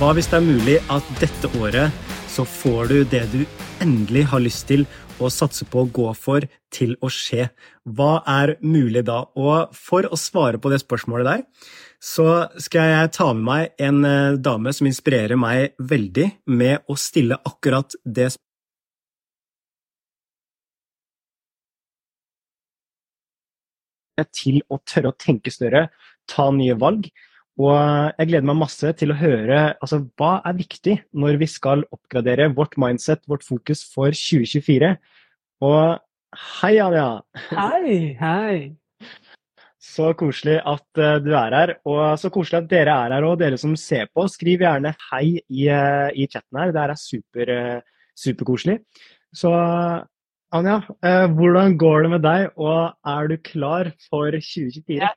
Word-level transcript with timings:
Hva 0.00 0.14
hvis 0.16 0.30
det 0.32 0.38
er 0.38 0.46
mulig 0.46 0.74
at 0.88 1.08
dette 1.20 1.48
året 1.60 1.92
så 2.32 2.46
får 2.48 2.86
du 2.88 2.94
det 3.12 3.20
du 3.34 3.42
endelig 3.84 4.22
har 4.30 4.40
lyst 4.40 4.64
til 4.70 4.86
å 5.20 5.28
satse 5.28 5.66
på 5.68 5.82
å 5.82 5.90
gå 5.92 6.06
for, 6.16 6.46
til 6.72 6.94
å 7.04 7.10
skje? 7.12 7.50
Hva 7.84 8.22
er 8.24 8.54
mulig 8.64 9.02
da? 9.04 9.18
Og 9.36 9.76
for 9.76 10.08
å 10.08 10.16
svare 10.16 10.56
på 10.56 10.72
det 10.72 10.80
spørsmålet 10.80 11.28
der, 11.28 11.44
så 12.00 12.48
skal 12.56 12.88
jeg 12.94 13.12
ta 13.18 13.28
med 13.36 13.44
meg 13.44 13.84
en 13.90 14.00
eh, 14.08 14.40
dame 14.40 14.72
som 14.72 14.88
inspirerer 14.88 15.36
meg 15.36 15.76
veldig 15.76 16.30
med 16.48 16.88
å 16.88 16.96
stille 16.96 17.36
akkurat 17.36 17.92
det 18.00 18.32
spørsmålet 24.16 24.32
til 24.32 24.64
å 24.64 24.80
tørre 24.80 25.12
å 25.12 25.20
tenke 25.28 25.52
større, 25.52 25.90
ta 26.24 26.48
nye 26.56 26.72
valg. 26.80 27.12
Og 27.60 27.76
jeg 28.16 28.28
gleder 28.30 28.46
meg 28.48 28.60
masse 28.62 28.90
til 28.96 29.12
å 29.12 29.18
høre 29.20 29.58
altså, 29.82 30.00
hva 30.18 30.38
er 30.48 30.56
viktig 30.56 30.96
når 31.12 31.40
vi 31.42 31.48
skal 31.50 31.82
oppgradere 31.92 32.48
vårt 32.56 32.78
mindset, 32.80 33.26
vårt 33.28 33.44
fokus 33.44 33.82
for 33.92 34.14
2024. 34.16 34.94
Og 35.66 35.98
hei, 36.60 36.74
Anja! 36.80 37.08
Hei, 37.50 37.96
hei! 38.20 38.54
Så 39.90 40.12
koselig 40.16 40.60
at 40.68 41.00
uh, 41.00 41.18
du 41.20 41.32
er 41.34 41.56
her, 41.56 41.72
og 41.88 42.14
så 42.20 42.30
koselig 42.32 42.62
at 42.62 42.70
dere 42.70 42.94
er 42.94 43.16
her. 43.16 43.26
Og 43.28 43.40
dere 43.40 43.58
som 43.60 43.74
ser 43.80 44.08
på, 44.14 44.24
skriv 44.30 44.64
gjerne 44.64 44.94
hei 45.10 45.40
i, 45.40 45.66
uh, 45.68 46.08
i 46.14 46.28
chatten 46.30 46.60
her. 46.62 46.72
Det 46.76 46.84
er 46.84 46.96
super, 47.00 47.52
uh, 47.52 48.04
superkoselig. 48.16 48.78
Så 49.36 49.52
Anja, 50.50 50.80
hvordan 51.30 51.76
går 51.78 52.00
det 52.02 52.08
med 52.10 52.24
deg, 52.24 52.48
og 52.58 52.96
er 53.06 53.28
du 53.30 53.36
klar 53.46 53.92
for 54.08 54.34
2024? 54.34 55.10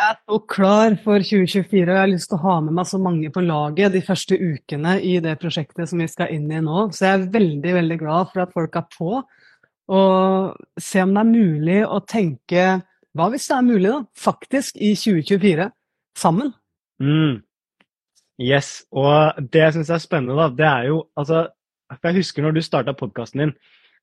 Jeg 0.00 0.14
er 0.14 0.20
så 0.32 0.36
klar 0.48 0.94
for 1.02 1.20
2024, 1.20 1.82
og 1.84 1.90
jeg 1.92 2.00
har 2.00 2.08
lyst 2.08 2.30
til 2.30 2.38
å 2.38 2.44
ha 2.46 2.54
med 2.64 2.72
meg 2.78 2.86
så 2.88 2.98
mange 3.04 3.28
på 3.34 3.42
laget 3.44 3.92
de 3.92 4.00
første 4.00 4.38
ukene 4.40 4.94
i 5.04 5.18
det 5.20 5.34
prosjektet 5.42 5.90
som 5.90 6.00
vi 6.00 6.06
skal 6.08 6.32
inn 6.32 6.46
i 6.48 6.60
nå. 6.64 6.86
Så 6.96 7.04
jeg 7.04 7.18
er 7.18 7.26
veldig, 7.34 7.74
veldig 7.76 7.98
glad 8.00 8.30
for 8.30 8.46
at 8.46 8.54
folk 8.54 8.78
er 8.80 8.86
på. 8.94 9.18
Og 9.92 10.80
se 10.80 11.02
om 11.04 11.12
det 11.12 11.20
er 11.20 11.28
mulig 11.28 11.76
å 11.84 12.00
tenke 12.08 12.64
hva 13.12 13.26
hvis 13.28 13.50
det 13.50 13.56
er 13.58 13.66
mulig, 13.66 13.90
da? 13.90 14.00
Faktisk 14.24 14.80
i 14.80 14.94
2024. 14.96 15.68
Sammen. 16.16 16.54
Mm. 17.02 17.42
Yes. 18.40 18.72
Og 18.96 19.44
det 19.52 19.66
jeg 19.66 19.76
syns 19.76 19.92
er 19.92 20.00
spennende, 20.00 20.38
da, 20.40 20.48
det 20.48 20.68
er 20.70 20.88
jo 20.94 21.02
altså 21.18 21.44
For 21.90 22.08
jeg 22.08 22.22
husker 22.22 22.46
når 22.46 22.56
du 22.56 22.62
starta 22.64 22.96
podkasten 22.96 23.44
din, 23.44 23.54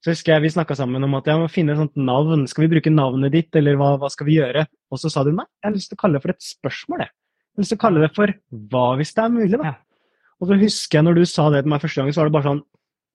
så 0.04 0.14
husker 0.14 0.36
jeg 0.36 0.46
vi 0.46 0.54
snakka 0.54 0.76
sammen 0.78 1.04
om 1.04 1.16
at 1.18 1.28
jeg 1.28 1.42
må 1.42 1.48
finne 1.50 1.74
et 1.74 1.82
sånt 1.82 1.98
navn. 2.00 2.46
Skal 2.50 2.68
vi 2.68 2.72
bruke 2.76 2.94
navnet 2.94 3.34
ditt, 3.34 3.50
eller 3.58 3.80
hva, 3.80 3.96
hva, 4.00 4.12
skal 4.14 4.30
vi 4.30 4.38
gjøre? 4.38 4.68
Og 4.94 5.02
så 5.02 5.12
sa 5.12 5.24
du 5.26 5.32
nei, 5.34 5.48
jeg 5.58 5.70
har 5.70 5.76
lyst 5.76 5.92
til 5.92 5.98
å 5.98 6.02
kalle 6.04 6.20
det 6.20 6.24
for 6.26 6.34
et 6.36 6.48
spørsmål, 6.48 7.04
jeg. 7.04 7.14
Jeg 7.14 7.58
har 7.58 7.66
lyst 7.66 7.74
til 7.74 7.80
å 7.80 7.84
kalle 7.84 8.04
det 8.04 8.12
for 8.16 8.34
hva 8.72 8.88
hvis 9.00 9.14
det 9.18 9.24
er 9.24 9.34
mulig, 9.34 9.54
da. 9.58 9.72
Ja. 9.72 9.78
Og 10.38 10.52
så 10.52 10.60
husker 10.62 11.00
jeg 11.00 11.08
når 11.08 11.18
du 11.18 11.24
sa 11.26 11.48
det 11.50 11.64
til 11.66 11.74
meg 11.74 11.82
første 11.82 12.04
gang, 12.04 12.14
så 12.14 12.22
var 12.22 12.30
det 12.30 12.36
bare 12.38 12.52
sånn 12.52 12.66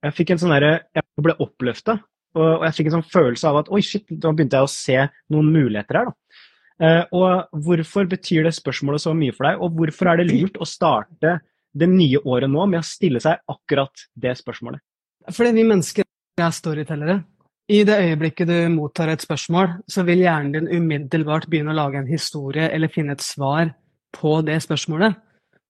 Jeg 0.02 0.14
fikk 0.16 0.32
en 0.34 0.40
sånn 0.42 0.54
derre 0.56 0.72
Jeg 0.90 1.04
ble 1.22 1.36
oppløfta. 1.44 1.94
Og 2.32 2.64
jeg 2.66 2.76
fikk 2.78 2.88
en 2.88 2.96
sånn 2.96 3.10
følelse 3.12 3.50
av 3.50 3.60
at 3.60 3.70
oi, 3.70 3.82
shit, 3.86 4.08
da 4.08 4.32
begynte 4.32 4.58
jeg 4.58 4.66
å 4.66 4.72
se 4.72 4.98
noen 5.32 5.52
muligheter 5.54 6.00
her. 6.00 6.10
da. 6.10 6.42
Uh, 6.82 7.02
og 7.14 7.58
hvorfor 7.62 8.08
betyr 8.10 8.48
det 8.48 8.54
spørsmålet 8.56 9.04
så 9.04 9.12
mye 9.14 9.34
for 9.36 9.46
deg, 9.46 9.60
og 9.62 9.76
hvorfor 9.76 10.08
er 10.10 10.18
det 10.18 10.32
lurt 10.32 10.56
å 10.58 10.66
starte 10.66 11.36
det 11.72 11.88
nye 11.88 12.18
året 12.26 12.50
nå 12.50 12.64
med 12.72 12.80
å 12.80 12.86
stille 12.86 13.20
seg 13.22 13.38
akkurat 13.52 14.08
det 14.18 14.32
spørsmålet? 14.40 14.82
Fordi 15.30 15.52
vi 15.54 15.66
mennesker 15.68 16.08
er 16.40 16.50
storytellere. 16.54 17.22
I 17.68 17.84
det 17.84 17.98
øyeblikket 18.00 18.48
du 18.48 18.68
mottar 18.72 19.08
et 19.08 19.22
spørsmål, 19.22 19.68
så 19.88 20.02
vil 20.02 20.24
hjernen 20.24 20.52
din 20.52 20.68
umiddelbart 20.68 21.46
begynne 21.48 21.72
å 21.72 21.78
lage 21.78 22.00
en 22.00 22.08
historie 22.08 22.68
eller 22.72 22.90
finne 22.92 23.14
et 23.16 23.24
svar 23.24 23.70
på 24.12 24.40
det 24.44 24.58
spørsmålet. 24.64 25.14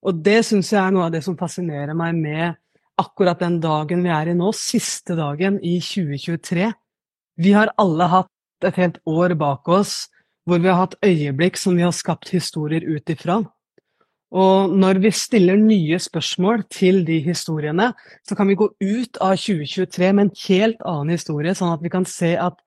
Og 0.03 0.19
det 0.23 0.41
syns 0.45 0.71
jeg 0.73 0.81
er 0.81 0.91
noe 0.91 1.07
av 1.07 1.13
det 1.13 1.23
som 1.23 1.37
fascinerer 1.39 1.95
meg 1.95 2.15
med 2.15 2.55
akkurat 2.99 3.39
den 3.39 3.59
dagen 3.63 4.03
vi 4.03 4.11
er 4.11 4.31
i 4.31 4.37
nå, 4.37 4.51
siste 4.55 5.15
dagen 5.15 5.59
i 5.63 5.77
2023. 5.83 6.71
Vi 7.39 7.53
har 7.55 7.71
alle 7.79 8.09
hatt 8.11 8.67
et 8.67 8.79
helt 8.79 8.99
år 9.09 9.35
bak 9.39 9.67
oss 9.67 10.07
hvor 10.47 10.59
vi 10.59 10.67
har 10.67 10.81
hatt 10.81 10.99
øyeblikk 11.05 11.57
som 11.59 11.77
vi 11.77 11.85
har 11.85 11.95
skapt 11.95 12.33
historier 12.33 12.83
ut 12.83 13.09
ifra. 13.09 13.41
Og 14.33 14.73
når 14.73 14.97
vi 15.03 15.11
stiller 15.13 15.59
nye 15.61 15.99
spørsmål 16.01 16.63
til 16.73 17.03
de 17.05 17.19
historiene, 17.21 17.91
så 18.25 18.37
kan 18.37 18.49
vi 18.49 18.57
gå 18.57 18.65
ut 18.71 19.19
av 19.21 19.37
2023 19.37 20.09
med 20.09 20.25
en 20.25 20.35
helt 20.47 20.81
annen 20.89 21.13
historie, 21.13 21.53
sånn 21.53 21.75
at 21.75 21.83
vi 21.85 21.91
kan 21.93 22.07
se 22.09 22.33
at 22.41 22.57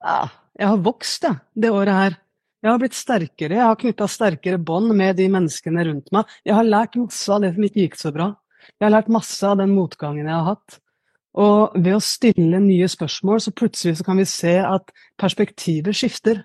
ah, 0.00 0.32
jeg 0.56 0.70
har 0.70 0.84
vokst 0.84 1.28
ja, 1.28 1.34
det 1.52 1.72
året 1.76 1.96
her. 1.96 2.18
Jeg 2.60 2.72
har 2.72 2.80
blitt 2.80 2.96
sterkere, 2.96 3.56
jeg 3.56 3.64
har 3.64 3.80
knytta 3.80 4.08
sterkere 4.08 4.60
bånd 4.60 4.92
med 4.96 5.16
de 5.16 5.28
menneskene 5.32 5.84
rundt 5.88 6.10
meg. 6.12 6.28
Jeg 6.44 6.56
har 6.56 6.68
lært 6.68 6.98
masse 7.00 7.32
av 7.32 7.44
det 7.44 7.54
som 7.54 7.68
ikke 7.68 7.84
gikk 7.84 8.00
så 8.00 8.12
bra. 8.16 8.32
Jeg 8.76 8.86
har 8.86 8.94
lært 8.96 9.12
masse 9.12 9.48
av 9.48 9.60
den 9.60 9.72
motgangen 9.72 10.28
jeg 10.28 10.36
har 10.36 10.54
hatt. 10.54 10.80
Og 11.40 11.76
ved 11.78 11.94
å 11.96 12.02
stille 12.04 12.60
nye 12.60 12.88
spørsmål, 12.90 13.40
så 13.40 13.52
plutselig 13.56 14.00
så 14.00 14.06
kan 14.08 14.20
vi 14.20 14.26
se 14.28 14.56
at 14.60 14.92
perspektivet 15.20 15.96
skifter. 15.96 16.42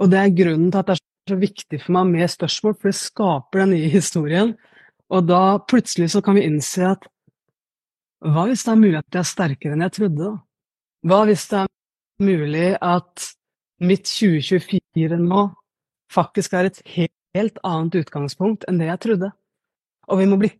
Og 0.00 0.10
det 0.10 0.18
er 0.18 0.34
grunnen 0.34 0.70
til 0.72 0.80
at 0.80 0.88
det 0.88 0.96
er 0.96 1.02
så 1.28 1.38
viktig 1.38 1.80
for 1.82 1.94
meg 1.96 2.10
med 2.10 2.30
spørsmål, 2.30 2.76
for 2.78 2.90
det 2.90 2.98
skaper 2.98 3.62
den 3.62 3.74
nye 3.76 3.90
historien. 3.92 4.54
Og 5.12 5.26
da 5.28 5.58
plutselig 5.68 6.12
så 6.14 6.22
kan 6.24 6.38
vi 6.38 6.46
innse 6.48 6.86
at 6.94 7.06
hva 8.22 8.46
hvis 8.46 8.62
det 8.64 8.72
er 8.72 8.78
mulig 8.78 8.98
at 9.00 9.16
jeg 9.16 9.20
er 9.20 9.28
sterkere 9.28 9.76
enn 9.76 9.84
jeg 9.86 9.96
trodde? 9.98 10.30
da? 10.30 10.32
Hva 11.10 11.20
hvis 11.26 11.46
det 11.50 11.60
er 11.64 11.70
mulig 12.22 12.68
at 12.78 13.28
mitt 13.82 14.06
2024 14.06 15.18
nå 15.18 15.46
faktisk 16.12 16.54
er 16.54 16.70
et 16.70 16.82
helt 16.86 17.62
annet 17.66 17.98
utgangspunkt 18.04 18.66
enn 18.70 18.78
det 18.78 18.92
jeg 18.92 19.02
trodde? 19.06 19.32
Og 20.10 20.22
vi 20.22 20.28
må 20.30 20.38
bli 20.38 20.52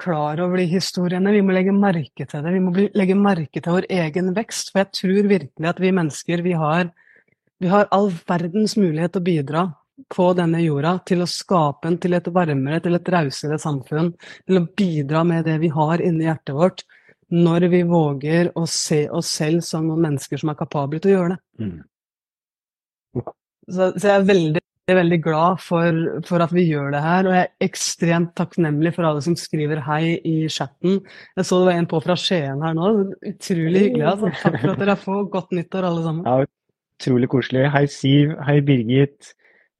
klar 0.00 0.40
over 0.40 0.60
de 0.60 0.68
historiene, 0.68 1.32
vi 1.32 1.42
må 1.44 1.52
legge 1.56 1.72
merke 1.76 2.24
til 2.28 2.44
det. 2.44 2.52
Vi 2.52 2.62
må 2.64 2.72
legge 2.76 3.16
merke 3.16 3.60
til 3.60 3.76
vår 3.76 3.88
egen 3.92 4.32
vekst. 4.36 4.72
For 4.72 4.82
jeg 4.82 4.92
tror 4.96 5.28
virkelig 5.34 5.72
at 5.72 5.80
vi 5.80 5.92
mennesker, 5.96 6.44
vi 6.44 6.54
har, 6.56 6.88
vi 7.60 7.68
har 7.72 7.88
all 7.92 8.08
verdens 8.28 8.76
mulighet 8.80 9.16
til 9.16 9.20
å 9.20 9.28
bidra 9.28 9.66
på 10.08 10.30
denne 10.38 10.62
jorda 10.62 10.96
til 11.06 11.24
å 11.24 11.28
skape 11.28 11.90
en 11.90 11.98
til 12.00 12.16
et 12.16 12.30
varmere, 12.32 12.80
til 12.84 12.96
et 12.96 13.12
rausere 13.14 13.58
samfunn. 13.60 14.12
Til 14.46 14.60
å 14.60 14.66
bidra 14.76 15.24
med 15.26 15.46
det 15.48 15.58
vi 15.62 15.72
har 15.74 16.02
inni 16.04 16.28
hjertet 16.28 16.56
vårt, 16.56 16.84
når 17.30 17.68
vi 17.70 17.82
våger 17.86 18.50
å 18.58 18.64
se 18.66 19.04
oss 19.10 19.30
selv 19.38 19.62
som 19.66 19.86
noen 19.86 20.08
mennesker 20.08 20.40
som 20.40 20.50
er 20.50 20.58
kapable 20.58 21.02
til 21.02 21.12
å 21.12 21.16
gjøre 21.18 21.36
det. 21.36 21.66
Mm. 21.66 21.78
Så, 23.70 23.92
så 23.94 24.08
jeg 24.08 24.16
er 24.16 24.26
veldig 24.26 24.64
veldig 24.90 25.18
glad 25.22 25.60
for, 25.62 25.98
for, 26.26 26.42
at 26.42 26.52
vi 26.54 26.64
gjør 26.66 26.90
det 26.94 27.02
her, 27.04 27.26
og 27.28 27.34
jeg 27.36 27.46
er 27.46 27.66
ekstremt 27.68 28.32
takknemlig 28.38 28.94
for 28.96 29.06
alle 29.06 29.22
som 29.24 29.36
skriver 29.38 29.82
hei 29.86 30.16
i 30.26 30.36
chatten. 30.50 31.00
Jeg 31.38 31.46
så 31.46 31.60
det 31.60 31.68
var 31.68 31.78
en 31.78 31.90
på 31.90 32.00
fra 32.04 32.16
Skien 32.18 32.64
her 32.64 32.74
nå. 32.74 32.88
Utrolig 33.32 33.84
hyggelig. 33.86 34.06
Altså. 34.14 34.32
Takk 34.40 34.58
for 34.62 34.72
at 34.74 34.82
dere 34.82 34.96
får 35.04 35.28
godt 35.36 35.54
nyttår, 35.56 35.86
alle 35.90 36.06
sammen. 36.06 36.26
Ja, 36.26 36.48
utrolig 37.00 37.30
koselig. 37.32 37.68
Hei 37.74 37.84
Siv, 37.92 38.34
hei 38.48 38.58
Birgit, 38.66 39.32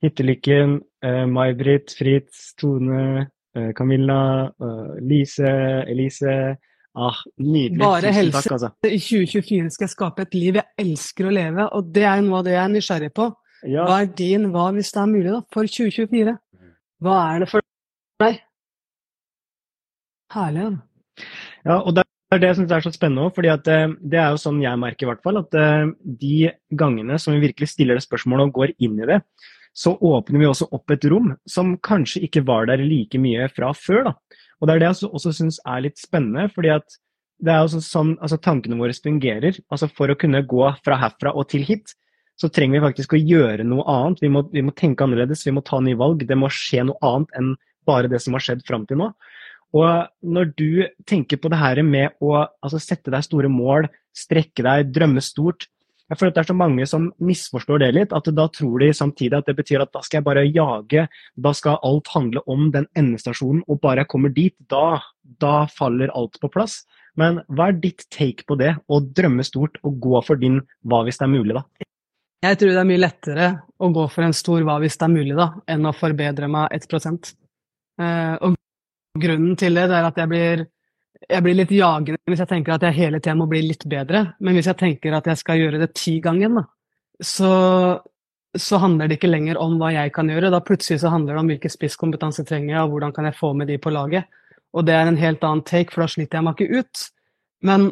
Hyttelykken, 0.04 0.78
uh, 1.04 1.26
May-Britt, 1.28 1.94
Fritz, 1.98 2.54
Tone, 2.60 3.26
uh, 3.56 3.70
Camilla, 3.76 4.50
uh, 4.62 4.96
Lise, 5.00 5.52
Elise. 5.90 6.56
Ah, 6.96 7.18
nydelig. 7.38 7.78
Bare 7.78 8.10
helse. 8.12 8.42
Takk, 8.42 8.56
altså. 8.56 8.70
I 8.82 8.98
2024 8.98 9.70
skal 9.76 9.86
jeg 9.86 9.92
skape 9.92 10.24
et 10.26 10.34
liv 10.34 10.58
jeg 10.58 10.66
elsker 10.82 11.28
å 11.28 11.34
leve, 11.34 11.66
og 11.76 11.92
det 11.94 12.06
er 12.08 12.22
noe 12.26 12.40
av 12.40 12.48
det 12.48 12.56
jeg 12.56 12.62
er 12.64 12.72
nysgjerrig 12.74 13.10
på. 13.14 13.28
Ja. 13.68 13.84
Hva 13.86 14.00
er 14.02 14.12
din 14.18 14.48
hva, 14.54 14.70
hvis 14.74 14.90
det 14.94 15.02
er 15.02 15.10
mulig, 15.10 15.28
da, 15.30 15.42
for 15.54 15.68
2024? 15.68 16.36
Hva 17.04 17.18
er 17.30 17.44
det 17.44 17.50
for 17.52 17.64
deg? 18.24 18.40
Herlig. 20.34 20.70
ja. 20.70 21.26
Ja, 21.66 21.76
og 21.80 21.94
det 21.96 22.04
er 22.32 22.40
det 22.40 22.50
jeg 22.50 22.58
syns 22.60 22.72
er 22.74 22.84
så 22.84 22.92
spennende 22.94 23.26
òg, 23.26 23.34
fordi 23.36 23.50
eh, 23.50 23.94
det 24.12 24.20
er 24.20 24.34
jo 24.34 24.40
sånn 24.40 24.60
jeg 24.62 24.80
merker 24.80 25.06
i 25.06 25.10
hvert 25.10 25.24
fall, 25.24 25.40
at 25.42 25.56
eh, 25.58 25.90
de 26.22 26.52
gangene 26.78 27.18
som 27.20 27.34
vi 27.34 27.42
virkelig 27.42 27.72
stiller 27.72 27.98
det 27.98 28.06
spørsmålet 28.06 28.48
og 28.48 28.60
går 28.60 28.74
inn 28.78 29.00
i 29.00 29.08
det, 29.10 29.18
så 29.76 29.94
åpner 29.94 30.42
vi 30.42 30.48
også 30.48 30.68
opp 30.74 30.90
et 30.92 31.04
rom 31.10 31.30
som 31.48 31.76
kanskje 31.84 32.24
ikke 32.26 32.42
var 32.46 32.66
der 32.70 32.82
like 32.82 33.18
mye 33.22 33.46
fra 33.54 33.70
før. 33.76 34.10
da. 34.10 34.40
Og 34.60 34.68
det 34.68 34.74
er 34.74 34.82
det 34.82 34.90
jeg 34.90 35.10
også 35.10 35.32
syns 35.36 35.60
er 35.64 35.86
litt 35.86 36.00
spennende, 36.00 36.50
fordi 36.52 36.74
at 36.74 36.98
det 37.40 37.54
er 37.54 37.64
jo 37.64 37.80
sånn 37.80 38.16
altså 38.20 38.36
tankene 38.42 38.76
våre 38.76 38.96
fungerer. 38.96 39.56
altså 39.72 39.88
For 39.88 40.12
å 40.12 40.18
kunne 40.18 40.42
gå 40.44 40.66
fra 40.84 40.98
herfra 41.00 41.32
og 41.32 41.48
til 41.52 41.64
hit, 41.64 41.94
så 42.40 42.48
trenger 42.48 42.78
vi 42.78 42.86
faktisk 42.88 43.14
å 43.14 43.20
gjøre 43.20 43.64
noe 43.68 43.84
annet. 43.88 44.20
Vi 44.24 44.30
må, 44.32 44.44
vi 44.52 44.64
må, 44.64 44.74
tenke 44.76 45.04
annerledes, 45.04 45.46
vi 45.46 45.54
må 45.56 45.64
ta 45.64 45.80
nye 45.80 45.98
valg. 45.98 46.24
Det 46.28 46.36
må 46.36 46.48
skje 46.52 46.86
noe 46.88 47.00
annet 47.04 47.36
enn 47.38 47.54
bare 47.88 48.10
det 48.12 48.20
som 48.24 48.36
har 48.36 48.44
skjedd 48.44 48.64
fram 48.68 48.86
til 48.88 49.00
nå. 49.00 49.10
Og 49.76 50.30
når 50.34 50.52
du 50.58 50.84
tenker 51.08 51.38
på 51.40 51.50
det 51.52 51.60
her 51.60 51.80
med 51.86 52.16
å 52.20 52.34
altså, 52.42 52.80
sette 52.82 53.12
deg 53.12 53.24
store 53.24 53.50
mål, 53.52 53.88
strekke 54.16 54.64
deg, 54.66 54.90
drømme 54.92 55.22
stort 55.24 55.68
Jeg 56.10 56.18
føler 56.18 56.32
at 56.32 56.38
det 56.40 56.42
er 56.42 56.50
så 56.50 56.58
mange 56.58 56.86
som 56.90 57.04
misforstår 57.22 57.82
det 57.84 57.90
litt. 57.94 58.14
At 58.16 58.26
da 58.34 58.46
tror 58.50 58.82
de 58.82 58.90
samtidig 58.96 59.36
at 59.38 59.46
det 59.46 59.54
betyr 59.60 59.84
at 59.84 59.92
da 59.94 60.02
skal 60.02 60.18
jeg 60.18 60.26
bare 60.26 60.46
jage, 60.48 61.04
da 61.38 61.52
skal 61.54 61.78
alt 61.86 62.10
handle 62.14 62.42
om 62.50 62.70
den 62.74 62.88
endestasjonen, 62.98 63.62
og 63.70 63.78
bare 63.84 64.02
jeg 64.02 64.10
kommer 64.10 64.34
dit, 64.34 64.56
da, 64.72 64.98
da 65.42 65.54
faller 65.70 66.10
alt 66.18 66.40
på 66.42 66.50
plass. 66.50 66.80
Men 67.18 67.40
hva 67.50 67.70
er 67.70 67.78
ditt 67.78 68.08
take 68.10 68.46
på 68.48 68.58
det, 68.58 68.74
å 68.90 69.00
drømme 69.00 69.46
stort 69.46 69.78
og 69.86 70.00
gå 70.02 70.22
for 70.26 70.40
din 70.40 70.60
hva 70.88 71.04
hvis 71.06 71.20
det 71.20 71.26
er 71.28 71.32
mulig, 71.32 71.56
da? 71.58 71.64
Jeg 72.40 72.56
tror 72.56 72.72
det 72.72 72.80
er 72.80 72.88
mye 72.88 73.02
lettere 73.02 73.48
å 73.76 73.90
gå 73.92 74.06
for 74.08 74.24
en 74.24 74.34
stor 74.36 74.64
hva 74.64 74.78
hvis 74.80 74.96
det 74.98 75.06
er 75.06 75.14
mulig, 75.14 75.36
da, 75.38 75.50
enn 75.70 75.86
å 75.86 75.94
forbedre 75.94 76.48
meg 76.50 76.74
1 76.74 77.34
eh, 78.00 78.34
Og 78.46 78.56
grunnen 79.20 79.58
til 79.60 79.76
det, 79.76 79.88
det 79.90 79.98
er 79.98 80.08
at 80.08 80.20
jeg 80.22 80.30
blir, 80.30 80.64
jeg 81.28 81.44
blir 81.44 81.56
litt 81.58 81.72
jagende 81.74 82.18
hvis 82.30 82.42
jeg 82.42 82.50
tenker 82.50 82.74
at 82.74 82.84
jeg 82.86 82.96
hele 82.96 83.20
tiden 83.20 83.40
må 83.42 83.48
bli 83.50 83.62
litt 83.66 83.84
bedre. 83.90 84.24
Men 84.40 84.56
hvis 84.56 84.70
jeg 84.70 84.78
tenker 84.80 85.16
at 85.16 85.28
jeg 85.30 85.40
skal 85.40 85.60
gjøre 85.60 85.82
det 85.82 85.92
ti 85.98 86.16
ganger, 86.24 86.62
så, 87.20 87.52
så 88.56 88.80
handler 88.82 89.10
det 89.10 89.18
ikke 89.18 89.30
lenger 89.30 89.60
om 89.60 89.76
hva 89.80 89.92
jeg 89.94 90.14
kan 90.16 90.30
gjøre. 90.30 90.52
Da 90.54 90.62
plutselig 90.64 91.02
så 91.02 91.12
handler 91.12 91.36
det 91.36 91.44
om 91.44 91.52
hvilken 91.52 91.74
spisskompetanse 91.74 92.46
trenger 92.48 92.74
jeg, 92.74 92.82
og 92.84 92.94
hvordan 92.94 93.14
kan 93.16 93.28
jeg 93.28 93.38
få 93.38 93.52
med 93.56 93.70
de 93.70 93.78
på 93.82 93.92
laget. 93.94 94.30
Og 94.74 94.86
det 94.86 94.94
er 94.96 95.10
en 95.10 95.18
helt 95.18 95.44
annen 95.46 95.64
take, 95.66 95.92
for 95.92 96.04
da 96.04 96.12
sliter 96.12 96.38
jeg 96.38 96.46
meg 96.46 96.62
ikke 96.62 96.80
ut. 96.80 97.04
Men, 97.66 97.90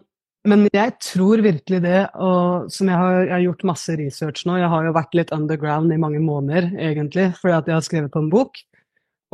men 0.49 0.65
jeg 0.73 0.95
tror 1.05 1.43
virkelig 1.45 1.83
det, 1.85 2.01
og 2.15 2.71
som 2.73 2.89
jeg 2.91 2.97
har, 3.03 3.19
jeg 3.27 3.35
har, 3.35 3.45
gjort 3.49 3.69
masse 3.69 3.97
research 3.99 4.47
nå 4.49 4.57
Jeg 4.57 4.71
har 4.73 4.87
jo 4.87 4.95
vært 4.97 5.19
litt 5.19 5.35
underground 5.35 5.93
i 5.93 6.01
mange 6.01 6.23
måneder, 6.25 6.71
egentlig, 6.79 7.33
fordi 7.43 7.59
at 7.59 7.69
jeg 7.69 7.77
har 7.77 7.87
skrevet 7.87 8.15
på 8.15 8.25
en 8.25 8.33
bok. 8.33 8.63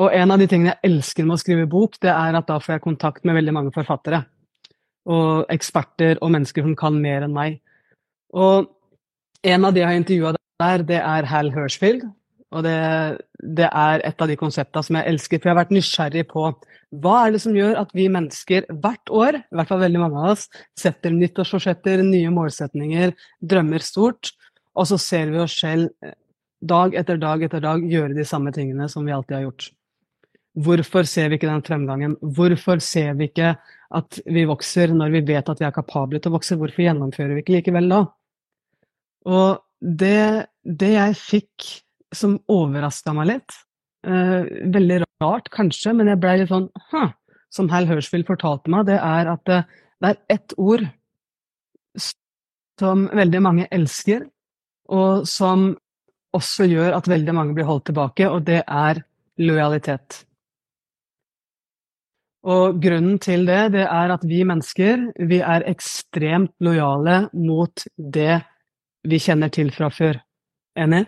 Og 0.01 0.11
en 0.11 0.35
av 0.35 0.41
de 0.41 0.49
tingene 0.51 0.73
jeg 0.73 0.91
elsker 0.91 1.27
med 1.27 1.37
å 1.37 1.43
skrive 1.43 1.67
bok, 1.71 1.99
det 2.03 2.11
er 2.11 2.35
at 2.35 2.49
da 2.49 2.59
får 2.63 2.77
jeg 2.77 2.87
kontakt 2.87 3.27
med 3.27 3.39
veldig 3.39 3.55
mange 3.55 3.75
forfattere. 3.75 4.25
Og 5.07 5.45
eksperter 5.53 6.19
og 6.25 6.33
mennesker 6.35 6.67
som 6.67 6.75
kan 6.79 6.97
mer 6.99 7.27
enn 7.27 7.37
meg. 7.37 7.61
Og 8.35 8.71
en 9.45 9.69
av 9.69 9.75
de 9.75 9.83
jeg 9.83 9.91
har 9.91 10.01
intervjua 10.01 10.35
der, 10.35 10.87
det 10.89 11.01
er 11.01 11.29
Hal 11.31 11.53
Hirschfield. 11.55 12.07
Og 12.55 12.63
det, 12.63 12.75
det, 13.59 13.67
er 13.67 14.03
et 14.07 14.21
av 14.23 14.31
de 14.31 14.37
konsepta 14.39 14.83
som 14.87 14.99
jeg 14.99 15.11
elsker, 15.11 15.41
for 15.41 15.51
jeg 15.51 15.55
har 15.55 15.63
vært 15.63 15.75
nysgjerrig 15.75 16.27
på 16.31 16.47
hva 17.03 17.15
er 17.25 17.35
det 17.35 17.41
som 17.43 17.57
gjør 17.57 17.81
at 17.81 17.91
vi 17.97 18.07
mennesker 18.13 18.69
hvert 18.71 19.11
år, 19.11 19.41
i 19.43 19.59
hvert 19.59 19.71
fall 19.71 19.83
veldig 19.83 20.03
mange 20.05 20.21
av 20.21 20.35
oss, 20.37 20.45
setter 20.79 21.11
nyttårsforsetter, 21.11 22.05
nye 22.07 22.31
målsetninger, 22.31 23.15
drømmer 23.43 23.83
stort, 23.83 24.31
og 24.79 24.87
så 24.91 24.99
ser 25.03 25.35
vi 25.35 25.43
oss 25.43 25.57
selv 25.59 25.91
dag 26.65 26.95
etter 26.95 27.19
dag 27.21 27.43
etter 27.43 27.63
dag 27.65 27.83
gjøre 27.91 28.15
de 28.15 28.27
samme 28.29 28.55
tingene 28.55 28.87
som 28.93 29.03
vi 29.07 29.15
alltid 29.15 29.41
har 29.41 29.49
gjort. 29.49 29.73
Hvorfor 30.55 31.07
ser 31.11 31.31
vi 31.31 31.39
ikke 31.39 31.51
den 31.51 31.65
fremgangen? 31.67 32.15
Hvorfor 32.23 32.79
ser 32.83 33.17
vi 33.19 33.27
ikke 33.31 33.57
at 33.95 34.19
vi 34.27 34.45
vokser 34.47 34.93
når 34.95 35.17
vi 35.17 35.23
vet 35.33 35.49
at 35.51 35.61
vi 35.61 35.67
er 35.67 35.75
kapable 35.75 36.21
til 36.23 36.31
å 36.31 36.37
vokse? 36.37 36.59
Hvorfor 36.59 36.85
gjennomfører 36.85 37.35
vi 37.35 37.43
ikke 37.43 37.57
likevel 37.57 37.91
da? 37.91 38.01
Og 39.27 39.65
det, 39.81 40.47
det 40.63 40.93
jeg 40.95 41.19
fikk 41.19 41.71
som 42.15 42.37
overraska 42.51 43.15
meg 43.17 43.31
litt, 43.33 43.57
eh, 44.07 44.47
veldig 44.75 45.01
rart 45.25 45.51
kanskje, 45.55 45.95
men 45.99 46.13
jeg 46.13 46.21
ble 46.23 46.37
litt 46.41 46.53
sånn 46.53 46.71
Hæ? 46.93 47.09
Som 47.55 47.69
Hal 47.71 47.87
Hirschfield 47.87 48.27
fortalte 48.27 48.71
meg, 48.71 48.87
det 48.89 48.99
er 48.99 49.31
at 49.31 49.43
det, 49.47 49.61
det 50.03 50.11
er 50.11 50.37
ett 50.37 50.55
ord 50.59 50.87
som 52.81 53.05
veldig 53.15 53.43
mange 53.43 53.67
elsker, 53.71 54.25
og 54.91 55.27
som 55.31 55.69
også 56.35 56.67
gjør 56.67 56.97
at 56.97 57.09
veldig 57.11 57.35
mange 57.37 57.55
blir 57.55 57.69
holdt 57.69 57.87
tilbake, 57.93 58.27
og 58.27 58.43
det 58.49 58.65
er 58.67 59.05
lojalitet. 59.39 60.25
Og 62.45 62.81
grunnen 62.83 63.17
til 63.25 63.47
det, 63.49 63.73
det 63.73 63.87
er 63.89 64.13
at 64.13 64.25
vi 64.29 64.43
mennesker, 64.45 65.09
vi 65.31 65.41
er 65.41 65.65
ekstremt 65.71 66.53
lojale 66.65 67.25
mot 67.33 67.87
det 67.97 68.43
vi 69.09 69.21
kjenner 69.21 69.53
til 69.53 69.71
fra 69.73 69.89
før. 69.93 70.19
Enig? 70.77 71.07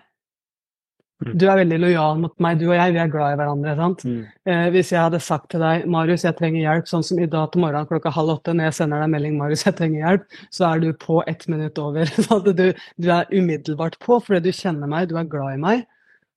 Mm. 1.25 1.31
Du 1.41 1.47
er 1.49 1.57
veldig 1.63 1.79
lojal 1.81 2.19
mot 2.21 2.33
meg, 2.45 2.59
du 2.61 2.67
og 2.69 2.75
jeg, 2.77 2.93
vi 2.93 3.01
er 3.01 3.13
glad 3.13 3.35
i 3.35 3.39
hverandre. 3.41 3.75
sant? 3.77 4.03
Mm. 4.05 4.25
Eh, 4.49 4.67
hvis 4.75 4.93
jeg 4.93 5.01
hadde 5.01 5.21
sagt 5.25 5.49
til 5.53 5.63
deg 5.65 5.87
Marius, 5.89 6.27
jeg 6.27 6.37
trenger 6.37 6.61
hjelp, 6.61 6.91
sånn 6.91 7.05
som 7.09 7.21
i 7.21 7.29
dag 7.33 7.49
til 7.53 7.65
morgenen 7.65 7.89
klokka 7.89 8.13
halv 8.13 8.35
åtte, 8.35 8.53
når 8.53 8.69
jeg 8.69 8.77
sender 8.81 9.01
deg 9.01 9.15
melding 9.15 9.39
Marius, 9.41 9.65
jeg 9.65 9.79
trenger 9.79 10.03
hjelp, 10.03 10.27
så 10.53 10.69
er 10.69 10.85
du 10.85 10.91
på 11.07 11.23
ett 11.33 11.49
minutt 11.53 11.81
over. 11.81 12.13
du, 12.51 12.67
du, 12.73 13.09
er 13.09 13.33
umiddelbart 13.33 13.97
på 14.05 14.21
fordi 14.25 14.51
du 14.51 14.61
kjenner 14.61 14.93
meg, 14.93 15.09
du 15.09 15.17
er 15.17 15.33
glad 15.33 15.57
i 15.57 15.63
meg. 15.65 15.87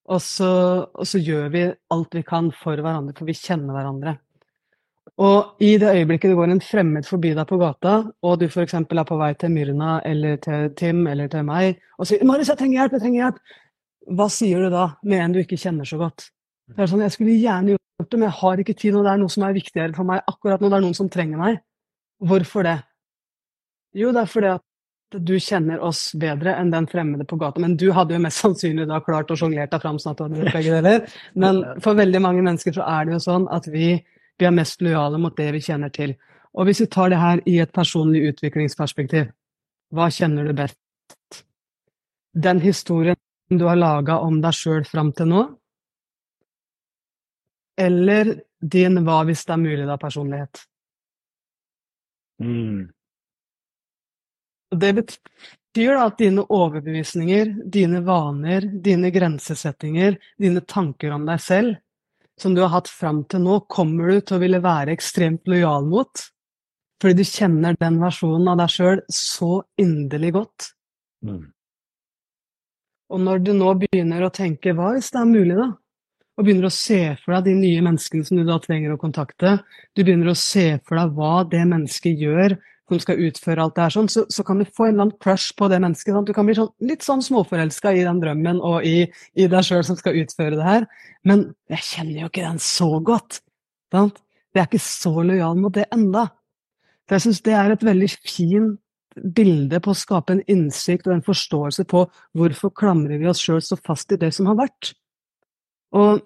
Og 0.10 0.24
så, 0.26 0.54
og 0.88 1.06
så 1.06 1.20
gjør 1.22 1.52
vi 1.54 1.68
alt 1.94 2.16
vi 2.16 2.24
kan 2.26 2.48
for 2.56 2.80
hverandre, 2.80 3.14
for 3.20 3.28
vi 3.28 3.36
kjenner 3.38 3.76
hverandre. 3.76 4.16
Og 5.20 5.60
i 5.60 5.74
det 5.80 5.90
øyeblikket 5.92 6.32
det 6.32 6.38
går 6.40 6.52
en 6.54 6.62
fremmed 6.64 7.08
forbi 7.08 7.34
deg 7.36 7.48
på 7.48 7.58
gata, 7.60 7.96
og 8.24 8.38
du 8.40 8.46
f.eks. 8.48 8.74
er 8.74 9.08
på 9.08 9.18
vei 9.20 9.34
til 9.36 9.52
Myrna 9.52 9.98
eller 10.08 10.38
til 10.40 10.70
Tim 10.80 11.08
eller 11.12 11.28
til 11.28 11.44
meg 11.44 11.82
og 11.98 12.08
sier 12.08 12.24
'Marius, 12.24 12.50
jeg 12.54 12.58
trenger 12.58 12.80
hjelp, 12.80 12.94
jeg 12.94 13.02
trenger 13.02 13.24
hjelp', 13.24 13.42
hva 14.16 14.28
sier 14.32 14.64
du 14.64 14.70
da 14.70 14.86
med 15.04 15.20
en 15.20 15.34
du 15.36 15.40
ikke 15.42 15.60
kjenner 15.60 15.86
så 15.86 16.00
godt? 16.00 16.30
Det 16.70 16.84
er 16.84 16.88
sånn, 16.88 17.02
Jeg 17.02 17.12
skulle 17.12 17.36
gjerne 17.36 17.76
gjort 17.76 18.10
det, 18.12 18.20
men 18.20 18.30
jeg 18.30 18.40
har 18.40 18.58
ikke 18.62 18.78
tid, 18.78 18.96
og 18.96 19.04
det 19.04 19.12
er 19.12 19.18
noe 19.18 19.34
som 19.34 19.44
er 19.44 19.54
viktigere 19.58 19.96
for 19.96 20.08
meg 20.08 20.22
akkurat 20.28 20.62
nå. 20.62 20.70
Det 20.70 20.78
er 20.78 20.86
noen 20.86 20.98
som 20.98 21.10
trenger 21.10 21.38
meg. 21.38 21.60
Hvorfor 22.20 22.64
det? 22.64 22.78
Jo, 23.98 24.12
det 24.14 24.22
er 24.22 24.30
fordi 24.30 24.52
at 24.54 24.64
du 25.26 25.34
kjenner 25.42 25.82
oss 25.82 26.12
bedre 26.14 26.54
enn 26.62 26.70
den 26.72 26.86
fremmede 26.88 27.26
på 27.26 27.40
gata. 27.42 27.60
Men 27.60 27.76
du 27.76 27.90
hadde 27.92 28.14
jo 28.14 28.22
mest 28.22 28.44
sannsynlig 28.44 28.86
da 28.88 29.00
klart 29.02 29.32
å 29.34 29.38
sjonglere 29.40 29.70
deg 29.72 29.82
fram 29.82 29.98
sånn 30.00 30.14
at 30.14 30.20
du 30.20 30.24
hadde 30.28 30.42
gjort 30.44 30.58
begge 30.60 30.76
deler. 30.78 31.18
Men 31.34 31.64
for 31.84 31.98
veldig 31.98 32.22
mange 32.22 32.46
mennesker 32.46 32.78
så 32.78 32.86
er 32.86 33.08
det 33.10 33.18
jo 33.18 33.24
sånn 33.26 33.50
at 33.52 33.68
vi 33.74 33.96
vi 34.40 34.48
er 34.48 34.56
mest 34.56 34.82
lojale 34.82 35.20
mot 35.20 35.36
det 35.38 35.52
vi 35.56 35.62
kjenner 35.64 35.92
til. 35.94 36.16
Og 36.56 36.68
hvis 36.68 36.82
vi 36.84 36.90
tar 36.92 37.12
det 37.12 37.20
her 37.20 37.42
i 37.48 37.60
et 37.62 37.74
personlig 37.76 38.24
utviklingsperspektiv, 38.32 39.30
hva 39.94 40.10
kjenner 40.14 40.48
du 40.48 40.54
best? 40.58 41.44
Den 42.34 42.62
historien 42.62 43.18
du 43.50 43.66
har 43.66 43.80
laga 43.80 44.20
om 44.22 44.40
deg 44.42 44.56
sjøl 44.56 44.86
fram 44.88 45.12
til 45.18 45.30
nå? 45.32 45.44
Eller 47.80 48.36
din 48.60 49.02
hva 49.06 49.22
hvis 49.28 49.46
det 49.48 49.56
er 49.56 49.62
mulig 49.62 49.88
da 49.88 49.98
personlighet? 50.00 50.64
Mm. 52.44 52.88
Det 54.80 54.92
betyr 54.96 55.96
da 55.96 56.06
at 56.06 56.20
dine 56.20 56.46
overbevisninger, 56.46 57.56
dine 57.66 58.04
vaner, 58.06 58.68
dine 58.84 59.10
grensesettinger, 59.12 60.20
dine 60.38 60.62
tanker 60.62 61.16
om 61.16 61.26
deg 61.28 61.42
selv 61.44 61.80
som 62.42 62.56
du 62.56 62.62
har 62.64 62.74
hatt 62.74 62.90
fram 62.92 63.24
til 63.30 63.44
nå, 63.46 63.62
kommer 63.72 64.12
du 64.12 64.22
til 64.22 64.38
å 64.38 64.44
ville 64.44 64.62
være 64.64 64.96
ekstremt 64.96 65.50
lojal 65.50 65.88
mot. 65.90 66.26
Fordi 67.00 67.22
du 67.22 67.28
kjenner 67.28 67.78
den 67.80 68.00
versjonen 68.02 68.50
av 68.52 68.60
deg 68.60 68.74
sjøl 68.74 69.02
så 69.14 69.62
inderlig 69.80 70.34
godt. 70.36 70.72
Mm. 71.26 71.46
Og 73.10 73.22
når 73.26 73.46
du 73.46 73.54
nå 73.58 73.74
begynner 73.82 74.26
å 74.26 74.34
tenke 74.34 74.76
hva 74.78 74.94
hvis 74.96 75.12
det 75.14 75.22
er 75.22 75.30
mulig, 75.30 75.56
da? 75.58 75.70
Og 76.40 76.46
begynner 76.48 76.70
å 76.70 76.74
se 76.74 77.00
for 77.20 77.36
deg 77.36 77.50
de 77.50 77.56
nye 77.60 77.84
menneskene 77.84 78.28
som 78.28 78.40
du 78.40 78.46
da 78.48 78.60
trenger 78.64 78.94
å 78.94 79.00
kontakte, 79.00 79.58
du 79.96 80.04
begynner 80.04 80.32
å 80.32 80.40
se 80.40 80.78
for 80.86 81.00
deg 81.00 81.16
hva 81.18 81.34
det 81.52 81.64
mennesket 81.68 82.22
gjør 82.22 82.56
som 82.90 83.02
skal 83.04 83.22
utføre 83.28 83.64
alt 83.64 83.76
det 83.78 83.86
her, 83.86 83.94
sånn, 83.96 84.10
så, 84.12 84.24
så, 84.34 84.44
kan 84.48 84.60
du 84.62 84.66
få 84.66 84.88
en 84.88 84.94
eller 84.94 85.06
annen 85.08 85.22
crush 85.22 85.54
på 85.58 85.70
det 85.72 85.80
mennesket. 85.84 86.14
Sant? 86.16 86.30
Du 86.30 86.36
kan 86.36 86.48
bli 86.48 86.58
sånn, 86.58 86.72
litt 86.86 87.06
sånn 87.06 87.24
småforelska 87.26 87.94
i 87.96 88.04
den 88.08 88.22
drømmen 88.24 88.62
og 88.66 88.88
i, 88.88 89.06
i 89.40 89.48
deg 89.52 89.68
sjøl 89.68 89.86
som 89.88 90.00
skal 90.00 90.18
utføre 90.22 90.58
det 90.58 90.66
her. 90.66 90.90
Men 91.28 91.50
jeg 91.72 91.86
kjenner 91.92 92.24
jo 92.24 92.32
ikke 92.32 92.46
den 92.48 92.62
så 92.64 92.90
godt. 93.06 93.42
Sant? 93.94 94.22
Jeg 94.56 94.64
er 94.64 94.70
ikke 94.70 94.84
så 94.84 95.14
lojal 95.22 95.60
mot 95.60 95.76
det 95.76 95.86
enda. 95.94 96.28
Så 97.08 97.18
jeg 97.18 97.26
syns 97.28 97.44
det 97.46 97.58
er 97.58 97.74
et 97.74 97.86
veldig 97.86 98.10
fint 98.18 98.80
bilde 99.20 99.80
på 99.84 99.92
å 99.92 99.98
skape 99.98 100.36
en 100.36 100.44
innsikt 100.52 101.08
og 101.10 101.16
en 101.16 101.26
forståelse 101.26 101.86
på 101.90 102.04
hvorfor 102.38 102.74
klamrer 102.78 103.20
vi 103.22 103.28
oss 103.30 103.42
sjøl 103.44 103.62
så 103.66 103.78
fast 103.82 104.14
i 104.14 104.20
det 104.22 104.32
som 104.36 104.50
har 104.50 104.60
vært. 104.60 104.94
Og 105.98 106.22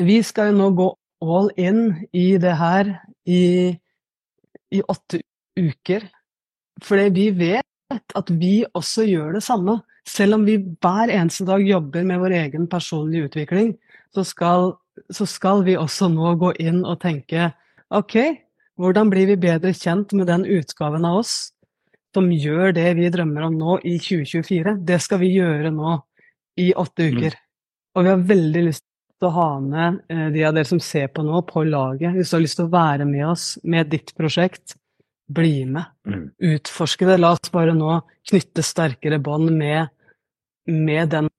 vi 0.00 0.20
skal 0.26 0.52
jo 0.52 0.58
nå 0.58 0.68
gå 0.78 0.88
all 1.24 1.50
in 1.60 2.08
i 2.12 2.34
det 2.40 2.54
her 2.58 2.90
i, 3.26 3.74
i 4.74 4.82
åtte 4.82 5.22
uker. 5.58 6.06
Fordi 6.84 7.08
vi 7.14 7.28
vet 7.38 8.16
at 8.18 8.30
vi 8.30 8.64
også 8.74 9.06
gjør 9.06 9.36
det 9.36 9.44
samme. 9.46 9.78
Selv 10.08 10.38
om 10.38 10.46
vi 10.46 10.58
hver 10.82 11.12
eneste 11.12 11.46
dag 11.48 11.62
jobber 11.64 12.04
med 12.06 12.20
vår 12.20 12.36
egen 12.42 12.68
personlige 12.68 13.30
utvikling, 13.30 13.74
så 14.14 14.24
skal, 14.26 14.72
så 15.10 15.26
skal 15.26 15.64
vi 15.66 15.78
også 15.80 16.10
nå 16.12 16.34
gå 16.40 16.52
inn 16.62 16.82
og 16.84 17.00
tenke 17.02 17.52
OK, 17.94 18.16
hvordan 18.80 19.10
blir 19.12 19.28
vi 19.30 19.40
bedre 19.40 19.72
kjent 19.76 20.12
med 20.18 20.28
den 20.30 20.46
utgaven 20.50 21.06
av 21.06 21.22
oss 21.22 21.34
som 22.14 22.30
gjør 22.30 22.74
det 22.74 22.88
vi 22.98 23.10
drømmer 23.10 23.48
om 23.48 23.56
nå 23.58 23.78
i 23.86 23.96
2024? 24.02 24.76
Det 24.86 24.98
skal 25.02 25.20
vi 25.22 25.34
gjøre 25.36 25.70
nå 25.74 25.98
i 26.60 26.72
åtte 26.78 27.06
mm. 27.06 27.14
uker. 27.14 27.38
Og 27.94 28.04
vi 28.04 28.10
har 28.10 28.26
veldig 28.30 28.62
lyst 28.68 28.84
til 28.84 29.28
å 29.28 29.34
ha 29.34 29.48
med 29.62 30.00
eh, 30.10 30.28
de 30.34 30.42
av 30.46 30.54
dere 30.56 30.68
som 30.68 30.82
ser 30.82 31.10
på 31.14 31.22
nå, 31.26 31.42
på 31.46 31.64
laget. 31.66 32.14
Hvis 32.16 32.32
du 32.32 32.36
har 32.36 32.44
lyst 32.44 32.58
til 32.58 32.68
å 32.68 32.74
være 32.74 33.06
med 33.08 33.26
oss 33.30 33.46
med 33.62 33.90
ditt 33.94 34.14
prosjekt, 34.18 34.76
bli 35.28 35.64
med. 35.64 35.84
Mm. 36.06 36.30
Utforske 36.38 37.06
det. 37.08 37.18
La 37.22 37.32
oss 37.36 37.52
bare 37.52 37.74
nå 37.76 37.98
knytte 38.30 38.64
sterkere 38.64 39.18
bånd 39.22 39.52
med, 39.56 39.88
med, 40.70 41.08
den 41.14 41.30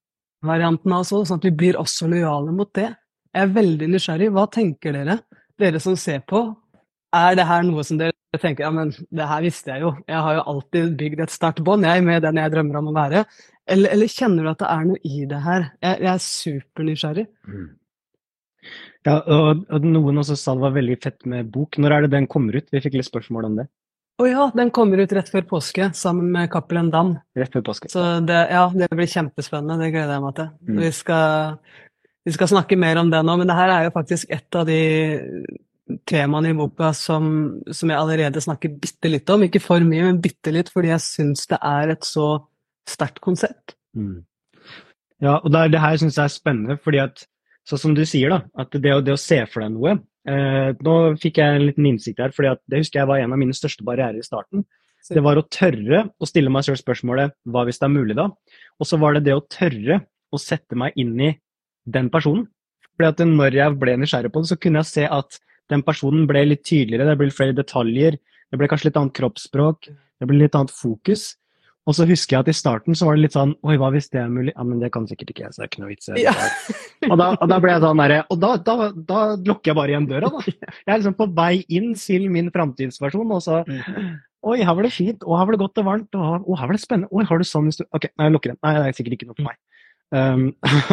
varianten 0.46 0.94
av 0.94 1.06
oss 1.06 1.14
òg, 1.16 1.26
sånn 1.28 1.42
at 1.42 1.48
vi 1.48 1.56
blir 1.64 1.80
også 1.80 2.10
lojale 2.10 2.54
mot 2.56 2.72
det. 2.78 2.92
Jeg 3.36 3.48
er 3.48 3.56
veldig 3.56 3.90
nysgjerrig. 3.94 4.30
Hva 4.34 4.46
tenker 4.52 4.96
dere, 4.96 5.20
dere 5.60 5.82
som 5.84 5.98
ser 6.00 6.22
på? 6.28 6.48
Er 7.16 7.38
det 7.38 7.48
her 7.48 7.66
noe 7.66 7.84
som 7.88 8.00
dere 8.00 8.14
tenker 8.42 8.66
ja, 8.66 8.72
men 8.74 8.92
det 9.16 9.28
her 9.30 9.44
visste 9.46 9.72
jeg 9.72 9.86
jo, 9.86 9.94
jeg 10.10 10.24
har 10.26 10.34
jo 10.36 10.44
alltid 10.52 10.96
bygd 11.00 11.22
et 11.24 11.32
sterkt 11.32 11.62
bånd 11.64 11.88
jeg 11.88 12.04
med 12.04 12.26
den 12.26 12.40
jeg 12.42 12.52
drømmer 12.52 12.82
om 12.82 12.90
å 12.92 12.96
være. 12.98 13.24
Eller, 13.66 13.96
eller, 13.96 14.12
kjenner 14.12 14.44
du 14.44 14.52
at 14.52 14.60
det 14.62 14.72
er 14.74 14.84
noe 14.90 15.00
i 15.08 15.22
det 15.30 15.40
her? 15.46 15.70
Jeg, 15.82 16.02
jeg 16.04 16.12
er 16.12 16.26
supernysgjerrig. 16.26 17.26
Mm. 17.48 17.70
Ja, 19.06 19.20
og, 19.22 19.66
og, 19.70 19.86
noen 19.86 20.22
også 20.22 20.38
sa 20.40 20.56
det 20.58 20.64
var 20.66 20.76
veldig 20.76 20.98
fett 21.04 21.26
med 21.30 21.50
bok. 21.54 21.78
Når 21.82 21.94
er 21.94 22.06
det 22.06 22.14
den 22.16 22.30
kommer 22.32 22.58
ut? 22.58 22.68
Vi 22.74 22.82
fikk 22.82 22.98
litt 22.98 23.10
spørsmål 23.10 23.50
om 23.50 23.60
det. 23.62 23.68
Å 24.16 24.24
oh 24.24 24.30
ja, 24.30 24.46
den 24.56 24.72
kommer 24.72 25.02
ut 25.04 25.12
rett 25.12 25.28
før 25.28 25.44
påske 25.50 25.90
sammen 25.98 26.30
med 26.32 26.48
Cappelen 26.54 26.88
Dam. 26.92 27.18
Rett 27.36 27.52
før 27.52 27.66
påske. 27.68 27.92
Så 27.92 28.04
det, 28.24 28.38
ja, 28.56 28.64
det 28.72 28.88
blir 28.94 29.12
kjempespennende. 29.12 29.76
Det 29.84 29.92
gleder 29.92 30.16
jeg 30.16 30.24
meg 30.24 30.38
til. 30.38 30.50
Mm. 30.64 30.80
Vi 30.80 30.92
skal 30.96 31.58
Vi 32.26 32.34
skal 32.34 32.50
snakke 32.50 32.78
mer 32.80 32.98
om 32.98 33.12
det 33.12 33.22
nå, 33.22 33.36
men 33.38 33.50
det 33.52 33.58
her 33.58 33.70
er 33.70 33.84
jo 33.86 33.94
faktisk 33.94 34.32
et 34.34 34.58
av 34.58 34.66
de 34.66 34.80
temaene 36.10 36.50
i 36.50 36.56
boka 36.58 36.90
som, 36.98 37.28
som 37.70 37.92
jeg 37.92 38.00
allerede 38.00 38.42
snakker 38.42 38.74
bitte 38.82 39.12
litt 39.12 39.30
om. 39.30 39.44
Ikke 39.46 39.62
for 39.62 39.84
mye, 39.86 40.08
men 40.08 40.24
bitte 40.24 40.54
litt, 40.56 40.72
fordi 40.74 40.90
jeg 40.90 41.04
syns 41.06 41.46
det 41.52 41.60
er 41.62 41.94
et 41.94 42.08
så 42.08 42.30
sterkt 42.90 43.22
konsept. 43.22 43.76
Mm. 43.94 44.24
Ja, 45.22 45.38
og 45.38 45.52
det, 45.54 45.68
det 45.76 45.84
her 45.84 46.00
syns 46.02 46.18
jeg 46.18 46.26
er 46.26 46.34
spennende, 46.34 46.80
fordi 46.82 47.04
at 47.04 47.28
sånn 47.70 47.82
som 47.82 47.94
du 47.98 48.04
sier, 48.08 48.34
da, 48.34 48.42
at 48.62 48.74
det, 48.74 48.94
det 49.06 49.14
å 49.16 49.20
se 49.20 49.40
for 49.50 49.64
deg 49.64 49.74
noe 49.74 49.96
eh, 50.30 50.72
Nå 50.86 50.96
fikk 51.22 51.40
jeg 51.42 51.58
en 51.58 51.66
liten 51.66 51.88
innsikt 51.90 52.22
her, 52.22 52.34
for 52.36 52.46
det 52.46 52.82
husker 52.82 53.02
jeg 53.02 53.10
var 53.10 53.22
en 53.22 53.34
av 53.36 53.42
mine 53.42 53.56
største 53.58 53.86
barrierer 53.88 54.22
i 54.22 54.26
starten. 54.26 54.66
Det 55.06 55.22
var 55.22 55.38
å 55.38 55.46
tørre 55.54 56.08
å 56.18 56.28
stille 56.30 56.50
meg 56.50 56.66
selv 56.66 56.82
spørsmålet 56.82 57.36
hva 57.54 57.66
hvis 57.68 57.78
det 57.82 57.86
er 57.86 57.94
mulig, 57.94 58.16
da? 58.18 58.32
Og 58.82 58.90
så 58.90 58.98
var 59.02 59.16
det 59.16 59.28
det 59.28 59.36
å 59.38 59.44
tørre 59.46 60.00
å 60.34 60.42
sette 60.42 60.78
meg 60.78 60.96
inn 61.00 61.14
i 61.22 61.32
den 61.86 62.10
personen. 62.14 62.48
Fordi 62.96 63.12
at 63.12 63.22
når 63.28 63.60
jeg 63.60 63.78
ble 63.82 63.98
nysgjerrig 64.02 64.32
på 64.34 64.42
det, 64.42 64.50
så 64.50 64.58
kunne 64.62 64.82
jeg 64.82 64.92
se 64.92 65.06
at 65.12 65.38
den 65.72 65.84
personen 65.86 66.26
ble 66.30 66.46
litt 66.48 66.64
tydeligere, 66.66 67.10
det 67.10 67.20
ble 67.20 67.30
flere 67.34 67.56
detaljer, 67.58 68.18
det 68.18 68.60
ble 68.60 68.70
kanskje 68.72 68.90
litt 68.90 69.00
annet 69.02 69.16
kroppsspråk, 69.18 69.90
det 70.22 70.30
ble 70.30 70.40
litt 70.42 70.58
annet 70.58 70.74
fokus. 70.74 71.34
Og 71.86 71.94
så 71.94 72.06
husker 72.10 72.36
jeg 72.36 72.46
at 72.46 72.50
i 72.50 72.56
starten 72.58 72.98
så 72.98 73.08
var 73.08 73.18
det 73.18 73.28
litt 73.28 73.36
sånn 73.36 73.54
Oi, 73.66 73.76
hva 73.82 73.92
hvis 73.94 74.10
det 74.14 74.24
er 74.24 74.32
mulig? 74.32 74.54
Ja, 74.56 74.66
men 74.66 74.80
det 74.82 74.90
kan 74.94 75.06
sikkert 75.10 75.34
ikke 75.34 75.46
jeg, 75.46 75.54
så 75.54 75.62
det 75.62 75.66
er 75.66 75.72
ikke 75.72 75.84
noe 75.84 75.92
vits. 75.92 76.10
Ja. 76.18 76.34
og, 77.12 77.18
da, 77.22 77.28
og, 77.36 77.46
da, 77.52 77.60
ble 77.62 77.76
jeg 77.76 77.84
sånn 77.84 78.02
derre 78.02 78.22
Og 78.34 78.40
da, 78.42 78.54
da, 78.66 78.78
da, 79.12 79.26
lukker 79.38 79.72
jeg 79.72 79.78
bare 79.78 79.94
igjen 79.94 80.08
døra, 80.10 80.32
da. 80.34 80.42
Jeg 80.86 80.90
er 80.90 81.02
liksom 81.02 81.18
på 81.20 81.30
vei 81.38 81.54
inn 81.78 81.94
til 82.00 82.26
min 82.34 82.50
framtidsversjon, 82.54 83.36
og 83.38 83.44
så 83.46 83.62
Oi, 84.46 84.60
her 84.62 84.76
var 84.78 84.86
det 84.86 84.94
fint. 84.94 85.24
Å, 85.26 85.38
her 85.40 85.48
var 85.48 85.56
det 85.56 85.62
godt 85.64 85.80
og 85.82 85.88
varmt. 85.88 86.18
Å, 86.18 86.58
her 86.60 86.70
var 86.70 86.76
det 86.76 86.84
spennende. 86.84 87.10
Oi, 87.10 87.24
har 87.26 87.42
du 87.42 87.48
sånn 87.50 87.72
du 87.74 87.82
Ok, 87.98 88.12
nei, 88.14 88.28
jeg 88.28 88.34
lukker 88.36 88.54
den. 88.54 88.60
Nei, 88.62 88.74
det 88.78 88.84
er 88.92 88.98
sikkert 89.00 89.16
ikke 89.18 89.30
noe 89.32 89.38
for 89.40 89.48
meg. 89.48 89.58
Um, 90.14 90.44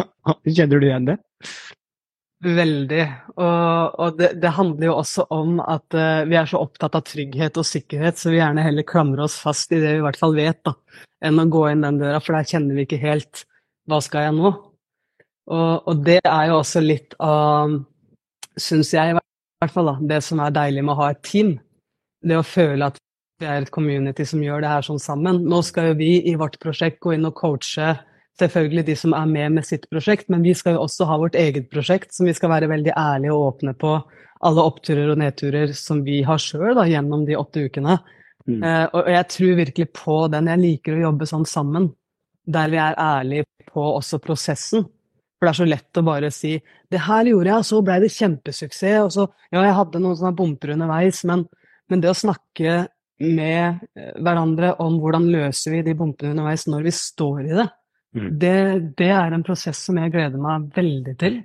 kjenner 0.57 0.81
du 0.81 0.87
igjen 0.87 1.05
det? 1.11 1.19
Veldig. 2.43 3.03
Og, 3.37 3.99
og 4.03 4.17
det, 4.19 4.33
det, 4.43 4.51
handler 4.57 4.89
jo 4.89 4.97
også 4.97 5.25
om 5.31 5.61
at 5.63 5.95
uh, 5.95 6.25
vi 6.27 6.35
er 6.35 6.49
så 6.49 6.59
opptatt 6.59 6.97
av 6.97 7.05
trygghet 7.07 7.59
og 7.59 7.67
sikkerhet, 7.67 8.19
så 8.19 8.33
vi 8.33 8.41
gjerne 8.41 8.65
heller 8.65 8.87
klamrer 8.87 9.23
oss 9.23 9.37
fast 9.39 9.71
i 9.71 9.79
det 9.79 9.93
vi 9.93 10.01
i 10.01 10.03
hvert 10.03 10.19
fall 10.19 10.35
vet, 10.35 10.59
da, 10.67 10.73
enn 11.23 11.39
å 11.39 11.47
gå 11.47 11.63
inn 11.71 11.85
den 11.85 12.01
døra, 12.01 12.19
for 12.23 12.35
der 12.35 12.49
kjenner 12.49 12.75
vi 12.75 12.83
ikke 12.87 12.99
helt 12.99 13.45
hva 13.87 13.99
skal 14.03 14.27
jeg 14.27 14.35
nå? 14.39 14.51
Og, 15.51 15.87
og 15.91 16.03
det 16.07 16.19
er 16.23 16.49
jo 16.49 16.59
også 16.59 16.83
litt 16.83 17.15
av, 17.23 17.77
syns 18.59 18.93
jeg 18.95 19.13
i 19.13 19.17
hvert 19.17 19.75
fall, 19.75 19.91
da, 19.91 19.95
det 20.13 20.21
som 20.27 20.43
er 20.43 20.55
deilig 20.55 20.83
med 20.83 20.95
å 20.95 21.01
ha 21.01 21.09
et 21.13 21.23
team. 21.27 21.55
Det 22.23 22.39
å 22.39 22.45
føle 22.47 22.87
at 22.87 22.99
vi 23.41 23.47
er 23.49 23.63
et 23.63 23.71
community 23.73 24.25
som 24.27 24.43
gjør 24.43 24.63
det 24.63 24.71
her 24.71 24.85
sånn 24.87 25.01
sammen. 25.03 25.41
Nå 25.47 25.59
skal 25.67 25.91
jo 25.91 25.99
vi 25.99 26.15
i 26.31 26.35
vårt 26.39 26.59
prosjekt 26.63 27.01
gå 27.03 27.15
inn 27.15 27.27
og 27.27 27.35
coache 27.39 27.91
selvfølgelig 28.39 28.85
de 28.87 28.95
som 28.97 29.13
er 29.17 29.29
med 29.29 29.57
med 29.59 29.67
sitt 29.67 29.85
prosjekt, 29.91 30.29
men 30.31 30.43
vi 30.45 30.53
skal 30.57 30.77
jo 30.77 30.83
også 30.85 31.07
ha 31.09 31.17
vårt 31.21 31.37
eget 31.39 31.69
prosjekt 31.71 32.13
som 32.15 32.27
vi 32.27 32.35
skal 32.35 32.51
være 32.53 32.71
veldig 32.71 32.93
ærlige 32.97 33.33
og 33.33 33.47
åpne 33.53 33.75
på. 33.79 33.95
Alle 34.43 34.65
oppturer 34.67 35.13
og 35.13 35.21
nedturer 35.21 35.73
som 35.77 36.01
vi 36.03 36.21
har 36.27 36.41
sjøl 36.41 36.81
gjennom 36.89 37.27
de 37.27 37.37
åtte 37.39 37.67
ukene. 37.67 37.99
Mm. 38.47 38.59
Uh, 38.59 38.85
og 38.91 39.11
jeg 39.13 39.27
tror 39.31 39.59
virkelig 39.61 39.87
på 39.95 40.17
den. 40.33 40.49
Jeg 40.51 40.63
liker 40.63 40.97
å 40.97 41.05
jobbe 41.05 41.29
sånn 41.29 41.45
sammen, 41.47 41.91
der 42.43 42.73
vi 42.73 42.81
er 42.81 42.99
ærlige 42.99 43.47
på 43.69 43.85
også 43.93 44.19
prosessen. 44.23 44.83
For 45.37 45.47
det 45.47 45.53
er 45.53 45.59
så 45.59 45.67
lett 45.67 45.99
å 45.99 46.05
bare 46.07 46.31
si 46.31 46.55
'det 46.91 46.99
her 47.03 47.27
gjorde 47.27 47.49
jeg, 47.49 47.57
og 47.57 47.65
så 47.67 47.81
ble 47.83 47.99
det 47.99 48.15
kjempesuksess', 48.15 49.03
og 49.03 49.11
så 49.11 49.27
Ja, 49.51 49.63
jeg 49.63 49.75
hadde 49.75 49.99
noen 49.99 50.15
sånne 50.15 50.35
bumper 50.35 50.71
underveis, 50.73 51.23
men, 51.23 51.45
men 51.89 52.01
det 52.01 52.09
å 52.09 52.15
snakke 52.15 52.87
med 53.19 53.79
eh, 53.95 54.13
hverandre 54.19 54.73
om 54.81 54.99
hvordan 55.01 55.27
løser 55.31 55.75
vi 55.75 55.81
de 55.85 55.93
bumpene 55.93 56.31
underveis 56.31 56.65
når 56.67 56.87
vi 56.87 56.93
står 56.95 57.41
i 57.43 57.57
det. 57.59 57.67
Det, 58.13 58.57
det, 58.99 59.09
er 59.09 59.33
en 59.33 59.45
prosess 59.45 59.79
som 59.87 59.97
jeg 59.97 60.13
gleder 60.13 60.41
meg 60.41 60.69
veldig 60.75 61.15
til. 61.21 61.39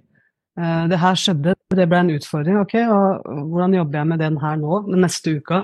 Uh, 0.59 0.85
det 0.91 1.01
her 1.01 1.17
skjedde, 1.17 1.55
det 1.75 1.87
ble 1.89 2.03
en 2.03 2.13
utfordring. 2.13 2.59
Ok, 2.61 2.75
og 2.85 3.25
hvordan 3.53 3.77
jobber 3.79 4.01
jeg 4.01 4.11
med 4.11 4.23
den 4.25 4.39
her 4.43 4.59
nå, 4.61 4.83
den 4.89 5.05
neste 5.07 5.39
uka? 5.39 5.63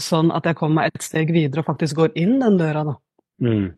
Sånn 0.00 0.30
at 0.32 0.46
jeg 0.46 0.56
kommer 0.58 0.80
meg 0.80 0.94
et 0.94 1.04
steg 1.04 1.32
videre 1.34 1.64
og 1.64 1.68
faktisk 1.72 1.98
går 1.98 2.14
inn 2.20 2.38
den 2.40 2.58
døra, 2.60 2.86
da. 2.86 2.96
Mm. 3.42 3.72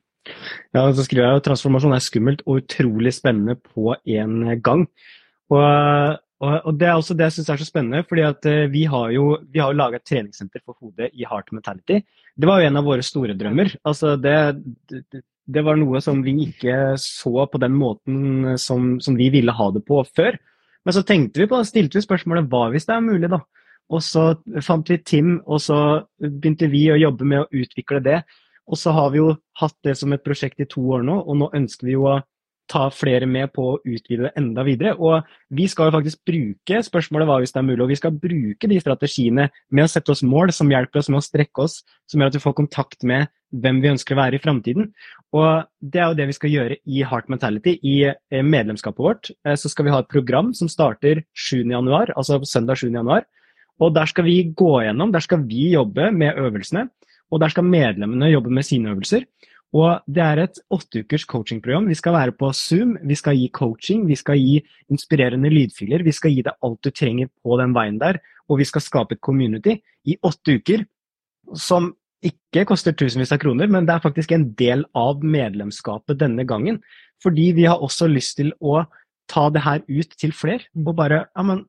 Ja, 0.76 0.85
så 0.95 1.02
skriver 1.02 1.25
jeg 1.25 1.38
jo 1.38 1.47
transformasjon 1.49 1.97
er 1.97 2.04
skummelt 2.04 2.45
og 2.47 2.61
utrolig 2.61 3.14
spennende 3.16 3.57
på 3.59 3.97
en 3.97 4.37
gang. 4.62 4.85
Og, 5.50 5.64
og, 6.45 6.52
og 6.69 6.76
det 6.78 6.88
er 6.88 6.95
også 6.95 7.16
det 7.19 7.26
jeg 7.26 7.38
syns 7.38 7.50
er 7.54 7.62
så 7.62 7.66
spennende, 7.66 8.04
fordi 8.07 8.26
at 8.28 8.47
uh, 8.47 8.69
vi 8.71 8.85
har 8.92 9.11
jo 9.16 9.33
vi 9.50 9.64
har 9.64 9.75
laga 9.75 9.99
et 9.99 10.07
treningssenter 10.07 10.62
for 10.62 10.76
hodet 10.78 11.11
i 11.16 11.26
Heart 11.26 11.50
Mentality. 11.57 12.04
Det 12.38 12.49
var 12.49 12.61
jo 12.61 12.71
en 12.71 12.81
av 12.81 12.87
våre 12.87 13.04
store 13.04 13.35
drømmer. 13.38 13.75
Altså 13.88 14.14
det, 14.21 14.37
det, 14.92 15.25
det 15.50 15.64
var 15.66 15.78
noe 15.78 16.00
som 16.02 16.22
vi 16.22 16.34
ikke 16.46 16.94
så 17.00 17.46
på 17.50 17.61
den 17.62 17.75
måten 17.75 18.54
som, 18.61 18.96
som, 19.02 19.16
vi 19.18 19.28
ville 19.34 19.54
ha 19.54 19.70
det 19.75 19.82
på 19.88 20.02
før. 20.14 20.38
Men 20.87 20.94
så 20.94 21.02
tenkte 21.06 21.42
vi 21.42 21.49
på, 21.50 21.61
stilte 21.66 21.99
vi 21.99 22.04
spørsmålet 22.04 22.49
hva 22.50 22.68
hvis 22.72 22.87
det 22.88 22.94
er 22.96 23.04
mulig, 23.04 23.30
da? 23.32 23.42
Og 23.92 24.02
så 24.04 24.32
fant 24.64 24.88
vi 24.88 25.00
Tim, 25.04 25.34
og 25.44 25.61
så 25.61 25.76
begynte 26.22 26.70
vi 26.72 26.87
å 26.92 27.00
jobbe 27.00 27.26
med 27.28 27.42
å 27.42 27.62
utvikle 27.62 28.00
det. 28.04 28.22
Og 28.70 28.78
så 28.78 28.94
har 28.94 29.11
vi 29.12 29.20
jo 29.20 29.32
hatt 29.58 29.76
det 29.84 29.96
som 29.99 30.14
et 30.14 30.22
prosjekt 30.25 30.62
i 30.62 30.68
to 30.70 30.84
år 30.94 31.02
nå, 31.06 31.18
og 31.26 31.38
nå 31.38 31.50
ønsker 31.58 31.90
vi 31.90 31.96
jo 31.96 32.06
å 32.08 32.20
ta 32.70 32.87
flere 32.94 33.26
med 33.28 33.50
på 33.52 33.64
å 33.72 33.78
utvide 33.82 34.28
det 34.28 34.32
enda 34.38 34.64
videre. 34.64 34.94
Og 34.96 35.26
vi 35.52 35.66
skal 35.68 35.90
jo 35.90 35.96
faktisk 35.96 36.22
bruke 36.28 36.80
spørsmålet 36.87 37.28
hva 37.28 37.38
hvis 37.42 37.52
det 37.52 37.61
er 37.61 37.68
mulig, 37.68 37.82
og 37.84 37.92
vi 37.92 37.99
skal 38.00 38.16
bruke 38.16 38.70
de 38.70 38.80
strategiene 38.80 39.49
med 39.68 39.84
å 39.84 39.90
sette 39.92 40.14
oss 40.14 40.25
mål 40.25 40.54
som 40.56 40.70
hjelper 40.72 41.02
oss 41.02 41.11
med 41.12 41.20
å 41.20 41.26
strekke 41.26 41.66
oss, 41.66 41.80
som 42.08 42.22
gjør 42.22 42.32
at 42.32 42.38
vi 42.38 42.44
får 42.46 42.58
kontakt 42.62 43.08
med 43.08 43.28
hvem 43.52 43.80
vi 43.82 43.90
ønsker 43.92 44.16
å 44.16 44.21
være 44.23 44.38
i 44.38 44.42
framtiden. 44.42 44.88
Og 45.37 45.68
det 45.80 46.00
er 46.00 46.11
jo 46.11 46.18
det 46.18 46.28
vi 46.30 46.37
skal 46.37 46.52
gjøre 46.52 46.78
i 46.88 47.04
Heart 47.09 47.30
Mentality. 47.32 47.76
I 47.82 47.97
eh, 48.09 48.42
medlemskapet 48.44 49.04
vårt 49.04 49.30
eh, 49.44 49.56
så 49.59 49.71
skal 49.73 49.87
vi 49.87 49.94
ha 49.94 50.00
et 50.02 50.11
program 50.12 50.52
som 50.56 50.71
starter 50.73 51.23
7.1, 51.37 52.14
altså 52.16 52.40
søndag 52.49 52.80
7.1. 52.82 53.28
Og 53.82 53.94
der 53.97 54.11
skal 54.11 54.28
vi 54.28 54.37
gå 54.56 54.73
gjennom, 54.85 55.12
der 55.12 55.25
skal 55.25 55.44
vi 55.49 55.73
jobbe 55.73 56.11
med 56.14 56.38
øvelsene. 56.38 56.88
Og 57.32 57.40
der 57.40 57.52
skal 57.52 57.64
medlemmene 57.64 58.28
jobbe 58.32 58.52
med 58.52 58.66
sine 58.68 58.92
øvelser. 58.92 59.25
Og 59.73 60.04
det 60.04 60.21
er 60.21 60.42
et 60.42 60.59
åtteukers 60.71 61.25
coachingprogram. 61.25 61.87
Vi 61.88 61.97
skal 61.97 62.12
være 62.12 62.35
på 62.37 62.50
Zoom, 62.52 62.99
vi 63.09 63.16
skal 63.16 63.38
gi 63.40 63.49
coaching, 63.56 64.04
vi 64.09 64.18
skal 64.21 64.37
gi 64.37 64.59
inspirerende 64.92 65.49
lydfiler. 65.49 66.04
Vi 66.04 66.12
skal 66.12 66.35
gi 66.35 66.44
deg 66.44 66.59
alt 66.61 66.85
du 66.85 66.90
trenger 66.92 67.30
på 67.40 67.56
den 67.61 67.73
veien 67.73 67.97
der, 68.00 68.21
og 68.52 68.61
vi 68.61 68.68
skal 68.68 68.85
skape 68.85 69.16
et 69.16 69.25
community 69.25 69.78
i 70.04 70.18
åtte 70.23 70.59
uker 70.61 70.85
som 71.56 71.94
ikke 72.26 72.67
koster 72.71 72.95
tusenvis 72.95 73.33
av 73.35 73.41
kroner, 73.43 73.71
men 73.71 73.87
det 73.88 73.97
er 73.97 74.05
faktisk 74.05 74.33
en 74.35 74.49
del 74.59 74.85
av 74.99 75.25
medlemskapet 75.26 76.21
denne 76.21 76.45
gangen. 76.49 76.79
Fordi 77.23 77.50
vi 77.57 77.67
har 77.69 77.83
også 77.83 78.09
lyst 78.11 78.38
til 78.38 78.52
å 78.61 78.85
ta 79.31 79.49
det 79.55 79.62
her 79.64 79.83
ut 79.88 80.14
til 80.19 80.35
flere. 80.37 80.67
Og 80.79 80.95
bare, 80.99 81.25
ja, 81.26 81.47
men, 81.47 81.64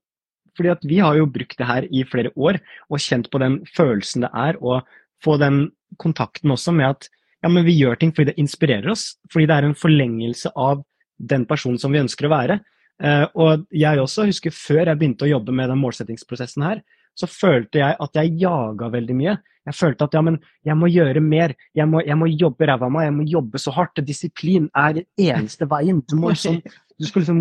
fordi 0.57 0.74
at 0.74 0.86
vi 0.86 1.00
har 1.01 1.17
jo 1.17 1.29
brukt 1.29 1.57
det 1.60 1.69
her 1.69 1.88
i 1.89 2.03
flere 2.10 2.33
år 2.36 2.60
og 2.89 3.01
kjent 3.01 3.29
på 3.33 3.41
den 3.41 3.62
følelsen 3.74 4.27
det 4.27 4.31
er 4.38 4.60
å 4.62 4.81
få 5.24 5.38
den 5.41 5.67
kontakten 6.01 6.51
også 6.53 6.74
med 6.75 6.91
at 6.91 7.10
ja, 7.43 7.50
men 7.51 7.65
vi 7.67 7.75
gjør 7.75 7.98
ting 8.00 8.13
fordi 8.15 8.31
det 8.31 8.41
inspirerer 8.41 8.93
oss. 8.93 9.13
Fordi 9.33 9.48
det 9.50 9.57
er 9.57 9.67
en 9.67 9.77
forlengelse 9.77 10.53
av 10.55 10.83
den 11.17 11.48
personen 11.50 11.79
som 11.81 11.93
vi 11.93 12.01
ønsker 12.01 12.27
å 12.27 12.33
være. 12.33 12.60
Uh, 13.03 13.25
og 13.41 13.65
jeg 13.74 14.00
også 14.00 14.27
husker 14.29 14.53
før 14.53 14.86
jeg 14.86 15.00
begynte 15.00 15.25
å 15.25 15.33
jobbe 15.33 15.55
med 15.55 15.72
den 15.72 15.81
målsettingsprosessen 15.81 16.63
her, 16.63 16.83
så 17.17 17.29
følte 17.29 17.82
jeg 17.82 17.98
at 18.01 18.20
jeg 18.20 18.38
jaga 18.41 18.89
veldig 18.93 19.15
mye. 19.17 19.36
Jeg 19.63 19.77
følte 19.77 20.08
at 20.08 20.15
ja, 20.17 20.22
men 20.25 20.39
jeg 20.67 20.75
må 20.75 20.89
gjøre 20.91 21.22
mer. 21.24 21.53
Jeg 21.77 21.88
må, 21.88 22.01
jeg 22.03 22.17
må 22.20 22.27
jobbe 22.32 22.67
ræva 22.67 22.89
av 22.89 22.91
meg. 22.91 23.05
Jeg 23.08 23.15
må 23.15 23.27
jobbe 23.32 23.62
så 23.62 23.72
hardt. 23.75 24.01
Disiplin 24.03 24.65
er 24.75 24.98
den 24.98 25.29
eneste 25.29 25.67
veien. 25.72 26.01
Du 26.10 26.17
må 26.20 26.34
liksom, 26.34 26.60
du 27.00 27.08
skal 27.08 27.24
liksom 27.24 27.39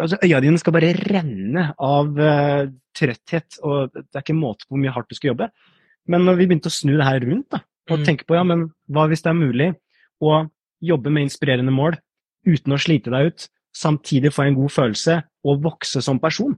altså, 0.00 0.18
Øya 0.24 0.40
dine 0.42 0.60
skal 0.62 0.74
bare 0.74 0.92
renne 0.98 1.68
av 1.78 2.18
uh, 2.18 2.66
trøtthet, 2.96 3.60
og 3.62 3.94
det 3.94 4.08
er 4.10 4.24
ikke 4.24 4.36
måte 4.36 4.66
på 4.66 4.74
hvor 4.74 4.82
mye 4.82 4.94
hardt 4.94 5.12
du 5.12 5.18
skal 5.18 5.34
jobbe. 5.34 5.50
Men 6.10 6.26
når 6.26 6.40
vi 6.40 6.48
begynte 6.48 6.70
å 6.70 6.74
snu 6.74 6.94
det 6.96 7.06
her 7.06 7.22
rundt, 7.24 7.48
da, 7.54 7.62
og 7.90 8.00
mm. 8.00 8.06
tenke 8.06 8.26
på 8.26 8.36
ja, 8.38 8.42
men 8.46 8.68
hva 8.92 9.06
hvis 9.10 9.24
det 9.24 9.32
er 9.32 9.38
mulig 9.38 9.70
å 10.22 10.46
jobbe 10.84 11.12
med 11.12 11.26
inspirerende 11.26 11.74
mål 11.74 11.98
uten 12.46 12.74
å 12.74 12.80
slite 12.80 13.12
deg 13.14 13.30
ut, 13.30 13.48
samtidig 13.76 14.32
få 14.32 14.46
en 14.46 14.58
god 14.58 14.72
følelse 14.72 15.18
og 15.46 15.64
vokse 15.64 16.02
som 16.02 16.20
person? 16.22 16.54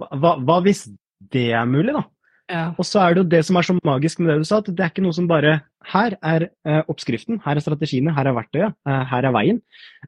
Hva, 0.00 0.36
hva 0.40 0.58
hvis 0.64 0.86
det 1.32 1.50
er 1.54 1.68
mulig, 1.68 1.94
da? 1.94 2.04
Ja. 2.52 2.62
Og 2.76 2.84
så 2.84 3.00
er 3.00 3.14
det 3.14 3.22
jo 3.22 3.30
det 3.32 3.42
som 3.46 3.56
er 3.56 3.66
så 3.66 3.76
magisk 3.86 4.20
med 4.20 4.32
det 4.32 4.42
du 4.42 4.48
sa, 4.48 4.58
at 4.60 4.68
det 4.68 4.82
er 4.82 4.90
ikke 4.90 5.04
noe 5.04 5.16
som 5.16 5.28
bare 5.30 5.60
Her 5.92 6.14
er 6.22 6.44
eh, 6.68 6.82
oppskriften, 6.86 7.40
her 7.42 7.58
er 7.58 7.64
strategiene, 7.64 8.12
her 8.14 8.28
er 8.30 8.36
verktøyet, 8.36 8.74
eh, 8.86 9.04
her 9.10 9.26
er 9.26 9.34
veien. 9.34 9.56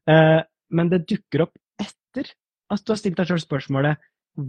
Eh, 0.06 0.40
men 0.70 0.90
det 0.92 1.06
dukker 1.10 1.48
opp 1.48 1.54
etter 1.82 2.30
at 2.70 2.84
du 2.84 2.92
har 2.92 3.00
stilt 3.00 3.18
deg 3.18 3.26
sjøl 3.26 3.42
spørsmålet 3.42 3.98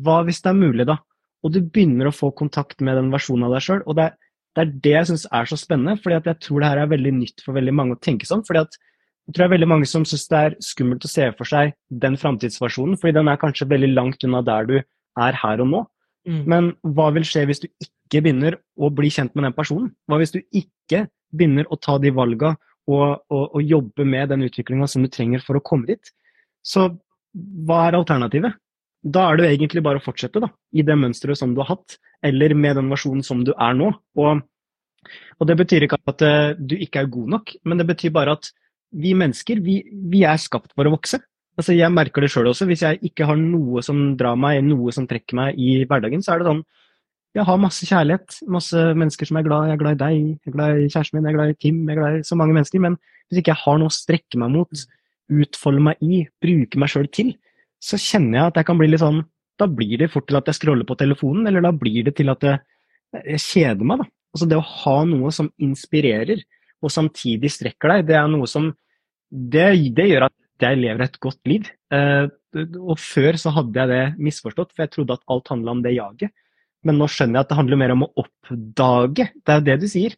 Hva 0.05 0.19
hvis 0.27 0.43
det 0.45 0.51
er 0.51 0.59
mulig, 0.59 0.85
da? 0.85 0.99
Og 1.45 1.53
du 1.53 1.61
begynner 1.61 2.09
å 2.09 2.13
få 2.15 2.29
kontakt 2.37 2.81
med 2.81 2.97
den 2.97 3.09
versjonen 3.13 3.47
av 3.47 3.55
deg 3.55 3.65
sjøl. 3.65 3.81
Og 3.85 3.97
det 3.97 4.05
er, 4.09 4.13
det 4.55 4.63
er, 4.63 4.75
det 4.85 4.93
jeg 4.93 5.09
syns 5.11 5.25
er 5.39 5.49
så 5.49 5.57
spennende, 5.61 5.97
fordi 6.01 6.19
jeg 6.29 6.41
tror 6.45 6.61
det 6.61 6.69
her 6.71 6.83
er 6.83 6.93
veldig 6.93 7.15
nytt 7.19 7.43
for 7.45 7.57
veldig 7.57 7.73
mange 7.75 7.97
å 7.97 8.01
tenke 8.01 8.29
sånn. 8.29 8.45
fordi 8.47 8.63
at 8.65 8.77
jeg 9.25 9.33
tror 9.33 9.41
det 9.41 9.47
er 9.47 9.55
veldig 9.55 9.71
mange 9.71 9.89
som 9.89 10.05
syns 10.05 10.27
det 10.29 10.39
er 10.39 10.55
skummelt 10.61 11.05
å 11.05 11.09
se 11.09 11.31
for 11.37 11.49
seg 11.49 11.73
den 11.89 12.17
framtidsversjonen, 12.21 12.97
fordi 13.01 13.17
den 13.17 13.29
er 13.31 13.41
kanskje 13.41 13.69
veldig 13.71 13.91
langt 13.93 14.25
unna 14.27 14.43
der 14.45 14.69
du 14.69 14.75
er 14.77 15.39
her 15.41 15.63
og 15.63 15.71
nå. 15.71 15.81
Mm. 16.25 16.41
Men 16.49 16.69
hva 16.95 17.11
vil 17.15 17.25
skje 17.27 17.45
hvis 17.49 17.61
du 17.63 17.67
ikke 17.69 18.23
begynner 18.25 18.57
å 18.77 18.89
bli 18.93 19.11
kjent 19.13 19.35
med 19.37 19.47
den 19.47 19.55
personen? 19.57 19.91
Hva 20.09 20.19
hvis 20.21 20.33
du 20.33 20.41
ikke 20.41 21.05
begynner 21.35 21.69
å 21.69 21.77
ta 21.81 21.97
de 22.01 22.11
valga 22.15 22.55
og, 22.89 23.25
og, 23.29 23.45
og 23.57 23.61
jobbe 23.61 24.05
med 24.07 24.31
den 24.33 24.45
utviklinga 24.47 24.87
som 24.89 25.05
du 25.05 25.09
trenger 25.11 25.43
for 25.45 25.57
å 25.57 25.63
komme 25.65 25.89
dit? 25.89 26.13
Så 26.65 26.89
hva 27.35 27.85
er 27.87 27.97
alternativet? 27.99 28.57
Da 29.05 29.27
er 29.29 29.37
det 29.37 29.45
jo 29.45 29.53
egentlig 29.53 29.83
bare 29.85 30.01
å 30.01 30.05
fortsette 30.05 30.41
da, 30.41 30.49
i 30.73 30.81
det 30.85 30.97
mønsteret 30.97 31.37
som 31.37 31.53
du 31.53 31.61
har 31.61 31.75
hatt, 31.75 31.97
eller 32.25 32.55
med 32.57 32.79
den 32.79 32.89
versjonen 32.89 33.21
som 33.25 33.43
du 33.45 33.51
er 33.53 33.75
nå. 33.77 33.91
Og, 34.17 34.41
og 35.37 35.49
det 35.49 35.57
betyr 35.59 35.85
ikke 35.85 35.99
at 36.09 36.23
uh, 36.25 36.55
du 36.57 36.73
ikke 36.79 37.03
er 37.03 37.11
god 37.13 37.35
nok, 37.35 37.53
men 37.69 37.81
det 37.81 37.85
betyr 37.91 38.15
bare 38.15 38.33
at 38.39 38.49
vi 38.95 39.13
mennesker, 39.17 39.61
vi, 39.61 39.81
vi 40.09 40.23
er 40.25 40.41
skapt 40.41 40.73
for 40.73 40.87
å 40.87 40.95
vokse. 40.95 41.19
Altså, 41.55 41.71
jeg 41.71 41.91
merker 41.93 42.23
det 42.23 42.31
sjøl 42.33 42.49
også. 42.51 42.67
Hvis 42.67 42.83
jeg 42.83 42.99
ikke 43.07 43.27
har 43.29 43.37
noe 43.39 43.83
som 43.85 44.01
drar 44.19 44.35
meg, 44.39 44.59
noe 44.67 44.91
som 44.95 45.07
trekker 45.07 45.37
meg 45.39 45.59
i 45.59 45.85
hverdagen, 45.87 46.23
så 46.23 46.33
er 46.33 46.43
det 46.43 46.49
sånn 46.49 46.65
Jeg 47.35 47.43
har 47.47 47.59
masse 47.59 47.83
kjærlighet, 47.83 48.37
masse 48.47 48.81
mennesker 48.95 49.27
som 49.27 49.37
er 49.39 49.43
glad. 49.43 49.69
Jeg 49.69 49.75
er 49.75 49.79
glad 49.81 49.95
i 49.95 50.01
deg, 50.03 50.19
jeg 50.45 50.51
er 50.51 50.55
glad 50.55 50.77
i 50.79 50.85
kjæresten 50.87 51.17
min, 51.17 51.25
jeg 51.27 51.33
er 51.33 51.37
glad 51.37 51.49
i 51.51 51.57
Tim, 51.59 51.81
jeg 51.83 51.95
er 51.95 51.99
glad 51.99 52.19
i 52.19 52.27
så 52.27 52.37
mange 52.39 52.55
mennesker. 52.55 52.83
Men 52.83 52.95
hvis 53.27 53.41
ikke 53.41 53.51
jeg 53.51 53.61
har 53.63 53.81
noe 53.81 53.91
å 53.91 53.95
strekke 53.95 54.39
meg 54.39 54.53
mot, 54.53 54.83
utfolde 55.43 55.83
meg 55.83 56.05
i, 56.05 56.21
bruke 56.43 56.79
meg 56.79 56.91
sjøl 56.93 57.09
til, 57.11 57.33
så 57.83 57.99
kjenner 57.99 58.39
jeg 58.39 58.51
at 58.51 58.59
jeg 58.61 58.69
kan 58.69 58.79
bli 58.79 58.87
litt 58.91 59.03
sånn 59.03 59.23
Da 59.59 59.67
blir 59.71 59.99
det 59.99 60.09
fort 60.11 60.25
til 60.27 60.35
at 60.35 60.49
jeg 60.49 60.57
scroller 60.57 60.87
på 60.87 60.97
telefonen, 60.99 61.47
eller 61.47 61.63
da 61.63 61.71
blir 61.71 62.03
det 62.03 62.15
til 62.17 62.31
at 62.31 62.41
jeg, 62.43 62.59
jeg 63.23 63.39
kjeder 63.39 63.87
meg, 63.87 64.01
da. 64.03 64.07
Altså 64.35 64.47
det 64.51 64.57
å 64.59 64.65
ha 64.67 64.95
noe 65.07 65.31
som 65.31 65.47
inspirerer, 65.63 66.41
og 66.83 66.91
samtidig 66.91 67.53
strekker 67.53 67.93
deg, 67.93 68.09
det 68.09 68.17
er 68.19 68.27
noe 68.27 68.49
som 68.51 68.67
det, 69.31 69.69
det 69.95 70.09
gjør 70.09 70.27
at 70.27 70.35
jeg 70.63 70.79
lever 70.79 71.05
et 71.05 71.19
godt 71.23 71.39
liv. 71.49 71.69
Eh, 71.93 72.27
og 72.79 72.99
før 73.01 73.39
så 73.39 73.51
hadde 73.55 73.81
jeg 73.81 73.91
det 73.91 74.25
misforstått, 74.27 74.71
for 74.73 74.85
jeg 74.85 74.93
trodde 74.93 75.17
at 75.17 75.25
alt 75.31 75.51
handla 75.51 75.75
om 75.75 75.81
det 75.83 75.95
jaget. 75.97 76.31
Men 76.85 76.99
nå 77.01 77.09
skjønner 77.09 77.39
jeg 77.39 77.47
at 77.47 77.51
det 77.51 77.57
handler 77.59 77.81
mer 77.81 77.95
om 77.95 78.05
å 78.05 78.11
oppdage. 78.21 79.31
Det 79.41 79.51
er 79.51 79.59
jo 79.59 79.67
det 79.71 79.79
du 79.81 79.89
sier. 79.91 80.15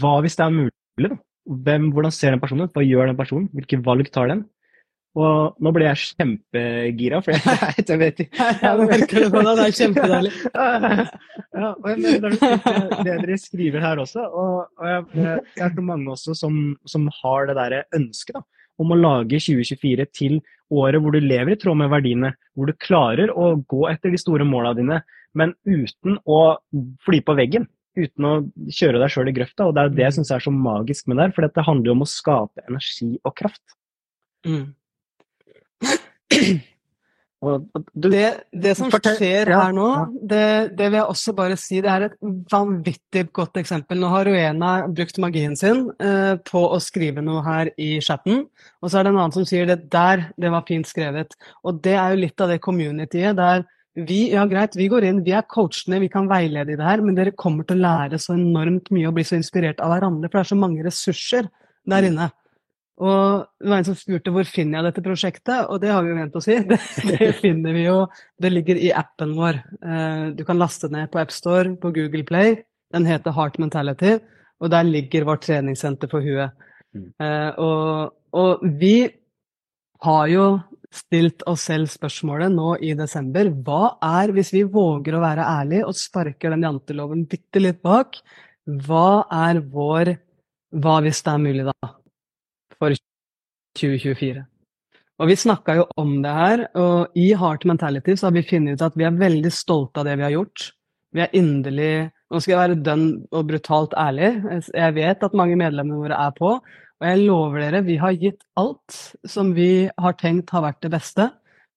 Hva 0.00 0.18
hvis 0.24 0.36
det 0.38 0.44
er 0.46 0.58
mulig? 0.58 1.16
Hvem, 1.46 1.88
hvordan 1.94 2.14
ser 2.14 2.34
den 2.34 2.42
personen 2.42 2.66
ut? 2.66 2.74
Hva 2.74 2.84
gjør 2.84 3.10
den 3.10 3.18
personen? 3.18 3.48
Hvilke 3.54 3.78
valg 3.86 4.10
tar 4.14 4.32
den? 4.32 4.44
Og 5.16 5.56
nå 5.64 5.72
ble 5.72 5.86
jeg 5.86 6.00
kjempegira, 6.10 7.22
for 7.24 7.32
jeg, 7.36 7.84
jeg 7.88 8.00
vet 8.02 8.18
ikke 8.26 8.48
Ja, 8.60 8.72
det 8.76 8.88
merker 8.90 9.22
du 9.22 9.30
på 9.32 9.44
deg. 9.46 9.52
Det 9.56 9.64
er 9.64 9.76
kjempedeilig. 9.78 10.32
ja, 11.62 11.70
og 11.70 11.86
jeg 11.88 12.02
mener 12.02 12.34
det 12.34 12.50
det 13.06 13.14
dere 13.22 13.38
skriver 13.40 13.86
her 13.86 14.02
også. 14.02 14.26
Og, 14.26 14.66
og 14.76 14.90
jeg, 14.90 15.06
jeg 15.56 15.64
er 15.70 15.72
så 15.78 15.86
mange 15.86 16.12
også 16.12 16.36
som, 16.36 16.58
som 16.84 17.08
har 17.22 17.48
det 17.48 17.56
derre 17.56 17.80
ønsket 17.96 18.36
da, 18.36 18.44
om 18.82 18.92
å 18.92 18.98
lage 18.98 19.40
2024 19.40 20.06
til 20.14 20.40
året 20.72 21.00
hvor 21.02 21.14
du 21.14 21.22
lever 21.22 21.54
i 21.54 21.60
tråd 21.60 21.78
med 21.80 21.92
verdiene, 21.92 22.32
hvor 22.54 22.68
du 22.68 22.76
klarer 22.82 23.32
å 23.32 23.54
gå 23.68 23.86
etter 23.90 24.12
de 24.12 24.20
store 24.20 24.46
måla 24.48 24.74
dine, 24.76 25.00
men 25.36 25.54
uten 25.68 26.18
å 26.24 26.40
fly 27.06 27.22
på 27.24 27.36
veggen. 27.38 27.68
Uten 27.96 28.28
å 28.28 28.32
kjøre 28.68 29.00
deg 29.00 29.12
sjøl 29.12 29.30
i 29.30 29.36
grøfta. 29.36 29.68
Og 29.68 29.76
det 29.76 29.82
er 29.82 29.94
det 29.94 30.04
jeg 30.04 30.16
syns 30.18 30.32
er 30.34 30.44
så 30.44 30.52
magisk 30.52 31.08
med 31.08 31.16
det 31.16 31.28
her, 31.28 31.36
for 31.36 31.46
det 31.46 31.64
handler 31.68 31.90
jo 31.90 31.96
om 31.96 32.04
å 32.04 32.10
skape 32.10 32.64
energi 32.68 33.10
og 33.22 33.36
kraft. 33.38 33.76
Mm. 34.46 34.66
Du, 37.42 38.08
Det, 38.08 38.48
det 38.50 38.72
som 38.78 38.88
Fortell- 38.90 39.18
skjer 39.18 39.50
her 39.52 39.74
nå, 39.76 39.88
det, 40.24 40.72
det 40.78 40.86
vil 40.88 40.98
jeg 40.98 41.10
også 41.12 41.34
bare 41.36 41.58
si, 41.60 41.82
det 41.84 41.90
er 41.92 42.06
et 42.08 42.16
vanvittig 42.50 43.26
godt 43.36 43.60
eksempel. 43.60 44.00
Nå 44.00 44.08
har 44.10 44.24
Ruena 44.26 44.70
brukt 44.88 45.20
magien 45.22 45.54
sin 45.58 45.84
eh, 46.00 46.34
på 46.48 46.62
å 46.72 46.80
skrive 46.82 47.22
noe 47.22 47.44
her 47.44 47.70
i 47.76 47.98
chatten, 48.00 48.46
og 48.80 48.88
så 48.90 48.98
er 48.98 49.06
det 49.06 49.12
en 49.12 49.20
annen 49.20 49.36
som 49.36 49.46
sier 49.48 49.68
det 49.68 49.82
der, 49.92 50.30
det 50.40 50.52
var 50.54 50.64
fint 50.68 50.88
skrevet. 50.88 51.36
Og 51.62 51.82
det 51.84 51.94
er 52.00 52.14
jo 52.14 52.22
litt 52.24 52.40
av 52.40 52.54
det 52.54 52.62
communityet 52.64 53.36
der 53.38 53.66
vi, 53.96 54.26
ja 54.32 54.42
greit, 54.48 54.74
vi 54.76 54.90
går 54.92 55.06
inn, 55.08 55.22
vi 55.24 55.32
er 55.32 55.46
coachene, 55.48 56.00
vi 56.02 56.10
kan 56.12 56.26
veilede 56.28 56.74
i 56.74 56.76
det 56.76 56.84
her, 56.84 57.00
men 57.04 57.16
dere 57.16 57.32
kommer 57.32 57.64
til 57.64 57.78
å 57.78 57.84
lære 57.86 58.18
så 58.20 58.34
enormt 58.36 58.90
mye 58.92 59.08
og 59.08 59.14
bli 59.16 59.24
så 59.24 59.38
inspirert 59.38 59.80
av 59.80 59.94
hverandre, 59.94 60.28
for 60.28 60.36
det 60.36 60.44
er 60.44 60.50
så 60.50 60.58
mange 60.60 60.84
ressurser 60.84 61.48
der 61.88 62.08
inne. 62.10 62.28
Og 62.96 63.44
det 63.60 63.68
var 63.68 63.82
en 63.82 63.88
som 63.90 63.96
spurte 63.98 64.32
hvor 64.32 64.46
finner 64.48 64.78
jeg 64.78 64.88
dette 64.88 65.04
prosjektet, 65.04 65.66
og 65.68 65.82
det 65.82 65.90
har 65.92 66.04
vi 66.04 66.12
jo 66.14 66.16
vent 66.16 66.38
å 66.38 66.44
si. 66.44 66.54
Det, 66.70 66.78
det 67.20 67.32
finner 67.42 67.74
vi 67.76 67.82
jo, 67.84 67.98
det 68.40 68.52
ligger 68.54 68.80
i 68.80 68.92
appen 68.96 69.34
vår. 69.36 69.58
Eh, 69.84 70.22
Du 70.38 70.44
kan 70.48 70.60
laste 70.60 70.88
ned 70.92 71.10
på 71.12 71.20
AppStore, 71.20 71.74
på 71.82 71.92
Google 71.96 72.24
Play. 72.28 72.56
Den 72.94 73.08
heter 73.08 73.34
Heart 73.36 73.58
Mentality, 73.60 74.16
og 74.62 74.72
der 74.72 74.88
ligger 74.88 75.26
vårt 75.28 75.44
treningssenter 75.44 76.08
for 76.08 76.24
huet. 76.24 76.56
Mm. 76.96 77.10
Eh, 77.20 77.50
Og, 77.60 78.16
og 78.32 78.64
vi 78.80 79.10
har 80.06 80.26
jo 80.32 80.46
stilt 80.96 81.42
oss 81.50 81.66
selv 81.68 81.90
spørsmålet 81.92 82.52
nå 82.54 82.76
i 82.80 82.94
desember. 82.96 83.50
Hva 83.66 83.96
er, 84.00 84.32
hvis 84.32 84.54
vi 84.54 84.64
våger 84.64 85.18
å 85.18 85.22
være 85.24 85.44
ærlige 85.44 85.84
og 85.88 85.98
sparker 85.98 86.54
den 86.54 86.64
janteloven 86.64 87.26
bitte 87.28 87.60
litt 87.60 87.82
bak, 87.84 88.16
hva 88.86 89.26
er 89.30 89.60
vår 89.60 90.16
Hva 90.76 90.96
hvis 91.04 91.20
det 91.22 91.30
er 91.32 91.38
mulig, 91.40 91.64
da? 91.68 91.90
For 92.80 92.96
2024. 93.78 94.44
Og 95.16 95.30
vi 95.30 95.36
snakka 95.40 95.78
jo 95.78 95.86
om 95.96 96.18
det 96.24 96.32
her, 96.36 96.64
og 96.76 97.16
i 97.16 97.30
Heart 97.38 97.64
Mentality 97.68 98.16
så 98.16 98.28
har 98.28 98.36
vi 98.36 98.44
funnet 98.44 98.76
ut 98.76 98.84
at 98.84 98.96
vi 98.98 99.06
er 99.08 99.16
veldig 99.16 99.52
stolte 99.52 100.02
av 100.02 100.08
det 100.08 100.18
vi 100.20 100.26
har 100.26 100.34
gjort. 100.34 100.70
Vi 101.16 101.24
er 101.24 101.36
inderlig 101.36 102.10
Nå 102.26 102.40
skal 102.42 102.52
jeg 102.52 102.58
være 102.58 102.82
dønn 102.82 103.04
og 103.38 103.44
brutalt 103.46 103.92
ærlig. 103.94 104.32
Jeg 104.74 104.94
vet 104.96 105.20
at 105.22 105.34
mange 105.38 105.54
medlemmene 105.54 106.00
våre 106.00 106.16
er 106.18 106.32
på, 106.34 106.56
og 106.58 107.06
jeg 107.06 107.20
lover 107.22 107.62
dere, 107.62 107.84
vi 107.86 107.94
har 108.00 108.16
gitt 108.18 108.40
alt 108.58 108.96
som 109.30 109.52
vi 109.54 109.86
har 109.86 110.16
tenkt 110.18 110.50
har 110.50 110.64
vært 110.64 110.80
det 110.82 110.90
beste. 110.96 111.28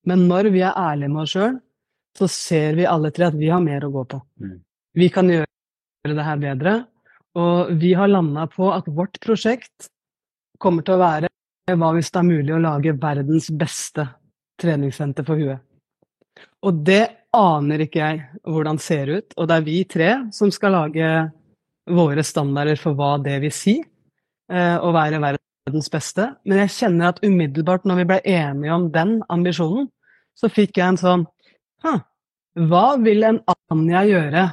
Men 0.10 0.26
når 0.26 0.50
vi 0.56 0.64
er 0.66 0.74
ærlige 0.74 1.12
med 1.14 1.22
oss 1.22 1.36
sjøl, 1.36 1.60
så 2.18 2.30
ser 2.34 2.80
vi 2.80 2.88
alle 2.90 3.12
tre 3.14 3.28
at 3.30 3.38
vi 3.38 3.52
har 3.54 3.62
mer 3.62 3.86
å 3.86 3.92
gå 3.94 4.08
på. 4.10 4.20
Mm. 4.42 4.58
Vi 4.98 5.12
kan 5.14 5.30
gjøre 5.30 6.18
det 6.18 6.26
her 6.26 6.42
bedre. 6.42 6.76
Og 7.38 7.76
vi 7.78 7.94
har 7.94 8.10
landa 8.10 8.48
på 8.50 8.72
at 8.74 8.90
vårt 8.90 9.20
prosjekt 9.22 9.92
kommer 10.62 10.86
til 10.86 10.98
å 10.98 11.02
være 11.02 11.30
hva 11.80 11.92
hvis 11.96 12.10
det 12.12 12.22
er 12.22 12.28
mulig 12.28 12.54
å 12.56 12.62
lage 12.64 12.96
verdens 12.98 13.50
beste 13.54 14.08
treningssenter 14.60 15.26
for 15.28 15.40
huet. 15.40 15.62
Og 16.66 16.82
det 16.86 17.04
aner 17.36 17.84
ikke 17.86 18.00
jeg 18.02 18.24
hvordan 18.50 18.80
ser 18.82 19.12
ut, 19.20 19.36
og 19.38 19.48
det 19.48 19.56
er 19.56 19.68
vi 19.68 19.78
tre 19.88 20.10
som 20.36 20.52
skal 20.52 20.76
lage 20.76 21.12
våre 21.90 22.24
standarder 22.26 22.80
for 22.80 22.98
hva 22.98 23.16
det 23.22 23.38
vil 23.44 23.54
si 23.54 23.78
eh, 23.80 24.78
å 24.78 24.92
være 24.96 25.22
verdens 25.24 25.90
beste. 25.94 26.26
Men 26.46 26.64
jeg 26.64 26.76
kjenner 26.76 27.14
at 27.14 27.22
umiddelbart 27.26 27.86
når 27.88 28.02
vi 28.02 28.08
ble 28.12 28.20
enige 28.34 28.76
om 28.76 28.90
den 28.94 29.20
ambisjonen, 29.30 29.90
så 30.38 30.50
fikk 30.52 30.80
jeg 30.80 30.94
en 30.94 31.02
sånn 31.02 31.28
hva 32.60 32.86
vil 33.00 33.24
en 33.24 33.40
Anja 33.72 34.02
gjøre 34.08 34.46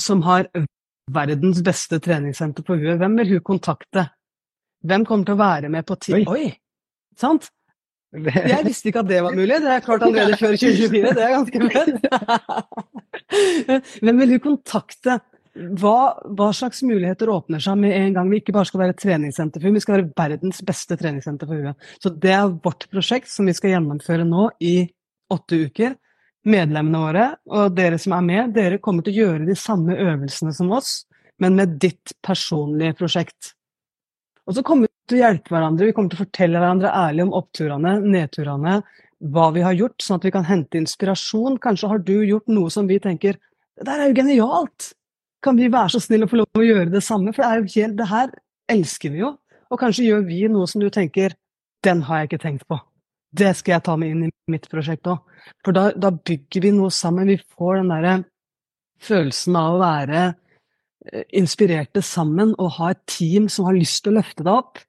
som 0.00 0.22
har 0.26 0.48
verdens 1.12 1.62
beste 1.64 2.00
treningssenter 2.02 2.64
på 2.66 2.76
huet? 2.80 2.98
Hvem 3.00 3.16
vil 3.20 3.36
hun 3.36 3.46
kontakte? 3.46 4.08
Hvem 4.82 5.06
kommer 5.08 5.28
til 5.28 5.36
å 5.36 5.42
være 5.42 5.72
med 5.72 5.86
på 5.88 5.96
ti... 6.02 6.14
Oi. 6.18 6.24
Oi! 6.26 6.52
Sant? 7.18 7.50
Jeg 8.12 8.64
visste 8.66 8.90
ikke 8.90 9.00
at 9.00 9.08
det 9.08 9.22
var 9.24 9.36
mulig. 9.36 9.56
Det 9.64 9.70
er 9.72 9.84
klart 9.84 10.02
allerede 10.04 10.36
før 10.40 10.56
2024. 10.60 11.12
Det 11.16 11.26
er 11.26 11.36
ganske 11.36 11.58
fett. 11.72 11.92
Hvem 14.04 14.22
vil 14.22 14.34
du 14.34 14.40
kontakte? 14.44 15.20
Hva, 15.52 15.96
hva 16.32 16.48
slags 16.56 16.80
muligheter 16.88 17.28
åpner 17.28 17.60
seg 17.60 17.76
med 17.80 17.92
en 17.92 18.14
gang 18.16 18.30
vi 18.32 18.38
ikke 18.40 18.54
bare 18.56 18.68
skal 18.70 18.80
være 18.80 18.94
et 18.94 19.02
treningssenter 19.02 19.60
for 19.60 19.68
huet, 19.68 19.76
vi 19.76 19.82
skal 19.84 19.98
være 19.98 20.12
verdens 20.16 20.62
beste 20.64 20.96
treningssenter 20.96 21.50
for 21.50 21.60
huet. 21.60 21.90
Så 22.00 22.12
det 22.22 22.32
er 22.32 22.54
vårt 22.64 22.86
prosjekt 22.92 23.28
som 23.28 23.48
vi 23.48 23.52
skal 23.56 23.74
gjennomføre 23.74 24.24
nå 24.24 24.46
i 24.64 24.78
åtte 25.32 25.58
uker. 25.68 25.98
Medlemmene 26.48 27.02
våre 27.04 27.26
og 27.52 27.76
dere 27.76 28.00
som 28.00 28.16
er 28.16 28.24
med, 28.26 28.54
dere 28.56 28.80
kommer 28.82 29.04
til 29.04 29.12
å 29.12 29.26
gjøre 29.26 29.48
de 29.50 29.56
samme 29.58 29.92
øvelsene 29.92 30.54
som 30.56 30.72
oss, 30.74 31.02
men 31.42 31.60
med 31.60 31.76
ditt 31.84 32.16
personlige 32.24 32.96
prosjekt. 32.98 33.52
Og 34.48 34.56
så 34.56 34.64
kommer 34.66 34.88
vi 34.88 35.10
til 35.10 35.20
å 35.20 35.22
hjelpe 35.22 35.54
hverandre, 35.54 35.86
vi 35.88 35.94
kommer 35.96 36.12
til 36.12 36.18
å 36.20 36.24
fortelle 36.24 36.58
hverandre 36.58 36.90
ærlig 36.98 37.26
om 37.26 37.34
oppturene, 37.38 37.94
nedturene, 38.02 38.80
hva 39.32 39.50
vi 39.54 39.62
har 39.62 39.76
gjort, 39.78 40.02
sånn 40.02 40.18
at 40.18 40.26
vi 40.26 40.32
kan 40.34 40.46
hente 40.48 40.80
inspirasjon. 40.80 41.60
Kanskje 41.62 41.90
har 41.92 42.02
du 42.02 42.16
gjort 42.26 42.50
noe 42.50 42.72
som 42.74 42.88
vi 42.90 42.98
tenker 43.02 43.38
det 43.78 43.86
der 43.88 44.02
er 44.02 44.10
jo 44.10 44.18
genialt! 44.18 44.92
Kan 45.42 45.56
vi 45.58 45.70
være 45.72 45.94
så 45.94 46.00
snill 46.02 46.26
å 46.26 46.30
få 46.30 46.38
lov 46.38 46.58
å 46.60 46.62
gjøre 46.62 46.90
det 46.92 47.02
samme? 47.02 47.32
For 47.34 47.42
det 47.42 47.48
er 47.48 47.60
jo 47.62 47.70
helt, 47.74 47.96
det 47.98 48.08
her 48.10 48.34
elsker 48.70 49.10
vi 49.14 49.22
jo. 49.24 49.32
Og 49.72 49.80
kanskje 49.80 50.04
gjør 50.06 50.26
vi 50.28 50.42
noe 50.52 50.68
som 50.70 50.82
du 50.82 50.90
tenker 50.92 51.34
den 51.82 52.04
har 52.06 52.20
jeg 52.20 52.30
ikke 52.30 52.42
tenkt 52.44 52.66
på. 52.70 52.78
Det 53.34 53.50
skal 53.58 53.76
jeg 53.76 53.84
ta 53.88 53.96
med 53.98 54.12
inn 54.12 54.26
i 54.28 54.30
mitt 54.52 54.68
prosjekt 54.70 55.08
òg. 55.10 55.22
For 55.64 55.74
da, 55.74 55.88
da 55.96 56.12
bygger 56.14 56.62
vi 56.62 56.70
noe 56.76 56.92
sammen. 56.94 57.30
Vi 57.32 57.40
får 57.56 57.80
den 57.80 57.90
derre 57.90 58.14
følelsen 59.02 59.58
av 59.58 59.74
å 59.74 59.82
være 59.82 60.22
inspirerte 61.34 62.02
sammen 62.04 62.54
og 62.62 62.76
ha 62.78 62.92
et 62.92 63.02
team 63.10 63.48
som 63.50 63.66
har 63.66 63.76
lyst 63.76 64.04
til 64.04 64.12
å 64.12 64.20
løfte 64.20 64.44
deg 64.46 64.52
opp. 64.54 64.82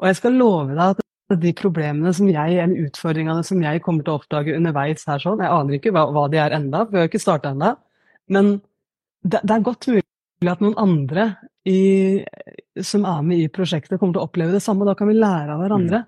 Og 0.00 0.08
jeg 0.08 0.18
skal 0.20 0.38
love 0.40 0.72
deg 0.72 1.00
at 1.00 1.42
de 1.42 1.52
problemene 1.54 2.12
som 2.16 2.28
jeg, 2.30 2.56
eller 2.58 2.88
utfordringene 2.88 3.44
som 3.46 3.60
jeg 3.62 3.82
kommer 3.84 4.06
til 4.06 4.14
å 4.14 4.20
oppdage 4.22 4.56
underveis 4.56 5.04
her 5.06 5.22
sånn, 5.22 5.42
jeg 5.44 5.52
aner 5.54 5.76
ikke 5.76 5.92
hva, 5.94 6.08
hva 6.10 6.24
de 6.32 6.40
er 6.42 6.56
enda, 6.56 6.82
for 6.86 6.96
vi 6.96 7.02
har 7.02 7.10
ikke 7.10 7.22
starta 7.22 7.52
enda, 7.52 7.74
men 8.32 8.56
det, 9.22 9.42
det 9.44 9.54
er 9.54 9.66
godt 9.66 9.90
mulig 9.92 10.50
at 10.50 10.64
noen 10.64 10.78
andre 10.80 11.26
i, 11.68 11.80
som 12.82 13.04
er 13.06 13.20
med 13.26 13.44
i 13.44 13.50
prosjektet, 13.52 13.98
kommer 14.00 14.16
til 14.16 14.22
å 14.22 14.26
oppleve 14.26 14.56
det 14.56 14.62
samme. 14.64 14.86
Da 14.88 14.96
kan 14.98 15.10
vi 15.10 15.18
lære 15.18 15.54
av 15.54 15.60
hverandre, 15.60 16.02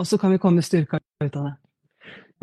og 0.00 0.08
så 0.08 0.18
kan 0.20 0.32
vi 0.32 0.40
komme 0.42 0.64
styrka 0.64 0.98
ut 1.22 1.36
av 1.36 1.50
det. 1.50 1.54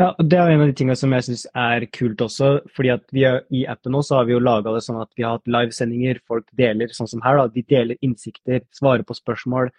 Ja, 0.02 0.16
Det 0.18 0.38
er 0.40 0.50
en 0.50 0.62
av 0.64 0.70
de 0.72 0.74
tingene 0.74 0.98
som 0.98 1.12
jeg 1.14 1.26
syns 1.28 1.44
er 1.54 1.86
kult 1.94 2.22
også. 2.26 2.62
fordi 2.76 2.90
at 2.90 3.04
vi 3.14 3.26
er, 3.30 3.44
I 3.54 3.66
appen 3.70 3.94
nå 3.94 4.02
så 4.02 4.18
har 4.18 4.26
vi 4.26 4.34
jo 4.34 4.42
laga 4.42 4.74
det 4.74 4.82
sånn 4.82 5.02
at 5.02 5.10
vi 5.16 5.24
har 5.24 5.38
hatt 5.38 5.48
livesendinger. 5.48 6.20
Folk 6.28 6.48
deler, 6.58 6.88
sånn 6.90 7.08
som 7.08 7.22
her, 7.22 7.38
da. 7.38 7.48
De 7.48 7.62
deler 7.62 7.98
innsikter, 8.02 8.64
svarer 8.74 9.06
på 9.06 9.14
spørsmål. 9.14 9.70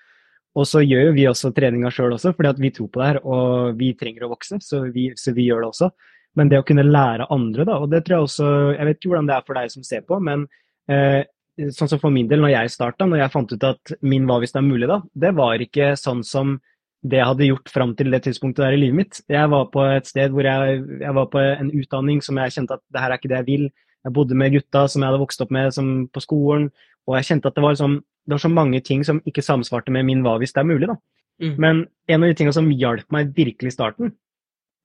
Og 0.55 0.66
så 0.70 0.85
gjør 0.85 1.09
jo 1.09 1.14
vi 1.16 1.27
også 1.27 1.50
treninga 1.50 1.90
sjøl 1.90 2.14
også, 2.14 2.31
fordi 2.37 2.53
at 2.53 2.61
vi 2.62 2.70
tror 2.70 2.88
på 2.94 3.00
det 3.00 3.09
her, 3.09 3.18
og 3.27 3.74
vi 3.81 3.90
trenger 3.98 4.27
å 4.27 4.31
vokse, 4.31 4.61
så 4.62 4.85
vi, 4.94 5.09
så 5.18 5.35
vi 5.35 5.48
gjør 5.48 5.64
det 5.64 5.70
også. 5.72 5.90
Men 6.38 6.50
det 6.50 6.61
å 6.61 6.66
kunne 6.66 6.87
lære 6.87 7.27
andre, 7.35 7.66
da, 7.66 7.81
og 7.83 7.90
det 7.90 8.05
tror 8.05 8.16
jeg 8.16 8.29
også 8.29 8.46
Jeg 8.74 8.87
vet 8.87 8.98
ikke 8.98 9.11
hvordan 9.11 9.31
det 9.31 9.35
er 9.35 9.46
for 9.46 9.59
deg 9.59 9.72
som 9.74 9.87
ser 9.87 10.05
på, 10.07 10.18
men 10.22 10.46
eh, 10.90 11.27
sånn 11.74 11.90
som 11.90 11.98
for 12.03 12.14
min 12.14 12.31
del, 12.31 12.42
når 12.42 12.55
jeg 12.55 12.74
starta, 12.74 13.07
når 13.07 13.24
jeg 13.24 13.35
fant 13.35 13.55
ut 13.55 13.66
at 13.66 13.94
min 14.03 14.31
hva 14.31 14.38
hvis 14.42 14.55
det 14.55 14.62
er 14.62 14.66
mulig, 14.66 14.88
da, 14.90 15.00
det 15.27 15.35
var 15.35 15.62
ikke 15.62 15.92
sånn 15.98 16.22
som 16.27 16.57
det 17.04 17.20
jeg 17.20 17.28
hadde 17.28 17.48
gjort 17.50 17.70
fram 17.72 17.92
til 17.98 18.10
det 18.14 18.22
tidspunktet 18.24 18.64
der 18.64 18.76
i 18.76 18.80
livet 18.80 18.96
mitt. 18.96 19.20
Jeg 19.28 19.50
var 19.52 19.66
på 19.72 19.82
et 19.92 20.08
sted 20.08 20.32
hvor 20.32 20.46
jeg, 20.48 20.80
jeg 21.02 21.16
var 21.18 21.28
på 21.32 21.42
en 21.42 21.70
utdanning 21.76 22.22
som 22.24 22.40
jeg 22.40 22.54
kjente 22.56 22.78
at 22.78 22.82
det 22.94 23.02
her 23.02 23.12
er 23.12 23.20
ikke 23.20 23.30
det 23.32 23.40
jeg 23.42 23.48
vil. 23.50 23.66
Jeg 24.04 24.16
bodde 24.16 24.38
med 24.40 24.52
gutta 24.56 24.86
som 24.88 25.02
jeg 25.02 25.12
hadde 25.12 25.20
vokst 25.20 25.44
opp 25.44 25.52
med 25.52 25.76
på 26.12 26.22
skolen, 26.24 26.70
og 27.08 27.16
jeg 27.18 27.28
kjente 27.28 27.48
at 27.50 27.56
det 27.56 27.64
var, 27.64 27.76
liksom, 27.76 27.98
det 28.00 28.36
var, 28.36 28.42
så 28.44 28.52
mange 28.52 28.80
ting 28.84 29.04
som 29.04 29.20
ikke 29.28 29.44
samsvarte 29.44 29.92
med 29.92 30.06
min 30.08 30.24
hva 30.24 30.36
hvis 30.40 30.56
det 30.56 30.62
er 30.62 30.68
mulig. 30.68 30.88
da. 30.88 30.96
Mm. 31.42 31.54
Men 31.60 31.80
en 32.08 32.22
av 32.22 32.30
de 32.30 32.36
tingene 32.38 32.56
som 32.56 32.70
hjalp 32.72 33.08
meg 33.12 33.32
virkelig 33.36 33.72
i 33.72 33.76
starten, 33.76 34.14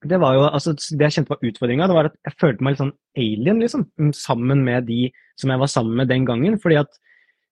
det 0.08 0.20
var 0.20 0.36
jo, 0.36 0.46
altså 0.48 0.74
det 0.76 1.08
jeg 1.08 1.18
kjente 1.18 1.34
var 1.34 1.44
utfordringa, 1.44 1.88
det 1.88 1.96
var 1.96 2.08
at 2.08 2.16
jeg 2.24 2.40
følte 2.40 2.64
meg 2.64 2.76
litt 2.76 2.84
sånn 2.84 2.96
alien, 3.20 3.60
liksom. 3.64 3.86
Sammen 4.16 4.64
med 4.64 4.88
de 4.88 5.10
som 5.40 5.52
jeg 5.52 5.60
var 5.60 5.72
sammen 5.72 6.00
med 6.00 6.12
den 6.12 6.28
gangen. 6.28 6.60
fordi 6.60 6.80
at 6.80 7.00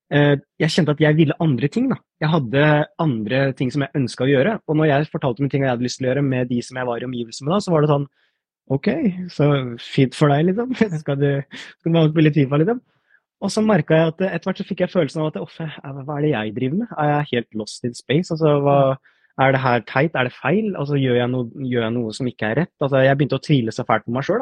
jeg 0.08 0.72
kjente 0.72 0.94
at 0.96 1.02
jeg 1.04 1.18
ville 1.18 1.36
andre 1.44 1.68
ting. 1.68 1.90
da. 1.92 1.98
Jeg 2.24 2.32
hadde 2.32 2.68
andre 3.04 3.42
ting 3.58 3.72
som 3.74 3.84
jeg 3.84 3.92
ønska 4.00 4.24
å 4.24 4.30
gjøre. 4.30 4.54
Og 4.68 4.78
når 4.80 4.92
jeg 4.92 5.10
fortalte 5.12 5.44
om 5.44 5.50
ting 5.52 5.66
jeg 5.66 5.74
hadde 5.74 5.84
lyst 5.84 6.00
til 6.00 6.08
å 6.08 6.14
gjøre 6.14 6.24
med 6.24 6.48
de 6.52 6.62
som 6.64 6.80
jeg 6.80 6.88
var 6.88 7.04
i 7.04 7.08
omgivelse 7.10 7.44
med, 7.44 7.54
da, 7.54 7.60
så 7.64 7.74
var 7.74 7.84
det 7.84 7.92
sånn 7.92 8.08
OK, 8.68 8.88
så 9.32 9.50
fint 9.80 10.16
for 10.16 10.32
deg, 10.32 10.50
liksom. 10.50 10.74
Skal 11.02 11.20
du, 11.20 11.30
skal 11.80 11.94
du 11.94 12.00
spille 12.12 12.34
Fifa, 12.36 12.60
liksom? 12.60 12.82
Og 13.38 13.52
så 13.54 13.62
merka 13.62 13.96
jeg 14.00 14.12
at 14.12 14.24
etter 14.32 14.50
hvert 14.50 14.60
så 14.60 14.66
fikk 14.66 14.82
jeg 14.82 14.92
følelsen 14.92 15.22
av 15.22 15.30
at 15.30 15.38
hva 15.46 16.16
er 16.18 16.26
det 16.26 16.32
jeg 16.32 16.56
driver 16.56 16.82
med? 16.82 16.96
Er 16.98 17.12
jeg 17.12 17.30
helt 17.36 17.60
lost 17.62 17.86
in 17.86 17.94
space? 17.96 18.34
Altså, 18.34 18.56
hva, 18.66 18.78
er 19.38 19.54
det 19.54 19.62
her 19.62 19.84
teit? 19.86 20.16
Er 20.18 20.26
det 20.26 20.34
feil? 20.34 20.72
Altså, 20.74 20.98
gjør, 20.98 21.20
jeg 21.22 21.32
noe, 21.32 21.66
gjør 21.70 21.86
jeg 21.86 21.96
noe 22.00 22.14
som 22.18 22.30
ikke 22.32 22.50
er 22.50 22.60
rett? 22.64 22.74
Altså, 22.82 23.04
jeg 23.06 23.20
begynte 23.20 23.38
å 23.38 23.44
tvile 23.46 23.76
så 23.76 23.86
fælt 23.88 24.08
på 24.08 24.16
meg 24.16 24.26
sjøl. 24.26 24.42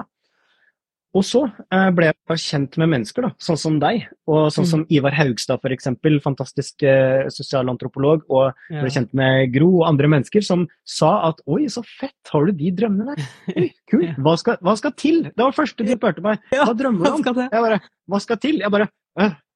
Og 1.15 1.23
så 1.23 1.45
eh, 1.47 1.89
ble 1.95 2.10
jeg 2.10 2.41
kjent 2.43 2.75
med 2.82 2.91
mennesker, 2.91 3.28
da, 3.28 3.32
sånn 3.41 3.60
som 3.60 3.78
deg, 3.80 4.04
og 4.28 4.49
sånn 4.51 4.67
som 4.67 4.84
mm. 4.84 4.89
Ivar 4.97 5.15
Haugstad 5.15 5.63
f.eks., 5.63 5.88
fantastisk 6.23 6.84
eh, 6.84 7.30
sosialantropolog, 7.32 8.25
og 8.28 8.51
ja. 8.73 8.82
ble 8.84 8.91
kjent 8.91 9.15
med 9.15 9.54
Gro 9.56 9.69
og 9.80 9.88
andre 9.88 10.12
mennesker 10.12 10.43
som 10.45 10.65
sa 10.84 11.13
at 11.30 11.39
'oi, 11.47 11.69
så 11.71 11.86
fett, 11.88 12.17
har 12.34 12.49
du 12.49 12.60
de 12.60 12.73
drømmene 12.82 13.15
der'? 13.15 13.32
Oi, 13.62 13.69
kult, 13.88 14.19
hva 14.19 14.36
hva 14.60 14.75
skal 14.80 14.95
til? 14.99 15.23
Det 15.30 15.39
var 15.39 15.56
det 15.56 15.62
første 15.62 15.88
de 15.88 15.95
spurte 15.95 16.25
meg. 16.25 16.43
Hva 16.51 16.75
drømmer 16.75 17.08
du 17.08 17.32
om? 17.32 17.43
Jeg 17.45 17.65
bare, 17.69 17.82
hva 18.12 18.21
skal 18.23 18.41
til? 18.43 18.60
Jeg 18.63 18.73
bare 18.73 18.91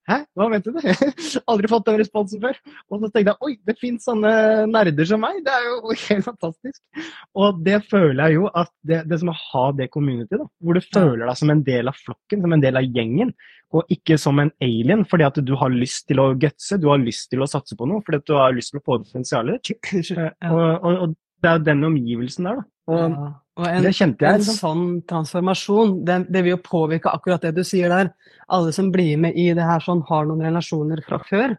Hæ, 0.09 0.23
hva 0.33 0.47
mente 0.49 0.71
du? 0.73 0.79
Aldri 1.51 1.69
fått 1.69 1.85
den 1.85 1.99
responsen 2.01 2.41
før. 2.41 2.57
Og 2.89 3.03
så 3.03 3.11
tenkte 3.11 3.33
jeg 3.35 3.45
oi, 3.45 3.53
det 3.67 3.75
fins 3.77 4.07
sånne 4.09 4.31
nerder 4.71 5.05
som 5.05 5.21
meg. 5.21 5.43
Det 5.45 5.53
er 5.53 5.67
jo 5.67 5.93
helt 6.07 6.25
fantastisk. 6.25 7.05
Og 7.37 7.61
det 7.65 7.83
føler 7.91 8.23
jeg 8.23 8.39
jo 8.39 8.49
at 8.49 8.73
det, 8.89 9.03
det 9.11 9.21
som 9.21 9.31
å 9.33 9.37
ha 9.37 9.67
det 9.77 9.91
community, 9.93 10.39
da, 10.39 10.49
hvor 10.65 10.79
du 10.79 10.89
føler 10.89 11.25
deg 11.27 11.39
som 11.39 11.53
en 11.53 11.63
del 11.67 11.91
av 11.91 12.01
flokken, 12.01 12.41
som 12.45 12.57
en 12.57 12.65
del 12.65 12.81
av 12.81 12.99
gjengen, 12.99 13.33
og 13.69 13.91
ikke 13.93 14.17
som 14.17 14.39
en 14.41 14.49
alien 14.65 15.03
fordi 15.05 15.27
at 15.27 15.35
du 15.45 15.53
har 15.59 15.69
lyst 15.69 16.07
til 16.09 16.21
å 16.23 16.31
gutse, 16.41 16.79
du 16.81 16.87
har 16.89 17.01
lyst 17.01 17.29
til 17.29 17.45
å 17.45 17.49
satse 17.49 17.77
på 17.77 17.85
noe, 17.89 18.01
fordi 18.05 18.23
at 18.23 18.29
du 18.29 18.37
har 18.39 18.55
lyst 18.55 18.73
til 18.73 18.81
å 18.81 18.85
få 18.85 18.97
potensialet 19.03 19.69
ditt. 19.69 20.09
Og, 20.49 20.57
og, 20.57 21.03
og, 21.05 21.17
det 21.39 21.49
er 21.49 21.59
jo 21.59 21.65
den 21.69 21.87
omgivelsen 21.87 22.49
der, 22.49 22.59
da. 22.59 22.67
Og, 22.89 23.05
ja. 23.05 23.29
Og 23.59 23.67
en, 23.67 23.85
det 23.85 23.95
kjente 23.97 24.25
jeg. 24.25 24.39
En 24.39 24.43
liksom. 24.43 24.59
sånn 24.59 24.83
transformasjon, 25.09 25.95
det, 26.07 26.19
det, 26.31 26.43
vil 26.45 26.55
jo 26.55 26.61
påvirke 26.63 27.11
akkurat 27.11 27.43
det 27.43 27.53
du 27.57 27.63
sier 27.67 27.91
der. 27.91 28.11
Alle 28.55 28.73
som 28.75 28.91
blir 28.93 29.17
med 29.21 29.37
i 29.37 29.49
det 29.55 29.65
her 29.65 29.83
sånn, 29.83 30.03
har 30.09 30.29
noen 30.29 30.45
relasjoner 30.47 31.01
fra 31.05 31.19
før. 31.27 31.57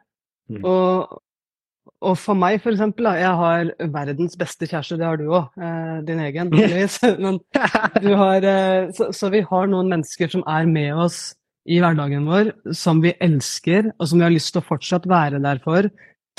Mm. 0.51 0.63
Og, 0.65 1.19
og, 2.01 2.15
for 2.19 2.39
meg, 2.39 2.63
for 2.65 2.73
eksempel, 2.73 3.11
da, 3.11 3.17
jeg 3.21 3.41
har 3.43 3.73
verdens 3.99 4.39
beste 4.41 4.69
kjæreste, 4.71 4.99
det 5.01 5.07
har 5.07 5.21
du 5.21 5.29
òg. 5.29 5.51
Eh, 5.61 5.99
din 6.09 6.23
egen, 6.25 6.53
heldigvis. 6.57 7.01
Men 7.21 7.41
du 8.01 8.15
har 8.19 8.49
eh, 8.55 8.89
så, 8.97 9.11
så, 9.17 9.33
vi 9.35 9.45
har 9.47 9.69
noen 9.71 9.93
mennesker 9.93 10.33
som 10.33 10.47
er 10.49 10.71
med 10.71 11.05
oss 11.05 11.21
i 11.71 11.83
hverdagen 11.83 12.25
vår, 12.27 12.55
som 12.75 13.03
vi 13.05 13.13
elsker, 13.21 13.93
og 14.01 14.09
som 14.09 14.23
vi 14.23 14.27
har 14.27 14.33
lyst 14.33 14.55
til 14.55 14.65
å 14.65 14.71
fortsatt 14.71 15.05
være 15.11 15.43
der 15.45 15.61
for. 15.63 15.91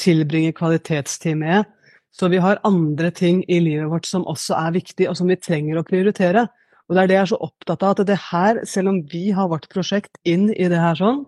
Tilbringe 0.02 0.56
kvalitetstid 0.58 1.38
med 1.38 1.70
så 2.12 2.28
vi 2.32 2.42
har 2.44 2.60
andre 2.68 3.12
ting 3.16 3.44
i 3.48 3.60
livet 3.64 3.90
vårt 3.92 4.08
som 4.10 4.26
også 4.28 4.58
er 4.60 4.76
viktig, 4.76 5.08
og 5.10 5.18
som 5.18 5.32
vi 5.32 5.40
trenger 5.40 5.80
å 5.80 5.86
prioritere. 5.88 6.48
Og 6.90 6.96
det 6.96 7.04
er 7.04 7.10
det 7.10 7.16
jeg 7.16 7.24
er 7.24 7.32
så 7.32 7.42
opptatt 7.48 7.84
av, 7.88 7.96
at 7.96 8.08
det 8.10 8.20
her, 8.28 8.62
selv 8.68 8.92
om 8.92 9.02
vi 9.12 9.30
har 9.36 9.48
vårt 9.52 9.70
prosjekt 9.72 10.18
inn 10.28 10.50
i 10.52 10.68
det 10.72 10.82
her 10.82 10.98
sånn, 11.00 11.24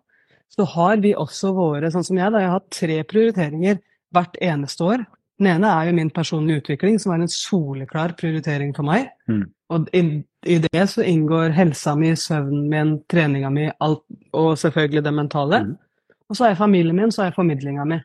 så 0.54 0.68
har 0.70 1.00
vi 1.02 1.16
også 1.18 1.54
våre, 1.56 1.90
sånn 1.94 2.06
som 2.06 2.20
jeg, 2.20 2.34
da, 2.34 2.44
jeg 2.44 2.52
har 2.52 2.66
tre 2.74 2.98
prioriteringer 3.10 3.80
hvert 4.14 4.36
eneste 4.44 4.86
år. 4.86 5.06
Den 5.42 5.50
ene 5.56 5.72
er 5.72 5.88
jo 5.88 5.96
min 5.98 6.12
personlige 6.14 6.62
utvikling, 6.62 7.00
som 7.02 7.16
er 7.16 7.24
en 7.24 7.32
soleklar 7.32 8.14
prioritering 8.20 8.74
for 8.76 8.86
meg. 8.86 9.08
Mm. 9.32 9.48
Og 9.74 9.88
i, 9.98 10.04
i, 10.46 10.60
det 10.68 10.84
så 10.92 11.06
inngår 11.08 11.56
helsa 11.58 11.96
mi, 11.98 12.12
søvnen 12.20 12.68
min, 12.70 12.94
treninga 13.10 13.50
mi, 13.54 13.70
alt, 13.82 14.04
og 14.36 14.54
selvfølgelig 14.62 15.04
det 15.08 15.16
mentale. 15.16 15.64
Mm. 15.66 15.74
Og 16.30 16.38
så 16.38 16.46
har 16.46 16.54
jeg 16.54 16.62
familien 16.62 17.00
min, 17.00 17.12
så 17.12 17.24
har 17.24 17.32
jeg 17.32 17.40
formidlinga 17.40 17.88
mi. 17.90 18.04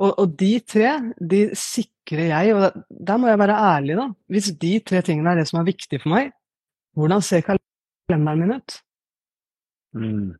Og, 0.00 0.14
og, 0.16 0.36
de 0.40 0.54
tre 0.64 0.92
de 1.20 1.40
sikrer 1.58 2.30
jeg, 2.30 2.54
og 2.56 2.84
der 2.88 3.18
må 3.20 3.28
jeg 3.28 3.40
være 3.40 3.56
ærlig, 3.76 3.96
da. 3.98 4.06
Hvis 4.32 4.52
de 4.62 4.74
tre 4.86 5.02
tingene 5.04 5.34
er 5.34 5.42
det 5.42 5.48
som 5.50 5.60
er 5.60 5.68
viktig 5.68 6.00
for 6.00 6.14
meg, 6.14 6.30
hvordan 6.96 7.24
ser 7.24 7.44
kalenderen 7.44 8.40
min 8.40 8.54
ut? 8.56 8.78
Mm. 9.94 10.30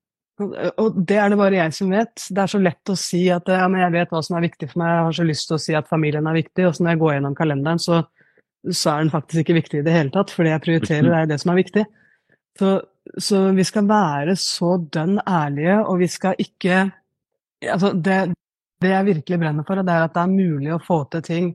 Og, 0.40 0.54
og 0.80 1.00
det 1.08 1.18
er 1.20 1.28
det 1.28 1.38
bare 1.38 1.58
jeg 1.58 1.74
som 1.76 1.92
vet. 1.92 2.24
Det 2.30 2.42
er 2.42 2.52
så 2.52 2.60
lett 2.62 2.92
å 2.92 2.96
si 2.98 3.20
at 3.32 3.50
ja, 3.52 3.66
jeg 3.82 3.94
vet 3.96 4.14
hva 4.14 4.22
som 4.24 4.38
er 4.38 4.46
viktig 4.46 4.70
for 4.70 4.82
meg, 4.82 4.94
jeg 4.94 5.06
har 5.08 5.18
så 5.18 5.26
lyst 5.28 5.48
til 5.50 5.58
å 5.58 5.62
si 5.66 5.76
at 5.76 5.90
familien 5.90 6.30
er 6.30 6.38
viktig, 6.38 6.66
og 6.66 6.76
så 6.76 6.84
når 6.84 6.94
jeg 6.94 7.02
går 7.02 7.14
gjennom 7.16 7.36
kalenderen, 7.36 7.82
så, 7.82 8.00
så 8.70 8.94
er 8.94 9.04
den 9.04 9.12
faktisk 9.12 9.42
ikke 9.44 9.58
viktig 9.60 9.82
i 9.82 9.86
det 9.86 9.96
hele 9.96 10.14
tatt, 10.14 10.32
fordi 10.32 10.54
jeg 10.54 10.64
prioriterer, 10.64 11.10
det 11.10 11.18
er 11.18 11.30
det 11.34 11.40
som 11.42 11.52
er 11.52 11.60
viktig. 11.60 11.84
Så, 12.60 12.72
så 13.20 13.42
vi 13.56 13.66
skal 13.68 13.86
være 13.90 14.40
så 14.40 14.74
dønn 14.96 15.20
ærlige, 15.26 15.76
og 15.84 16.00
vi 16.00 16.10
skal 16.10 16.40
ikke 16.40 16.86
Altså, 17.60 17.90
det, 17.92 18.14
det 18.80 18.92
jeg 18.92 19.08
virkelig 19.10 19.38
brenner 19.42 19.66
for, 19.66 19.80
det 19.84 19.94
er 19.94 20.06
at 20.06 20.14
det 20.16 20.22
er 20.22 20.32
mulig 20.32 20.72
å 20.74 20.82
få 20.82 21.02
til 21.12 21.24
ting 21.26 21.50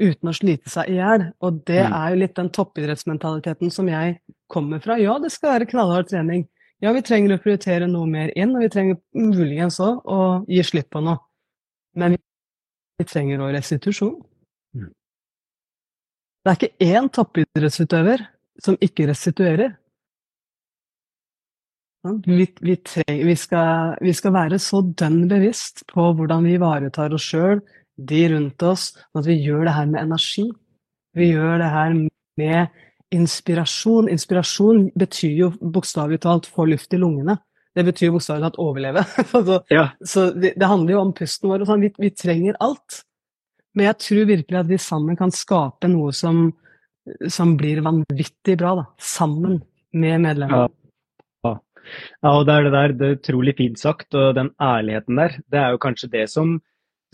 uten 0.00 0.30
å 0.30 0.34
slite 0.34 0.72
seg 0.72 0.90
i 0.90 0.96
hjel. 0.98 1.26
Og 1.44 1.60
det 1.68 1.82
mm. 1.84 1.96
er 1.98 2.12
jo 2.12 2.20
litt 2.22 2.34
den 2.38 2.50
toppidrettsmentaliteten 2.56 3.72
som 3.74 3.90
jeg 3.92 4.16
kommer 4.52 4.82
fra. 4.84 4.96
Ja, 5.00 5.18
det 5.22 5.32
skal 5.34 5.56
være 5.56 5.68
knallhard 5.70 6.08
trening. 6.10 6.46
Ja, 6.82 6.90
vi 6.96 7.04
trenger 7.06 7.36
å 7.36 7.42
prioritere 7.42 7.86
noe 7.86 8.08
mer 8.10 8.32
inn, 8.34 8.56
og 8.56 8.64
vi 8.64 8.72
trenger 8.72 8.98
muligens 9.14 9.78
òg 9.82 10.00
å 10.08 10.20
gi 10.50 10.64
slipp 10.66 10.90
på 10.94 11.02
noe. 11.04 11.20
Men 11.98 12.16
vi 12.98 13.06
trenger 13.06 13.44
òg 13.44 13.52
restitusjon. 13.54 14.16
Mm. 14.74 14.88
Det 16.42 16.50
er 16.50 16.58
ikke 16.58 16.88
én 16.96 17.10
toppidrettsutøver 17.12 18.24
som 18.62 18.78
ikke 18.82 19.06
restituerer. 19.12 19.76
Vi, 22.02 22.46
vi, 22.60 22.76
trenger, 22.76 23.24
vi, 23.26 23.34
skal, 23.38 23.96
vi, 24.02 24.12
skal, 24.14 24.34
være 24.34 24.58
så 24.58 24.80
dønn 24.82 25.28
bevisst 25.30 25.84
på 25.92 26.08
hvordan 26.18 26.48
vi 26.48 26.56
ivaretar 26.56 27.14
oss 27.14 27.28
sjøl, 27.30 27.60
de 27.94 28.24
rundt 28.32 28.64
oss, 28.66 28.88
at 29.14 29.28
vi 29.28 29.36
gjør 29.38 29.68
det 29.68 29.76
her 29.76 29.86
med 29.90 30.02
energi. 30.02 30.48
Vi 31.14 31.28
gjør 31.30 31.60
det 31.62 31.70
her 31.70 31.94
med 32.40 33.14
inspirasjon. 33.14 34.10
Inspirasjon 34.10 34.88
betyr 34.98 35.36
jo 35.44 35.52
bokstavelig 35.60 36.22
talt 36.24 36.48
få 36.50 36.66
luft 36.72 36.96
i 36.96 37.00
lungene. 37.00 37.36
Det 37.76 37.84
betyr 37.86 38.10
bokstavelig 38.16 38.48
talt 38.48 38.60
overleve. 38.64 39.06
så, 39.30 39.60
ja. 39.70 39.86
så 40.02 40.30
det, 40.34 40.56
det, 40.56 40.66
handler 40.66 40.96
jo 40.96 41.04
om 41.04 41.14
pusten 41.16 41.52
vår. 41.52 41.62
og 41.62 41.70
sånn. 41.70 41.86
Vi, 41.86 41.92
vi, 42.02 42.12
trenger 42.16 42.58
alt. 42.64 43.02
Men 43.76 43.92
jeg 43.92 44.00
tror 44.08 44.28
virkelig 44.32 44.58
at 44.64 44.72
vi 44.72 44.82
sammen 44.82 45.16
kan 45.16 45.30
skape 45.32 45.88
noe 45.92 46.10
som, 46.16 46.48
som 47.30 47.54
blir 47.60 47.84
vanvittig 47.84 48.58
bra, 48.60 48.74
da. 48.82 48.88
Sammen 48.98 49.60
med 49.92 50.24
medlemmene. 50.26 50.66
Ja. 50.66 50.81
Ja, 52.22 52.34
og 52.34 52.44
det 52.48 52.54
er 52.54 52.66
det 52.66 52.74
der, 52.74 52.94
det 52.98 53.08
er 53.08 53.16
utrolig 53.18 53.56
fint 53.58 53.80
sagt, 53.80 54.14
og 54.14 54.36
den 54.38 54.52
ærligheten 54.62 55.18
der, 55.18 55.40
det 55.52 55.62
er 55.62 55.74
jo 55.74 55.82
kanskje 55.82 56.10
det 56.12 56.28
som, 56.32 56.58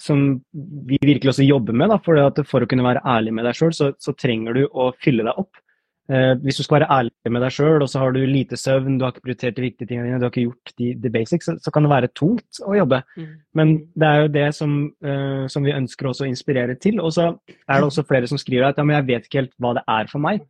som 0.00 0.26
vi 0.52 0.98
virkelig 1.02 1.34
også 1.34 1.46
jobber 1.46 1.76
med. 1.76 1.92
Da, 1.92 2.00
for, 2.04 2.44
for 2.48 2.64
å 2.64 2.68
kunne 2.70 2.86
være 2.86 3.04
ærlig 3.06 3.34
med 3.38 3.48
deg 3.48 3.58
sjøl, 3.58 3.72
så, 3.76 3.92
så, 4.02 4.14
trenger 4.18 4.58
du 4.58 4.66
å 4.68 4.90
fylle 5.02 5.26
deg 5.26 5.40
opp. 5.40 5.64
Eh, 6.08 6.34
hvis 6.40 6.56
du 6.56 6.62
skal 6.64 6.78
være 6.78 6.90
ærlig 6.94 7.32
med 7.34 7.42
deg 7.44 7.52
sjøl, 7.52 7.82
og 7.84 7.90
så 7.92 8.00
har 8.00 8.14
du 8.16 8.22
lite 8.24 8.56
søvn, 8.56 8.96
du 8.96 9.04
har 9.04 9.12
ikke 9.12 9.26
prioritert 9.26 9.58
de 9.58 9.66
viktige 9.66 9.90
tingene 9.90 10.08
dine, 10.08 10.20
du 10.22 10.24
har 10.24 10.32
ikke 10.32 10.46
gjort 10.46 10.72
de, 10.80 10.92
de 11.02 11.12
basics, 11.12 11.50
så, 11.50 11.56
så, 11.60 11.72
kan 11.74 11.84
det 11.84 11.92
være 11.92 12.12
tungt 12.16 12.62
å 12.64 12.76
jobbe. 12.78 13.02
Mm. 13.18 13.34
Men 13.60 13.74
det 13.92 14.08
er 14.08 14.22
jo 14.22 14.30
det 14.38 14.46
som, 14.56 14.78
eh, 15.04 15.44
som 15.52 15.68
vi 15.68 15.76
ønsker 15.76 16.08
også 16.08 16.24
å 16.24 16.30
inspirere 16.30 16.78
til. 16.80 17.02
Og 17.04 17.12
så 17.18 17.28
er 17.32 17.74
det 17.74 17.90
også 17.90 18.06
flere 18.08 18.30
som 18.30 18.40
skriver 18.40 18.70
at 18.70 18.80
ja, 18.80 18.86
men 18.88 19.00
jeg 19.00 19.08
vet 19.10 19.28
ikke 19.28 19.42
helt 19.42 19.54
hva 19.60 19.74
det 19.76 19.84
er 19.98 20.08
for 20.12 20.24
meg. 20.24 20.46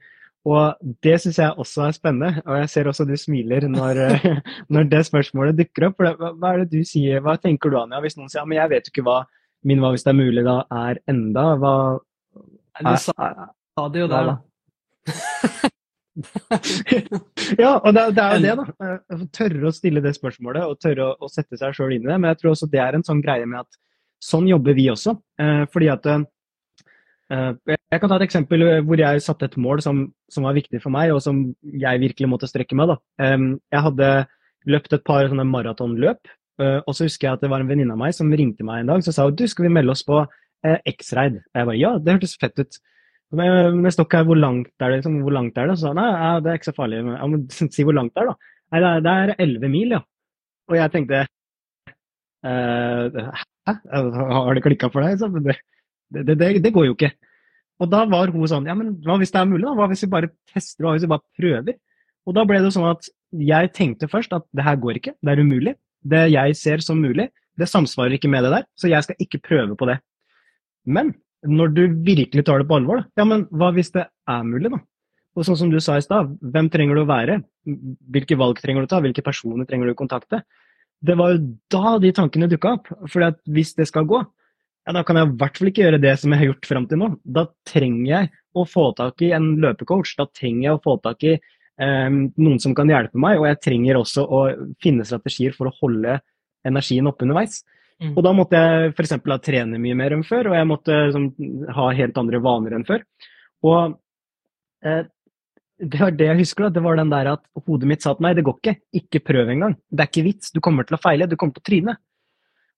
Og 0.49 0.93
det 1.05 1.17
syns 1.21 1.39
jeg 1.41 1.57
også 1.61 1.85
er 1.85 1.97
spennende, 1.97 2.43
og 2.47 2.61
jeg 2.63 2.71
ser 2.73 2.89
også 2.89 3.05
du 3.09 3.15
smiler 3.21 3.67
når, 3.69 4.01
når 4.73 4.87
det 4.93 5.03
spørsmålet 5.09 5.59
dukker 5.59 5.89
opp. 5.91 5.99
For 5.99 6.37
hva 6.41 6.53
er 6.55 6.65
det 6.65 6.79
du 6.79 6.89
sier, 6.89 7.21
hva 7.25 7.37
tenker 7.41 7.73
du 7.73 7.81
Anja, 7.81 8.01
hvis 8.05 8.17
noen 8.17 8.33
sier 8.33 8.47
men 8.49 8.61
jeg 8.61 8.73
vet 8.73 8.89
jo 8.89 8.95
ikke 8.95 9.07
hva 9.09 9.19
min 9.67 9.83
hva 9.83 9.91
hvis 9.93 10.07
det 10.07 10.13
er 10.13 10.21
mulig 10.21 10.45
da 10.47 10.61
er 10.87 11.01
enda? 11.11 11.49
Hva 11.59 11.75
Du 12.79 12.95
sa, 13.03 13.33
sa 13.75 13.89
det 13.91 14.05
jo 14.05 14.09
der, 14.11 14.31
da. 14.31 14.37
ja, 17.63 17.73
og 17.79 17.95
det, 17.95 18.05
det, 18.15 18.23
er 18.23 18.37
jo 18.37 18.43
det, 18.45 18.55
da. 18.59 19.19
Tørre 19.35 19.69
å 19.71 19.75
stille 19.75 20.03
det 20.05 20.15
spørsmålet 20.17 20.67
og 20.67 20.79
tørre 20.83 21.11
å, 21.11 21.17
å 21.27 21.31
sette 21.33 21.59
seg 21.59 21.75
sjøl 21.77 21.97
inn 21.97 22.07
i 22.07 22.11
det. 22.11 22.19
Men 22.19 22.31
jeg 22.33 22.41
tror 22.43 22.55
også 22.55 22.71
det 22.71 22.83
er 22.85 22.99
en 22.99 23.07
sånn 23.07 23.23
greie 23.25 23.47
med 23.51 23.65
at 23.65 23.79
sånn 24.23 24.49
jobber 24.51 24.77
vi 24.79 24.89
også. 24.93 25.17
Eh, 25.43 25.65
fordi 25.73 25.91
at 25.93 26.09
eh, 26.13 27.78
Jeg 27.89 28.03
kan 28.03 28.11
ta 28.11 28.19
et 28.19 28.27
eksempel 28.27 28.65
hvor 28.85 29.01
jeg 29.01 29.23
satte 29.25 29.47
et 29.49 29.57
mål 29.57 29.81
som, 29.85 30.03
som, 30.29 30.45
var 30.45 30.57
viktig 30.59 30.81
for 30.83 30.93
meg, 30.93 31.13
og 31.15 31.23
som 31.25 31.47
jeg 31.65 32.03
virkelig 32.03 32.29
måtte 32.29 32.49
strekke 32.51 32.77
meg. 32.77 32.91
Da. 32.91 32.99
Jeg 33.73 33.85
hadde 33.87 34.11
løpt 34.69 34.93
et 34.93 35.07
par 35.07 35.31
sånne 35.31 35.47
maratonløp, 35.49 36.29
og 36.61 36.91
så 36.93 37.07
husker 37.07 37.29
jeg 37.29 37.39
at 37.39 37.47
det 37.47 37.49
var 37.49 37.65
en 37.65 37.71
venninne 37.71 37.95
av 37.95 38.03
meg 38.03 38.13
som 38.13 38.29
ringte 38.29 38.67
meg 38.67 38.83
en 38.83 38.93
dag 38.93 39.01
og 39.01 39.17
sa 39.17 39.25
du, 39.31 39.47
skal 39.49 39.69
vi 39.69 39.73
melde 39.73 39.95
oss 39.95 40.05
på 40.05 40.21
X-Raid. 40.67 41.41
Jeg 41.55 41.69
bare 41.71 41.79
ja, 41.81 41.95
det 42.03 42.19
hørtes 42.19 42.37
fett 42.37 42.61
ut. 42.61 42.81
Men 43.39 43.85
jeg 43.85 43.95
står 43.95 44.09
ikke 44.09 44.21
her, 44.23 44.29
hvor 44.29 44.41
langt 44.41 44.71
er 44.81 44.93
det? 44.93 45.01
Liksom, 45.01 45.19
hvor 45.25 45.35
langt 45.37 45.59
er 45.61 45.69
det? 45.69 45.77
Så 45.79 45.87
sa 45.87 45.93
han 45.93 46.01
nei, 46.01 46.29
det 46.45 46.51
er 46.51 46.61
ikke 46.61 46.71
så 46.71 46.77
farlig. 46.77 47.01
jeg 47.05 47.33
må 47.33 47.41
si 47.77 47.85
hvor 47.89 47.97
langt 47.97 48.15
det 48.17 48.25
er, 48.25 48.31
da. 48.31 48.55
Nei, 48.73 48.95
det 49.05 49.15
er 49.15 49.35
elleve 49.45 49.73
mil, 49.73 49.97
ja. 49.97 50.01
Og 50.69 50.77
jeg 50.77 50.93
tenkte 50.93 51.25
Hæ? 52.45 53.73
Har 53.93 54.55
det 54.55 54.63
klikka 54.65 54.89
for 54.93 55.05
deg? 55.05 55.19
Det, 55.19 55.57
det, 56.25 56.37
det, 56.39 56.51
det, 56.65 56.73
går 56.73 56.87
jo 56.87 56.95
ikke. 56.97 57.11
Og 57.79 57.91
da 57.93 58.05
var 58.11 58.33
hun 58.35 58.49
sånn 58.51 58.67
Ja, 58.67 58.75
men 58.79 58.97
hva 59.05 59.19
hvis 59.21 59.33
det 59.35 59.41
er 59.41 59.51
mulig, 59.51 59.65
da? 59.67 59.75
Hva 59.79 59.89
hvis 59.91 60.03
vi 60.05 60.11
bare 60.13 60.33
tester, 60.51 60.85
hva 60.85 60.97
hvis 60.97 61.07
vi 61.07 61.13
bare 61.13 61.25
prøver? 61.39 61.79
Og 62.29 62.37
da 62.37 62.45
ble 62.49 62.61
det 62.63 62.73
sånn 62.75 62.89
at 62.91 63.09
jeg 63.39 63.73
tenkte 63.77 64.09
først 64.11 64.35
at 64.37 64.45
det 64.57 64.65
her 64.67 64.77
går 64.81 64.99
ikke, 65.01 65.15
det 65.25 65.33
er 65.33 65.43
umulig. 65.45 65.75
Det 66.09 66.27
jeg 66.33 66.57
ser 66.59 66.85
som 66.85 67.01
mulig, 67.01 67.29
det 67.59 67.69
samsvarer 67.69 68.17
ikke 68.17 68.31
med 68.31 68.45
det 68.47 68.53
der, 68.55 68.67
så 68.79 68.91
jeg 68.91 69.05
skal 69.05 69.19
ikke 69.23 69.41
prøve 69.45 69.77
på 69.79 69.89
det. 69.89 69.99
Men 70.89 71.15
når 71.47 71.75
du 71.75 71.83
virkelig 72.07 72.45
tar 72.47 72.63
det 72.63 72.69
på 72.69 72.79
alvor, 72.79 73.03
da, 73.03 73.23
ja, 73.23 73.27
men 73.29 73.45
hva 73.55 73.71
hvis 73.75 73.93
det 73.95 74.07
er 74.09 74.47
mulig, 74.47 74.73
da? 74.75 74.81
Og 75.39 75.47
sånn 75.47 75.59
som 75.61 75.71
du 75.71 75.79
sa 75.83 75.99
i 75.99 76.03
stad, 76.03 76.33
hvem 76.43 76.71
trenger 76.73 76.99
du 76.99 77.05
å 77.05 77.11
være? 77.11 77.39
Hvilke 78.11 78.39
valg 78.41 78.59
trenger 78.63 78.83
du 78.83 78.89
å 78.89 78.91
ta? 78.91 78.99
Hvilke 79.05 79.23
personer 79.23 79.69
trenger 79.69 79.87
du 79.87 79.95
å 79.95 79.99
kontakte? 79.99 80.41
Det 80.99 81.15
var 81.19 81.37
jo 81.37 81.43
da 81.71 81.93
de 82.03 82.11
tankene 82.17 82.49
dukka 82.51 82.73
opp. 82.75 82.91
For 83.13 83.23
hvis 83.47 83.77
det 83.79 83.87
skal 83.87 84.09
gå, 84.11 84.25
ja, 84.89 84.93
da 84.97 85.03
kan 85.05 85.19
jeg 85.21 85.29
i 85.29 85.37
hvert 85.37 85.59
fall 85.61 85.69
ikke 85.69 85.83
gjøre 85.85 86.01
det 86.01 86.15
som 86.17 86.33
jeg 86.33 86.41
har 86.41 86.49
gjort 86.49 86.67
fram 86.71 86.85
til 86.89 87.01
nå. 87.03 87.11
Da 87.37 87.43
trenger 87.69 88.07
jeg 88.09 88.31
å 88.57 88.63
få 88.65 88.87
tak 88.97 89.21
i 89.27 89.35
en 89.37 89.51
løpecoach. 89.61 90.15
Da 90.17 90.25
trenger 90.33 90.63
jeg 90.65 90.77
å 90.79 90.81
få 90.87 90.95
tak 91.05 91.27
i 91.29 91.35
eh, 91.37 92.09
noen 92.09 92.63
som 92.63 92.73
kan 92.77 92.89
hjelpe 92.89 93.21
meg, 93.21 93.37
og 93.37 93.51
jeg 93.51 93.61
trenger 93.67 94.01
også 94.01 94.25
å 94.25 94.41
finne 94.81 95.05
strategier 95.05 95.53
for 95.53 95.69
å 95.69 95.75
holde 95.83 96.17
energien 96.65 97.11
oppe 97.11 97.27
underveis. 97.29 97.61
Mm. 98.01 98.15
Og 98.15 98.25
da 98.25 98.33
måtte 98.33 98.65
jeg 98.65 98.95
f.eks. 98.95 99.15
trene 99.45 99.83
mye 99.83 100.01
mer 100.01 100.17
enn 100.17 100.25
før, 100.25 100.49
og 100.49 100.57
jeg 100.57 100.71
måtte 100.73 100.99
som, 101.13 101.29
ha 101.77 101.93
helt 102.01 102.25
andre 102.25 102.41
vaner 102.49 102.79
enn 102.79 102.89
før. 102.89 103.05
Og 103.69 103.99
eh, 104.89 105.05
det 105.79 106.01
var 106.01 106.17
det 106.17 106.33
jeg 106.33 106.43
husker, 106.47 106.65
da. 106.65 106.79
Det 106.79 106.89
var 106.89 106.97
den 106.97 107.13
der 107.13 107.35
at 107.37 107.45
hodet 107.69 107.93
mitt 107.93 108.09
sa 108.09 108.17
til 108.17 108.25
meg 108.25 108.41
det 108.41 108.49
går 108.49 108.57
ikke, 108.63 108.79
ikke 109.05 109.27
prøv 109.29 109.53
engang. 109.53 109.77
Det 109.93 110.01
er 110.01 110.11
ikke 110.15 110.29
vits, 110.33 110.57
du 110.57 110.65
kommer 110.65 110.89
til 110.89 110.97
å 110.97 111.03
feile, 111.05 111.29
du 111.29 111.37
kommer 111.37 111.61
til 111.61 111.67
å 111.67 111.69
tryne. 111.69 112.01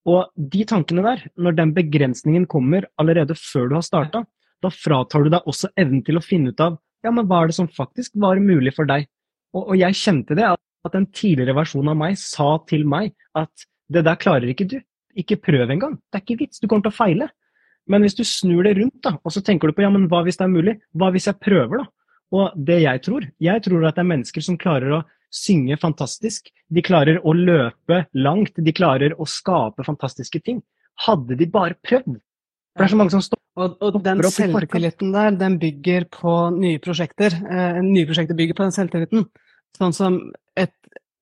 Og 0.08 0.30
de 0.34 0.64
tankene 0.64 1.04
der, 1.04 1.24
når 1.36 1.56
den 1.58 1.72
begrensningen 1.76 2.46
kommer 2.48 2.86
allerede 3.00 3.36
før 3.36 3.68
du 3.68 3.76
har 3.76 3.84
starta, 3.84 4.22
da 4.60 4.70
fratar 4.72 5.24
du 5.24 5.32
deg 5.32 5.48
også 5.48 5.72
evnen 5.80 6.04
til 6.04 6.20
å 6.20 6.24
finne 6.24 6.52
ut 6.52 6.62
av 6.64 6.78
ja, 7.04 7.12
men 7.12 7.26
hva 7.28 7.42
er 7.42 7.50
det 7.50 7.56
som 7.56 7.68
faktisk 7.72 8.16
var 8.20 8.40
mulig 8.44 8.74
for 8.76 8.88
deg. 8.88 9.06
Og, 9.56 9.72
og 9.72 9.76
jeg 9.80 9.96
kjente 9.96 10.36
det, 10.36 10.46
at, 10.46 10.96
en 10.96 11.06
tidligere 11.12 11.56
versjon 11.56 11.88
av 11.92 11.96
meg 12.00 12.16
sa 12.20 12.54
til 12.68 12.86
meg 12.88 13.12
at 13.36 13.66
det 13.92 14.04
der 14.06 14.18
klarer 14.20 14.52
ikke 14.52 14.68
du. 14.68 14.78
Ikke 15.18 15.40
prøv 15.40 15.68
engang. 15.72 15.96
Det 16.08 16.20
er 16.20 16.24
ikke 16.24 16.42
vits, 16.44 16.60
du 16.60 16.68
kommer 16.68 16.86
til 16.86 16.92
å 16.92 16.98
feile. 17.00 17.30
Men 17.90 18.04
hvis 18.04 18.16
du 18.16 18.22
snur 18.24 18.64
det 18.64 18.76
rundt, 18.78 19.00
da, 19.04 19.16
og 19.18 19.34
så 19.34 19.42
tenker 19.44 19.68
du 19.68 19.76
på 19.76 19.84
ja, 19.84 19.90
men 19.92 20.06
hva 20.12 20.22
hvis 20.24 20.38
det 20.40 20.46
er 20.46 20.52
mulig? 20.52 20.76
Hva 20.96 21.10
hvis 21.12 21.26
jeg 21.28 21.40
prøver, 21.42 21.82
da? 21.82 21.88
Og 22.30 22.60
det 22.68 22.78
jeg 22.84 23.02
tror, 23.02 23.26
jeg 23.42 23.64
tror 23.64 23.88
at 23.88 23.96
det 23.96 24.04
er 24.04 24.12
mennesker 24.12 24.44
som 24.46 24.58
klarer 24.60 24.94
å 24.94 25.00
synge 25.30 25.78
fantastisk. 25.80 26.50
De 26.68 26.82
klarer 26.84 27.20
å 27.22 27.34
løpe 27.36 28.04
langt. 28.18 28.58
De 28.58 28.74
klarer 28.74 29.14
å 29.18 29.26
skape 29.28 29.86
fantastiske 29.86 30.42
ting. 30.42 30.60
Hadde 31.06 31.38
de 31.38 31.48
bare 31.50 31.78
prøvd. 31.86 32.18
For 32.70 32.84
det 32.84 32.86
er 32.86 32.92
så 32.92 32.98
mange 33.00 33.14
som 33.14 33.22
står 33.24 33.40
og, 33.60 33.76
og 33.82 33.98
den 34.04 34.22
selvtilliten 34.30 35.10
der, 35.12 35.34
den 35.36 35.58
bygger 35.60 36.06
på 36.14 36.34
nye 36.54 36.80
prosjekter. 36.82 37.34
Eh, 37.34 37.80
nye 37.84 38.06
prosjekter 38.08 38.38
bygger 38.38 38.56
på 38.56 38.66
den 38.66 38.74
selvtilliten. 38.76 39.26
Sånn 39.76 39.94
som 39.96 40.18
et, 40.58 40.74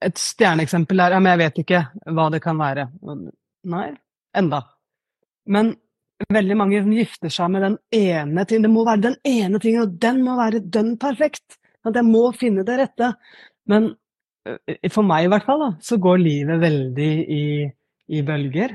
et 0.04 0.20
stjerneeksempel 0.20 1.00
er 1.02 1.16
Ja, 1.16 1.20
men 1.22 1.32
jeg 1.34 1.42
vet 1.46 1.60
ikke 1.64 1.82
hva 2.14 2.28
det 2.34 2.42
kan 2.44 2.60
være. 2.60 2.88
Nei, 3.68 3.86
enda. 4.36 4.62
Men 5.48 5.72
veldig 6.28 6.58
mange 6.58 6.82
gifter 6.98 7.32
seg 7.32 7.50
med 7.54 7.64
den 7.64 7.78
ene 7.94 8.44
tingen. 8.44 8.68
Det 8.68 8.74
må 8.74 8.84
være 8.86 9.06
den 9.08 9.18
ene 9.26 9.60
tingen, 9.62 9.86
og 9.86 9.98
den 10.02 10.22
må 10.26 10.36
være 10.38 10.62
dønn 10.64 10.96
perfekt. 11.00 11.58
At 11.86 11.96
jeg 11.96 12.04
må 12.04 12.28
finne 12.36 12.66
det 12.68 12.76
rette. 12.80 13.12
Men 13.68 13.92
for 14.92 15.06
meg 15.06 15.26
i 15.26 15.32
hvert 15.32 15.46
fall, 15.46 15.64
da, 15.64 15.70
så 15.84 15.98
går 16.00 16.22
livet 16.22 16.62
veldig 16.62 17.12
i, 17.34 17.44
i 18.16 18.22
bølger. 18.26 18.74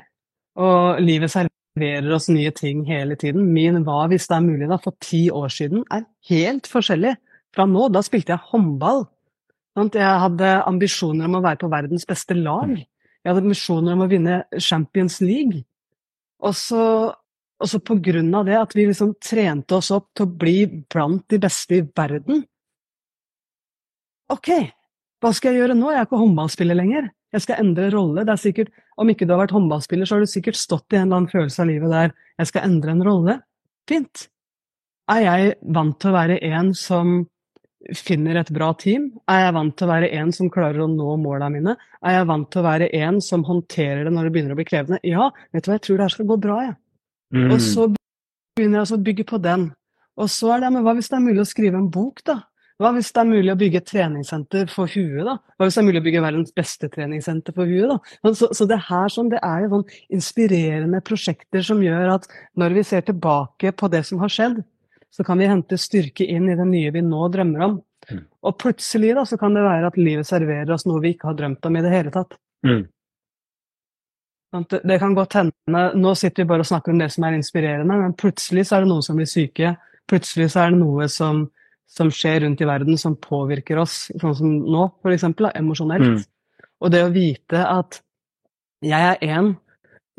Og 0.61 1.01
livet 1.01 1.33
serverer 1.33 2.11
oss 2.13 2.29
nye 2.29 2.53
ting 2.55 2.83
hele 2.87 3.17
tiden. 3.19 3.49
Min 3.55 3.81
hva 3.87 4.05
hvis 4.11 4.27
det 4.29 4.37
er 4.37 4.45
mulig 4.45 4.69
da, 4.69 4.77
for 4.81 4.97
ti 5.01 5.25
år 5.33 5.49
siden 5.53 5.85
er 5.93 6.05
helt 6.29 6.69
forskjellig 6.69 7.15
fra 7.55 7.65
nå. 7.69 7.87
Da 7.93 8.03
spilte 8.05 8.35
jeg 8.35 8.51
håndball. 8.51 9.05
Jeg 9.73 10.21
hadde 10.21 10.55
ambisjoner 10.69 11.25
om 11.25 11.39
å 11.39 11.45
være 11.45 11.63
på 11.63 11.71
verdens 11.73 12.05
beste 12.05 12.37
lag. 12.37 12.75
Jeg 12.77 13.31
hadde 13.31 13.45
ambisjoner 13.47 13.95
om 13.95 14.05
å 14.05 14.11
vinne 14.11 14.43
Champions 14.61 15.17
League. 15.25 15.63
Og 16.43 16.53
så 16.59 16.85
og 17.63 17.69
så 17.69 17.79
på 17.79 17.95
grunn 18.03 18.33
av 18.35 18.47
det, 18.47 18.57
at 18.59 18.73
vi 18.75 18.83
liksom 18.89 19.13
trente 19.23 19.77
oss 19.77 19.87
opp 19.95 20.09
til 20.17 20.25
å 20.25 20.33
bli 20.41 20.57
blant 20.91 21.23
de 21.31 21.37
beste 21.39 21.77
i 21.77 21.85
verden 21.95 22.41
Ok, 24.33 24.49
hva 25.23 25.31
skal 25.31 25.53
jeg 25.53 25.63
gjøre 25.63 25.75
nå? 25.79 25.91
Jeg 25.93 26.01
er 26.01 26.07
ikke 26.09 26.19
håndballspiller 26.19 26.75
lenger. 26.75 27.05
Jeg 27.33 27.45
skal 27.45 27.61
endre 27.63 27.89
rolle. 27.93 28.25
Det 28.27 28.33
er 28.33 28.41
sikkert, 28.41 28.73
Om 28.99 29.09
ikke 29.09 29.25
du 29.25 29.31
har 29.33 29.39
vært 29.41 29.55
håndballspiller, 29.55 30.05
så 30.05 30.17
har 30.17 30.21
du 30.21 30.29
sikkert 30.29 30.59
stått 30.59 30.93
i 30.93 30.99
en 30.99 31.07
eller 31.07 31.23
annen 31.23 31.31
følelse 31.31 31.63
av 31.63 31.69
livet 31.69 31.89
der 31.89 32.11
jeg 32.37 32.49
skal 32.51 32.65
endre 32.67 32.91
en 32.93 33.05
rolle. 33.07 33.37
Fint. 33.89 34.27
Er 35.09 35.21
jeg 35.23 35.55
vant 35.75 35.95
til 35.99 36.11
å 36.11 36.13
være 36.13 36.37
en 36.45 36.69
som 36.77 37.15
finner 37.97 38.37
et 38.39 38.51
bra 38.53 38.69
team? 38.79 39.09
Er 39.31 39.47
jeg 39.47 39.55
vant 39.57 39.75
til 39.79 39.87
å 39.87 39.91
være 39.91 40.11
en 40.19 40.31
som 40.35 40.51
klarer 40.53 40.83
å 40.83 40.91
nå 40.91 41.17
måla 41.23 41.49
mine? 41.51 41.75
Er 42.05 42.19
jeg 42.19 42.29
vant 42.29 42.51
til 42.53 42.61
å 42.61 42.67
være 42.67 42.91
en 43.01 43.19
som 43.23 43.43
håndterer 43.47 44.05
det 44.05 44.13
når 44.13 44.27
det 44.29 44.35
begynner 44.35 44.55
å 44.55 44.59
bli 44.59 44.67
krevende? 44.69 45.01
Ja, 45.07 45.31
vet 45.55 45.65
du 45.65 45.71
hva, 45.71 45.79
jeg 45.79 45.85
tror 45.87 45.99
det 45.99 46.05
her 46.05 46.15
skal 46.15 46.29
gå 46.29 46.39
bra, 46.45 46.61
jeg. 46.67 46.77
Mm. 47.33 47.49
Og 47.49 47.59
så 47.65 47.89
begynner 47.89 48.77
jeg 48.77 48.85
altså 48.85 48.99
å 48.99 49.05
bygge 49.09 49.27
på 49.33 49.41
den. 49.43 49.67
Og 50.21 50.29
så 50.29 50.53
er 50.53 50.63
det, 50.63 50.73
men 50.75 50.85
hva 50.85 50.93
hvis 50.95 51.09
det 51.09 51.17
er 51.17 51.25
mulig 51.25 51.43
å 51.43 51.49
skrive 51.49 51.81
en 51.81 51.89
bok, 51.91 52.21
da? 52.29 52.43
Hva 52.81 52.89
hvis 52.95 53.11
det 53.13 53.21
er 53.21 53.29
mulig 53.29 53.51
å 53.53 53.57
bygge 53.59 53.79
et 53.79 53.89
treningssenter 53.91 54.69
for 54.71 54.89
huet, 54.89 55.21
da? 55.27 55.37
Hva 55.57 55.67
hvis 55.67 55.77
det 55.77 55.81
er 55.83 55.87
mulig 55.87 56.01
å 56.01 56.05
bygge 56.07 56.23
verdens 56.25 56.53
beste 56.57 56.89
treningssenter 56.91 57.55
for 57.55 57.69
huet, 57.69 57.91
da? 57.91 58.33
Så, 58.33 58.49
så 58.55 58.67
det 58.69 58.79
her 58.87 59.13
sånn, 59.13 59.29
det 59.31 59.41
er 59.45 59.65
jo 59.65 59.71
sånn 59.75 59.85
inspirerende 60.17 61.01
prosjekter 61.05 61.65
som 61.65 61.83
gjør 61.85 62.15
at 62.15 62.29
når 62.59 62.77
vi 62.79 62.85
ser 62.89 63.05
tilbake 63.05 63.73
på 63.77 63.89
det 63.93 64.03
som 64.09 64.23
har 64.23 64.33
skjedd, 64.33 64.63
så 65.13 65.25
kan 65.27 65.37
vi 65.37 65.49
hente 65.49 65.77
styrke 65.77 66.25
inn 66.25 66.49
i 66.49 66.57
det 66.57 66.65
nye 66.65 66.93
vi 66.93 67.03
nå 67.05 67.27
drømmer 67.33 67.67
om. 67.67 67.77
Mm. 68.09 68.23
Og 68.49 68.57
plutselig 68.59 69.13
da, 69.15 69.27
så 69.29 69.37
kan 69.39 69.53
det 69.55 69.63
være 69.63 69.91
at 69.91 69.99
livet 69.99 70.27
serverer 70.27 70.73
oss 70.73 70.87
noe 70.89 71.01
vi 71.03 71.13
ikke 71.13 71.29
har 71.29 71.37
drømt 71.37 71.69
om 71.69 71.77
i 71.77 71.83
det 71.85 71.93
hele 71.93 72.13
tatt. 72.13 72.33
Mm. 72.65 72.87
Det 74.53 74.99
kan 75.01 75.15
godt 75.17 75.33
hende 75.33 75.83
Nå 75.97 76.11
sitter 76.13 76.43
vi 76.43 76.49
bare 76.51 76.61
og 76.61 76.69
snakker 76.69 76.93
om 76.93 76.99
det 77.01 77.09
som 77.13 77.25
er 77.25 77.37
inspirerende, 77.37 77.97
men 77.97 78.13
plutselig 78.17 78.67
så 78.69 78.77
er 78.77 78.83
det 78.83 78.91
noen 78.91 79.05
som 79.05 79.17
blir 79.17 79.29
syke. 79.29 79.75
Plutselig 80.09 80.51
så 80.53 80.65
er 80.65 80.73
det 80.73 80.81
noe 80.81 81.07
som, 81.09 81.47
som 81.89 82.09
skjer 82.11 82.41
rundt 82.43 82.61
i 82.61 82.67
verden 82.67 82.97
som 82.97 83.15
påvirker 83.19 83.81
oss, 83.81 84.07
sånn 84.21 84.37
som 84.37 84.55
nå, 84.65 84.87
f.eks. 85.03 85.27
emosjonelt. 85.53 86.23
Mm. 86.23 86.69
Og 86.83 86.91
det 86.93 87.03
å 87.05 87.11
vite 87.13 87.61
at 87.67 88.01
jeg 88.83 89.13
er 89.13 89.37
en 89.37 89.53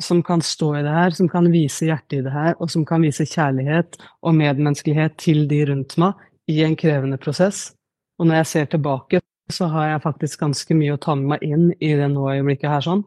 som 0.02 0.22
kan 0.26 0.42
stå 0.42 0.72
i 0.78 0.82
det 0.82 0.92
her, 0.94 1.14
som 1.14 1.28
kan 1.30 1.46
vise 1.52 1.86
hjertet 1.86 2.18
i 2.18 2.24
det 2.26 2.32
her, 2.34 2.54
og 2.58 2.70
som 2.72 2.86
kan 2.88 3.04
vise 3.04 3.26
kjærlighet 3.28 3.98
og 4.24 4.34
medmenneskelighet 4.38 5.16
til 5.22 5.44
de 5.50 5.60
rundt 5.70 5.96
meg 6.00 6.18
i 6.50 6.62
en 6.66 6.76
krevende 6.78 7.18
prosess. 7.20 7.68
Og 8.18 8.28
når 8.28 8.42
jeg 8.42 8.50
ser 8.50 8.70
tilbake, 8.74 9.20
så 9.52 9.68
har 9.70 9.92
jeg 9.92 10.04
faktisk 10.04 10.40
ganske 10.40 10.76
mye 10.76 10.96
å 10.96 11.00
ta 11.00 11.14
med 11.18 11.34
meg 11.34 11.44
inn 11.46 11.66
i 11.78 11.92
det 11.98 12.08
nå-øyeblikket 12.10 12.70
her 12.70 12.84
sånn. 12.84 13.04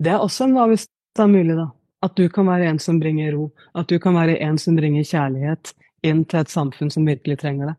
Det 0.00 0.12
er 0.12 0.22
også 0.22 0.46
en 0.46 0.56
hva 0.56 0.66
hvis 0.70 0.86
det 0.88 1.24
er 1.24 1.32
mulig, 1.32 1.56
da. 1.58 1.70
At 2.04 2.16
du 2.18 2.26
kan 2.32 2.48
være 2.48 2.68
en 2.70 2.78
som 2.82 2.98
bringer 3.00 3.32
ro. 3.34 3.48
At 3.74 3.88
du 3.90 3.98
kan 4.02 4.16
være 4.16 4.38
en 4.44 4.58
som 4.60 4.76
bringer 4.76 5.06
kjærlighet 5.06 5.72
inn 6.06 6.24
til 6.28 6.42
et 6.42 6.52
samfunn 6.52 6.92
som 6.92 7.06
virkelig 7.08 7.38
trenger 7.40 7.72
det. 7.72 7.76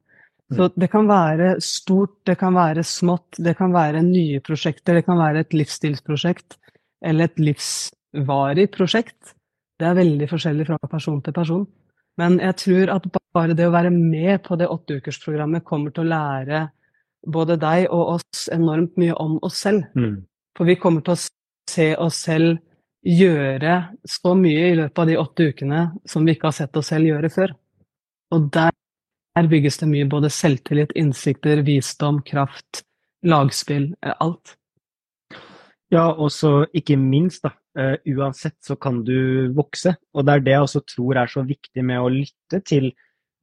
Så 0.54 0.70
mm. 0.70 0.76
det 0.80 0.88
kan 0.92 1.10
være 1.10 1.50
stort, 1.64 2.14
det 2.28 2.38
kan 2.40 2.56
være 2.56 2.84
smått, 2.88 3.40
det 3.44 3.58
kan 3.60 3.74
være 3.76 4.04
nye 4.06 4.40
prosjekter, 4.44 4.96
det 4.96 5.06
kan 5.08 5.20
være 5.20 5.44
et 5.44 5.56
livsstilsprosjekt 5.58 6.56
eller 7.06 7.28
et 7.28 7.42
livsvarig 7.42 8.70
prosjekt. 8.74 9.34
Det 9.78 9.90
er 9.90 10.00
veldig 10.00 10.30
forskjellig 10.32 10.70
fra 10.70 10.80
person 10.90 11.20
til 11.22 11.36
person. 11.36 11.68
Men 12.18 12.40
jeg 12.42 12.56
tror 12.64 12.94
at 12.96 13.10
bare 13.36 13.58
det 13.58 13.68
å 13.68 13.76
være 13.76 13.92
med 13.94 14.42
på 14.48 14.58
det 14.58 14.70
åtteukersprogrammet 14.72 15.66
kommer 15.68 15.94
til 15.94 16.08
å 16.08 16.12
lære 16.16 16.64
både 17.28 17.58
deg 17.62 17.90
og 17.92 18.16
oss 18.16 18.48
enormt 18.54 18.96
mye 18.98 19.14
om 19.20 19.38
oss 19.46 19.60
selv. 19.68 19.86
Mm. 20.00 20.24
For 20.58 20.70
vi 20.70 20.78
kommer 20.82 21.04
til 21.06 21.14
å 21.14 21.22
se 21.70 21.92
oss 22.02 22.24
selv 22.26 22.58
gjøre 23.08 23.76
så 24.08 24.34
mye 24.36 24.72
i 24.72 24.76
løpet 24.80 25.04
av 25.04 25.12
de 25.12 25.20
åtte 25.22 25.52
ukene 25.52 25.84
som 26.10 26.26
vi 26.26 26.34
ikke 26.34 26.50
har 26.50 26.58
sett 26.58 26.80
oss 26.80 26.90
selv 26.92 27.12
gjøre 27.12 27.30
før. 27.34 27.54
Og 28.34 28.50
der 28.56 28.74
bygges 29.46 29.78
det 29.78 29.88
mye 29.92 30.08
både 30.10 30.32
selvtillit, 30.34 30.94
innsikter, 30.98 31.62
visdom, 31.68 32.24
kraft, 32.26 32.82
lagspill, 33.28 33.92
eh, 34.02 34.16
alt. 34.24 34.56
Ja, 35.94 36.10
og 36.10 36.32
så 36.34 36.66
ikke 36.76 36.98
minst, 37.00 37.46
da. 37.46 37.54
Uh, 37.78 37.94
uansett 38.10 38.56
så 38.66 38.74
kan 38.74 39.04
du 39.06 39.54
vokse. 39.54 39.92
Og 40.18 40.26
det 40.26 40.34
er 40.34 40.42
det 40.42 40.54
jeg 40.56 40.66
også 40.66 40.80
tror 40.90 41.20
er 41.22 41.30
så 41.30 41.44
viktig 41.46 41.84
med 41.86 42.02
å 42.02 42.10
lytte 42.10 42.60
til 42.66 42.90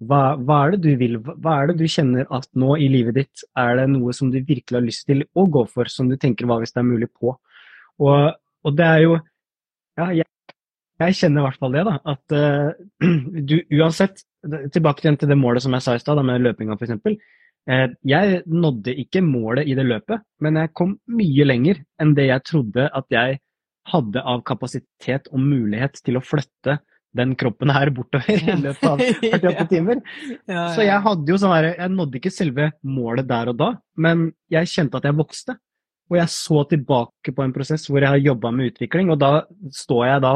hva, 0.03 0.35
hva, 0.35 0.57
er 0.65 0.75
det 0.75 0.81
du 0.83 0.97
vil, 0.99 1.21
hva 1.23 1.61
er 1.61 1.71
det 1.71 1.77
du 1.79 1.87
kjenner 1.87 2.27
at 2.35 2.49
nå 2.59 2.75
i 2.83 2.89
livet 2.91 3.15
ditt 3.21 3.45
er 3.55 3.79
det 3.79 3.87
noe 3.93 4.13
som 4.17 4.33
du 4.35 4.41
virkelig 4.41 4.75
har 4.75 4.85
lyst 4.85 5.07
til 5.07 5.23
å 5.39 5.47
gå 5.47 5.63
for, 5.71 5.87
som 5.87 6.11
du 6.11 6.17
tenker 6.19 6.51
hva 6.51 6.59
hvis 6.61 6.75
det 6.75 6.83
er 6.83 6.89
mulig 6.89 7.09
på. 7.15 7.37
Og, 8.03 8.35
og 8.67 8.77
det 8.77 8.91
er 8.91 9.05
jo 9.07 9.15
Ja, 9.95 10.09
jeg, 10.11 10.27
jeg 11.03 11.17
kjenner 11.19 11.43
i 11.43 11.47
hvert 11.49 11.61
fall 11.63 11.75
det, 11.75 11.85
da. 11.89 11.95
At 12.15 12.35
uh, 12.37 13.09
du 13.51 13.59
uansett 13.81 14.25
Tilbake 14.45 15.01
igjen 15.01 15.17
til 15.17 15.31
det 15.31 15.39
målet 15.41 15.65
som 15.65 15.73
jeg 15.73 15.81
sa 15.81 15.95
i 15.97 16.01
stad, 16.03 16.19
med 16.21 16.43
løpinga 16.45 16.77
f.eks. 16.77 16.99
Uh, 17.65 17.87
jeg 18.05 18.43
nådde 18.45 18.93
ikke 19.01 19.23
målet 19.25 19.71
i 19.71 19.77
det 19.79 19.87
løpet, 19.89 20.21
men 20.45 20.59
jeg 20.61 20.75
kom 20.77 20.99
mye 21.09 21.47
lenger 21.49 21.81
enn 22.03 22.13
det 22.19 22.29
jeg 22.29 22.45
trodde 22.51 22.91
at 22.93 23.09
jeg 23.15 23.39
hadde 23.89 24.21
av 24.21 24.43
kapasitet 24.45 25.31
og 25.33 25.41
mulighet 25.41 25.97
til 26.05 26.21
å 26.21 26.25
flytte 26.25 26.79
den 27.15 27.35
kroppen 27.39 27.71
her 27.73 27.91
bortover 27.95 28.37
i 28.37 28.57
løpet 28.59 28.87
av 28.89 29.03
48 29.39 29.67
timer. 29.71 30.01
ja, 30.45 30.55
ja. 30.55 30.65
Så 30.75 30.85
jeg 30.85 31.01
hadde 31.05 31.31
jo 31.31 31.41
sånn 31.41 31.55
her, 31.55 31.71
jeg 31.77 31.93
nådde 31.95 32.21
ikke 32.21 32.33
selve 32.35 32.71
målet 32.85 33.29
der 33.31 33.53
og 33.53 33.61
da, 33.61 33.71
men 33.97 34.29
jeg 34.53 34.73
kjente 34.73 35.01
at 35.01 35.09
jeg 35.09 35.17
vokste. 35.21 35.57
Og 36.13 36.19
jeg 36.19 36.33
så 36.35 36.65
tilbake 36.69 37.33
på 37.33 37.45
en 37.45 37.55
prosess 37.55 37.87
hvor 37.89 38.03
jeg 38.03 38.13
har 38.13 38.21
jobba 38.21 38.51
med 38.53 38.75
utvikling, 38.75 39.13
og 39.15 39.23
da 39.23 39.47
står 39.73 40.03
jeg 40.11 40.25
da 40.27 40.35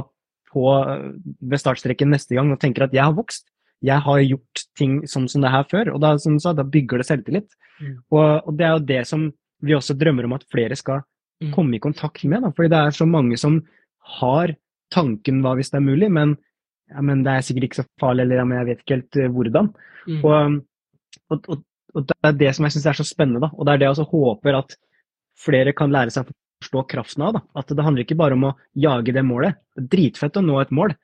på, 0.53 0.65
ved 1.41 1.61
startstreken 1.61 2.13
neste 2.13 2.37
gang 2.37 2.51
og 2.53 2.61
tenker 2.63 2.87
at 2.87 2.97
jeg 2.97 3.05
har 3.05 3.17
vokst. 3.17 3.47
Jeg 3.85 4.03
har 4.03 4.23
gjort 4.25 4.65
ting 4.79 4.99
sånn 5.07 5.29
som 5.31 5.45
det 5.45 5.53
her 5.55 5.67
før, 5.71 5.93
og 5.95 6.03
da, 6.03 6.17
som 6.19 6.35
du 6.35 6.43
sa, 6.43 6.55
da 6.57 6.67
bygger 6.67 6.99
det 6.99 7.07
selvtillit. 7.07 7.53
Mm. 7.79 7.93
Og, 8.11 8.25
og, 8.43 8.51
det 8.59 8.67
er 8.67 8.75
jo 8.75 8.87
det 8.89 9.03
som 9.07 9.29
vi 9.63 9.77
også 9.77 9.95
drømmer 9.99 10.27
om 10.27 10.35
at 10.35 10.47
flere 10.51 10.77
skal 10.79 11.05
mm. 11.45 11.53
komme 11.55 11.79
i 11.79 11.83
kontakt 11.83 12.25
med. 12.27 12.43
Da. 12.43 12.51
Fordi 12.57 12.73
det 12.73 12.81
er 12.81 12.97
så 12.97 13.07
mange 13.07 13.39
som 13.39 13.61
har 14.19 14.55
tanken 14.95 15.43
hva 15.45 15.55
hvis 15.59 15.71
det 15.71 15.79
er 15.79 15.87
mulig, 15.87 16.11
men 16.11 16.35
ja, 16.89 17.05
men 17.05 17.23
det 17.25 17.35
er 17.35 17.45
sikkert 17.45 17.69
ikke 17.69 17.83
så 17.83 17.87
farlig, 18.01 18.25
eller 18.25 18.41
ja, 18.41 18.49
men 18.49 18.59
jeg 18.63 18.69
vet 18.71 18.83
ikke 18.83 18.97
helt 18.97 19.21
uh, 19.21 19.31
hvordan. 19.37 19.73
Mm. 20.09 20.21
Og, 20.25 20.37
og, 21.29 21.49
og, 21.53 21.65
og, 21.95 22.07
det 22.09 22.19
er 22.25 22.39
det 22.43 22.53
som 22.57 22.67
jeg 22.67 22.77
syns 22.77 22.89
er 22.89 22.99
så 22.99 23.07
spennende, 23.07 23.43
da. 23.45 23.53
Og 23.55 23.67
det 23.67 23.75
er 23.75 23.83
det 23.83 23.89
jeg 23.89 23.97
også 23.97 24.09
håper 24.11 24.59
at 24.63 24.79
flere 25.39 25.75
kan 25.77 25.93
lære 25.95 26.15
seg 26.15 26.25
å 26.25 26.37
forstå 26.63 26.85
kraften 26.91 27.25
av. 27.27 27.39
da. 27.39 27.43
At 27.59 27.71
det 27.71 27.85
handler 27.85 28.05
ikke 28.05 28.19
bare 28.19 28.37
om 28.37 28.49
å 28.51 28.57
jage 28.75 29.15
det 29.15 29.25
målet. 29.27 29.59
Det 29.77 29.85
er 29.85 29.93
dritfett 29.97 30.39
å 30.39 30.45
nå 30.45 30.59
et 30.61 30.75
mål, 30.75 30.95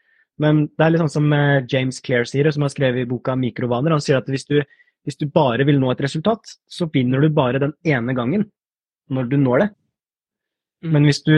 men 0.42 0.64
det 0.66 0.84
er 0.84 0.94
litt 0.94 1.04
sånn 1.04 1.14
som 1.14 1.32
eh, 1.32 1.62
James 1.70 2.00
Clare 2.02 2.26
sier, 2.26 2.50
som 2.50 2.66
har 2.66 2.72
skrevet 2.72 3.04
i 3.04 3.10
boka 3.10 3.36
'Mikrovaner'. 3.38 3.94
Han 3.94 4.02
sier 4.02 4.18
at 4.18 4.30
hvis 4.30 4.48
du, 4.50 4.58
hvis 5.06 5.20
du 5.20 5.26
bare 5.30 5.66
vil 5.66 5.78
nå 5.78 5.92
et 5.92 6.02
resultat, 6.02 6.56
så 6.66 6.90
vinner 6.90 7.22
du 7.22 7.30
bare 7.30 7.62
den 7.62 7.74
ene 7.86 8.14
gangen 8.14 8.48
når 9.10 9.30
du 9.30 9.36
når 9.38 9.58
det. 9.62 9.68
Mm. 10.84 10.92
Men 10.92 11.04
hvis 11.08 11.22
du 11.22 11.34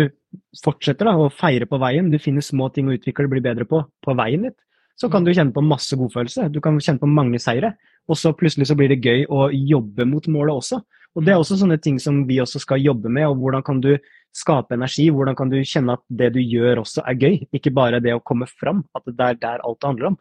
fortsetter 0.63 1.09
da, 1.09 1.17
å 1.19 1.29
feire 1.33 1.69
på 1.69 1.79
veien, 1.79 2.09
du 2.11 2.19
finner 2.19 2.45
små 2.45 2.71
ting 2.73 2.89
å 2.89 2.97
utvikle 2.97 3.29
og 3.29 3.37
bli 3.37 3.45
bedre 3.45 3.69
på 3.69 3.85
på 3.85 4.17
veien 4.17 4.49
ditt, 4.49 4.59
så 4.97 5.11
kan 5.13 5.25
du 5.25 5.33
kjenne 5.35 5.53
på 5.53 5.61
masse 5.61 5.93
godfølelse. 5.93 6.49
Du 6.49 6.63
kan 6.65 6.79
kjenne 6.81 7.03
på 7.03 7.11
mange 7.11 7.39
seire. 7.43 7.75
Og 8.09 8.17
så 8.17 8.33
plutselig 8.33 8.71
så 8.71 8.77
blir 8.79 8.89
det 8.89 9.05
gøy 9.05 9.27
å 9.29 9.51
jobbe 9.53 10.07
mot 10.09 10.25
målet 10.33 10.57
også. 10.57 10.81
Og 11.17 11.25
det 11.25 11.33
er 11.33 11.39
mm. 11.39 11.45
også 11.45 11.59
sånne 11.63 11.81
ting 11.83 11.99
som 12.03 12.23
vi 12.29 12.39
også 12.43 12.61
skal 12.63 12.83
jobbe 12.85 13.11
med. 13.13 13.27
og 13.31 13.41
Hvordan 13.41 13.65
kan 13.67 13.81
du 13.85 13.95
skape 14.37 14.77
energi? 14.77 15.09
Hvordan 15.11 15.37
kan 15.39 15.53
du 15.53 15.59
kjenne 15.65 15.97
at 15.97 16.05
det 16.13 16.35
du 16.37 16.41
gjør 16.43 16.83
også 16.85 17.05
er 17.09 17.17
gøy? 17.21 17.39
Ikke 17.57 17.73
bare 17.75 18.03
det 18.05 18.15
å 18.15 18.23
komme 18.25 18.49
fram, 18.51 18.85
at 18.97 19.07
det 19.09 19.31
er 19.31 19.41
der 19.41 19.65
alt 19.65 19.81
det 19.81 19.91
handler 19.91 20.13
om. 20.13 20.21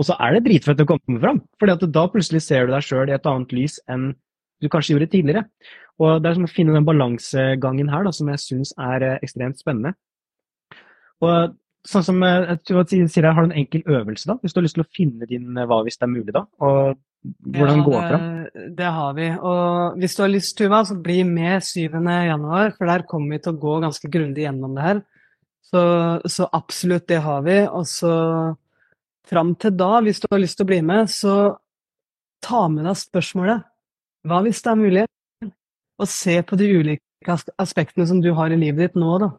Og 0.00 0.08
så 0.08 0.16
er 0.24 0.34
det 0.34 0.46
dritfett 0.46 0.82
å 0.82 0.88
komme 0.88 1.20
fram, 1.20 1.42
for 1.60 1.68
da 1.68 2.04
plutselig 2.10 2.40
ser 2.46 2.66
du 2.66 2.72
deg 2.72 2.84
sjøl 2.84 3.10
i 3.10 3.14
et 3.14 3.26
annet 3.28 3.52
lys 3.54 3.76
enn 3.92 4.14
du 4.62 4.68
kanskje 4.72 4.94
gjorde 4.94 5.10
tidligere. 5.12 5.44
Og 6.00 6.22
Det 6.22 6.30
er 6.30 6.38
som 6.38 6.46
å 6.46 6.50
finne 6.50 6.74
den 6.74 6.86
balansegangen 6.86 7.90
her 7.92 8.06
da, 8.06 8.12
som 8.14 8.30
jeg 8.32 8.40
syns 8.42 8.72
er 8.80 9.04
eh, 9.06 9.18
ekstremt 9.22 9.60
spennende. 9.60 9.92
Og 11.22 11.54
sånn 11.86 12.06
som 12.06 12.22
jeg, 12.24 12.58
jeg 12.70 13.10
sier, 13.10 13.28
Har 13.30 13.44
en 13.44 13.54
enkel 13.54 13.82
øvelse, 13.86 14.26
da, 14.30 14.38
hvis 14.40 14.54
du 14.54 14.60
har 14.60 14.66
lyst 14.66 14.78
til 14.78 14.86
å 14.86 14.94
finne 14.96 15.28
din 15.28 15.58
eh, 15.58 15.68
hva 15.68 15.82
hvis 15.84 16.00
det 16.00 16.08
er 16.08 16.14
mulig? 16.14 16.32
da, 16.34 16.46
og 16.64 16.98
hvordan 17.22 17.78
ja, 17.78 17.84
gå 17.86 17.94
fram? 18.00 18.28
Det, 18.76 18.90
har 18.96 19.14
vi. 19.14 19.28
Og 19.38 19.98
hvis 20.00 20.16
du 20.16 20.22
har 20.24 20.32
lyst, 20.32 20.56
Tuva, 20.58 20.82
så 20.84 20.96
bli 20.98 21.22
med 21.26 21.62
7. 21.64 21.86
januar, 22.02 22.72
for 22.76 22.90
der 22.90 23.06
kommer 23.08 23.36
vi 23.36 23.42
til 23.44 23.54
å 23.54 23.60
gå 23.62 23.78
ganske 23.84 24.10
grundig 24.10 24.46
gjennom 24.46 24.74
det 24.76 24.86
her. 24.86 25.02
Så, 25.72 25.82
så 26.28 26.48
absolutt, 26.52 27.06
det 27.08 27.22
har 27.24 27.44
vi. 27.46 27.58
Og 27.70 27.86
så 27.88 28.14
fram 29.28 29.54
til 29.54 29.76
da, 29.78 29.92
hvis 30.02 30.20
du 30.22 30.26
har 30.30 30.42
lyst 30.42 30.58
til 30.58 30.66
å 30.66 30.72
bli 30.72 30.80
med, 30.84 31.10
så 31.12 31.36
ta 32.42 32.66
med 32.68 32.88
deg 32.88 32.98
spørsmålet 32.98 33.68
hva 34.26 34.38
hvis 34.44 34.62
det 34.62 34.70
er 34.70 34.78
mulig? 34.78 35.06
Å 35.98 36.06
se 36.06 36.36
på 36.46 36.58
de 36.58 36.68
ulike 36.70 37.36
aspektene 37.60 38.06
som 38.06 38.20
du 38.22 38.30
har 38.38 38.54
i 38.54 38.58
livet 38.58 38.90
ditt 38.90 38.98
nå, 38.98 39.16
da. 39.22 39.32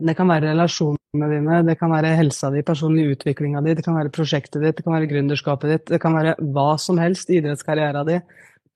Det 0.00 0.14
kan 0.16 0.30
være 0.30 0.52
relasjonene 0.54 1.28
dine, 1.30 1.60
det 1.66 1.76
kan 1.80 1.92
være 1.92 2.14
helsa 2.16 2.48
di, 2.54 2.62
personlig 2.66 3.10
utviklinga 3.14 3.60
di, 3.64 3.74
det 3.76 3.84
kan 3.84 3.98
være 3.98 4.12
prosjektet 4.14 4.62
ditt, 4.62 4.78
det 4.78 4.86
kan 4.86 4.94
være 4.96 5.10
gründerskapet 5.10 5.74
ditt, 5.74 5.86
det 5.92 6.00
kan 6.00 6.16
være 6.16 6.36
hva 6.54 6.70
som 6.80 7.00
helst, 7.02 7.32
idrettskarriera 7.34 8.04
di. 8.08 8.20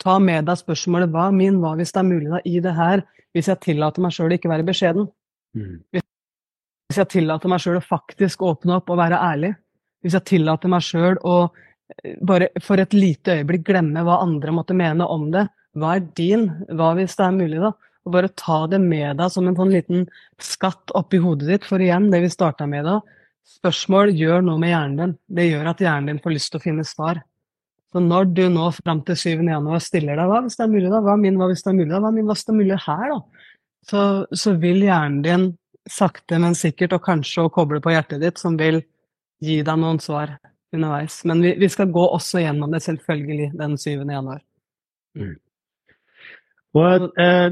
Ta 0.02 0.18
med 0.20 0.48
deg 0.50 0.60
spørsmålet 0.60 1.12
hva 1.14 1.30
min, 1.32 1.60
hva 1.62 1.74
hvis 1.78 1.94
det 1.94 2.02
er 2.02 2.08
mulig 2.10 2.32
da, 2.32 2.42
i 2.44 2.60
det 2.60 2.74
her, 2.76 3.04
hvis 3.34 3.48
jeg 3.50 3.62
tillater 3.64 4.04
meg 4.04 4.14
sjøl 4.14 4.34
å 4.34 4.38
ikke 4.38 4.52
være 4.52 4.66
beskjeden? 4.66 5.08
Mm. 5.56 5.76
Hvis 5.94 7.00
jeg 7.00 7.12
tillater 7.16 7.50
meg 7.50 7.62
sjøl 7.62 7.80
å 7.80 7.86
faktisk 7.86 8.44
åpne 8.44 8.76
opp 8.78 8.92
og 8.92 9.00
være 9.00 9.22
ærlig? 9.32 9.54
Hvis 10.04 10.18
jeg 10.18 10.28
tillater 10.34 10.70
meg 10.70 10.84
sjøl 10.84 11.16
å 11.24 11.38
bare 12.24 12.48
for 12.62 12.80
et 12.80 12.94
lite 12.96 13.38
øyeblikk 13.38 13.66
glemme 13.68 14.04
hva 14.04 14.20
andre 14.24 14.54
måtte 14.54 14.76
mene 14.76 15.06
om 15.10 15.28
det. 15.34 15.46
Hva 15.74 15.96
er 15.96 16.06
din? 16.16 16.46
Hva 16.70 16.92
hvis 16.98 17.16
det 17.18 17.26
er 17.26 17.36
mulig, 17.36 17.60
da? 17.62 17.72
Og 18.04 18.14
bare 18.16 18.32
ta 18.36 18.64
det 18.68 18.80
med 18.82 19.16
deg 19.20 19.32
som 19.32 19.46
en 19.48 19.56
sånn 19.56 19.72
liten 19.72 20.08
skatt 20.42 20.92
oppi 20.98 21.20
hodet 21.22 21.48
ditt. 21.48 21.68
For 21.68 21.80
igjen, 21.80 22.10
det 22.12 22.20
vi 22.24 22.32
starta 22.32 22.66
med 22.68 22.84
da, 22.88 22.98
spørsmål 23.56 24.12
gjør 24.16 24.44
noe 24.44 24.60
med 24.60 24.74
hjernen 24.74 24.98
din. 25.00 25.14
Det 25.38 25.48
gjør 25.48 25.70
at 25.72 25.80
hjernen 25.84 26.12
din 26.12 26.20
får 26.24 26.36
lyst 26.36 26.52
til 26.52 26.60
å 26.60 26.64
finne 26.64 26.84
svar. 26.88 27.22
Så 27.94 28.02
når 28.02 28.30
du 28.34 28.42
nå 28.50 28.68
fram 28.74 29.04
til 29.06 29.16
7. 29.16 29.44
januar 29.46 29.82
stiller 29.82 30.18
deg 30.18 30.30
hva 30.30 30.40
hvis 30.44 30.56
det 30.58 30.64
er 30.64 30.72
mulig, 30.72 30.88
da? 30.90 31.00
Hva 31.04 31.12
er 31.14 31.20
min 31.22 31.36
hva 31.38 31.46
hvis 31.52 31.62
det 31.62 31.70
er 31.70 31.76
mulig, 31.78 31.92
da? 31.92 32.00
Hva 32.02 32.10
er 32.10 32.16
min 32.16 32.26
hva 32.26 32.34
hvis 32.34 32.46
det 32.48 32.52
er 32.54 32.58
mulig 32.58 32.78
her, 32.84 33.12
da? 33.12 33.50
Så, 33.84 34.00
så 34.34 34.54
vil 34.58 34.82
hjernen 34.82 35.20
din 35.22 35.44
sakte, 35.90 36.40
men 36.40 36.56
sikkert, 36.58 36.96
og 36.96 37.04
kanskje 37.04 37.44
å 37.44 37.52
koble 37.52 37.80
på 37.84 37.92
hjertet 37.92 38.22
ditt, 38.24 38.40
som 38.40 38.56
vil 38.58 38.80
gi 39.44 39.60
deg 39.62 39.78
noen 39.80 40.00
svar 40.02 40.34
underveis. 40.74 41.20
Men 41.28 41.42
vi, 41.44 41.54
vi, 41.60 41.68
skal 41.70 41.92
gå 41.94 42.04
også 42.16 42.42
gjennom 42.42 42.72
det, 42.74 42.82
selvfølgelig, 42.84 43.50
den 43.60 43.76
7. 43.78 43.90
januar. 44.00 44.42
Mm. 45.14 45.34
Og, 46.74 47.06
eh, 47.22 47.50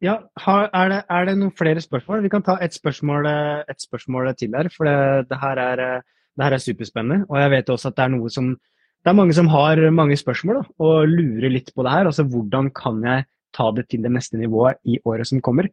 ja, 0.00 0.16
er, 0.48 0.88
det, 0.92 1.00
er, 1.08 1.28
det, 1.28 1.36
noen 1.38 1.54
flere 1.56 1.82
spørsmål? 1.84 2.24
Vi 2.24 2.32
kan 2.32 2.44
ta 2.46 2.56
et 2.64 2.76
spørsmål, 2.76 3.28
et 3.70 3.80
spørsmål 3.82 4.32
til 4.38 4.56
her. 4.56 4.70
For 4.74 4.88
det, 4.88 5.28
det, 5.30 5.38
her 5.42 5.60
er, 5.60 5.82
det, 6.00 6.44
her 6.44 6.56
er, 6.56 6.64
superspennende. 6.64 7.26
Og 7.28 7.40
jeg 7.40 7.54
vet 7.56 7.72
også 7.72 7.90
at 7.90 7.98
det 7.98 8.06
er 8.06 8.14
noe 8.16 8.32
som 8.32 8.54
Det 9.00 9.08
er 9.08 9.16
mange 9.16 9.32
som 9.32 9.46
har 9.48 9.80
mange 9.96 10.16
spørsmål 10.20 10.58
da, 10.58 10.62
og 10.84 11.08
lurer 11.08 11.48
litt 11.48 11.70
på 11.72 11.84
det 11.86 11.92
her. 11.94 12.04
Altså 12.10 12.26
hvordan 12.28 12.66
kan 12.76 12.98
jeg 13.00 13.24
ta 13.56 13.70
det 13.72 13.86
til 13.88 14.02
det 14.04 14.10
neste 14.12 14.36
nivået 14.36 14.76
i 14.84 14.98
året 15.08 15.24
som 15.26 15.40
kommer? 15.40 15.70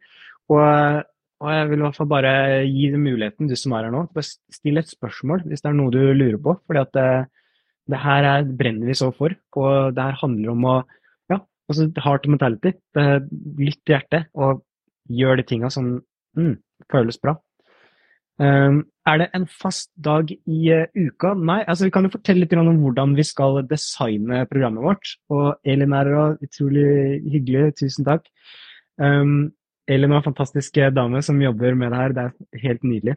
Og 0.48 1.04
og 1.38 1.50
jeg 1.54 1.66
vil 1.70 1.78
i 1.78 1.84
hvert 1.84 1.98
fall 1.98 2.08
bare 2.10 2.30
gi 2.66 2.88
deg 2.90 2.98
muligheten, 2.98 3.46
du 3.46 3.54
som 3.58 3.74
er 3.76 3.86
her 3.86 3.94
nå, 3.94 4.06
å 4.10 4.22
stille 4.26 4.82
et 4.82 4.90
spørsmål 4.90 5.44
hvis 5.46 5.62
det 5.62 5.70
er 5.70 5.76
noe 5.78 5.94
du 5.94 6.00
lurer 6.00 6.38
på. 6.42 6.56
fordi 6.66 6.80
at 6.82 6.94
det, 6.96 7.04
eh, 7.04 7.26
det 7.88 8.00
her 8.02 8.26
er, 8.28 8.48
brenner 8.58 8.90
vi 8.90 8.96
så 8.98 9.08
for. 9.14 9.32
Og 9.56 9.94
det 9.96 10.02
her 10.02 10.18
handler 10.20 10.50
om 10.52 10.64
å 10.68 10.74
altså 11.68 11.88
hard 12.04 12.28
mentality. 12.30 12.74
Lytt 12.96 13.82
til 13.84 13.94
hjertet 13.94 14.30
og 14.34 14.64
gjør 15.08 15.40
de 15.40 15.46
tinga 15.48 15.70
som 15.72 15.98
mm, 16.38 16.56
føles 16.92 17.20
bra. 17.22 17.36
Um, 18.38 18.84
er 19.08 19.16
det 19.18 19.26
en 19.34 19.48
fast 19.50 19.88
dag 19.98 20.30
i 20.30 20.58
uh, 20.70 20.84
uka? 20.94 21.32
Nei, 21.34 21.64
altså 21.66 21.88
vi 21.88 21.92
kan 21.94 22.06
jo 22.06 22.12
fortelle 22.12 22.44
litt 22.44 22.54
om 22.54 22.68
hvordan 22.84 23.16
vi 23.18 23.24
skal 23.26 23.64
designe 23.66 24.44
programmet 24.50 24.84
vårt. 24.84 25.14
Og 25.34 25.56
Elin 25.66 25.96
er 25.96 26.12
utrolig 26.38 27.18
hyggelig, 27.26 27.72
tusen 27.80 28.06
takk. 28.06 28.28
Um, 29.02 29.50
Elin 29.88 30.12
er 30.12 30.20
en 30.20 30.28
fantastisk 30.28 30.78
dame 30.94 31.22
som 31.24 31.40
jobber 31.42 31.74
med 31.74 31.90
det 31.90 32.02
her. 32.02 32.14
Det 32.14 32.24
er 32.28 32.62
helt 32.68 32.86
nydelig. 32.86 33.16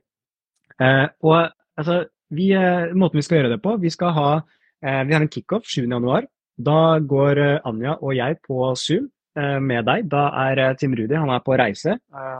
Uh, 0.82 1.08
og 1.22 1.52
altså, 1.78 2.06
vi, 2.34 2.52
uh, 2.58 2.90
måten 2.98 3.20
vi 3.20 3.26
skal 3.28 3.42
gjøre 3.42 3.54
det 3.54 3.62
på 3.62 3.76
Vi 3.78 3.92
skal 3.94 4.16
ha 4.16 4.30
eh, 4.40 5.02
vi 5.06 5.14
har 5.14 5.22
en 5.22 5.30
kickoff 5.30 5.68
7.1. 5.68 6.26
Da 6.68 7.00
går 7.00 7.42
eh, 7.42 7.58
Anja 7.68 7.96
og 8.00 8.16
jeg 8.18 8.38
på 8.46 8.60
Zoom 8.80 9.08
eh, 9.40 9.58
med 9.64 9.88
deg. 9.88 10.08
Da 10.12 10.28
er 10.46 10.62
eh, 10.62 10.78
Tim 10.80 10.96
Rudi 10.98 11.18
han 11.18 11.32
er 11.32 11.44
på 11.46 11.58
reise. 11.60 11.98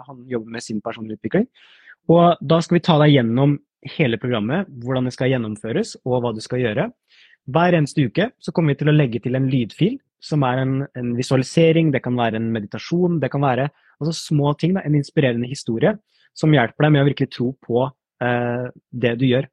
han 0.08 0.24
jobber 0.30 0.58
med 0.58 0.64
sin 0.64 0.82
personlige 0.82 1.20
utvikling. 1.20 1.48
Og 2.12 2.38
da 2.42 2.60
skal 2.62 2.80
vi 2.80 2.86
ta 2.86 2.98
deg 3.02 3.14
gjennom 3.16 3.58
hele 3.96 4.18
programmet, 4.22 4.70
hvordan 4.84 5.08
det 5.08 5.14
skal 5.16 5.32
gjennomføres 5.32 5.96
og 6.06 6.22
hva 6.22 6.34
du 6.36 6.42
skal 6.44 6.62
gjøre. 6.62 6.90
Hver 7.50 7.78
eneste 7.78 8.06
uke 8.06 8.30
så 8.42 8.54
kommer 8.54 8.74
vi 8.74 8.82
til 8.82 8.92
å 8.92 8.96
legge 8.96 9.22
til 9.24 9.38
en 9.38 9.50
lydfil 9.50 9.98
som 10.22 10.44
er 10.46 10.62
en, 10.62 10.74
en 10.98 11.16
visualisering, 11.18 11.90
det 11.94 12.04
kan 12.06 12.18
være 12.18 12.38
en 12.38 12.52
meditasjon, 12.54 13.18
det 13.22 13.32
kan 13.34 13.42
være 13.42 13.72
Altså 14.02 14.16
små 14.34 14.56
ting, 14.58 14.72
da, 14.74 14.82
en 14.82 14.96
inspirerende 14.98 15.46
historie 15.46 15.92
som 16.34 16.50
hjelper 16.56 16.88
deg 16.88 16.94
med 16.96 17.04
å 17.04 17.06
virkelig 17.06 17.28
tro 17.36 17.52
på 17.62 17.84
eh, 17.86 18.64
det 18.90 19.12
du 19.22 19.28
gjør. 19.28 19.46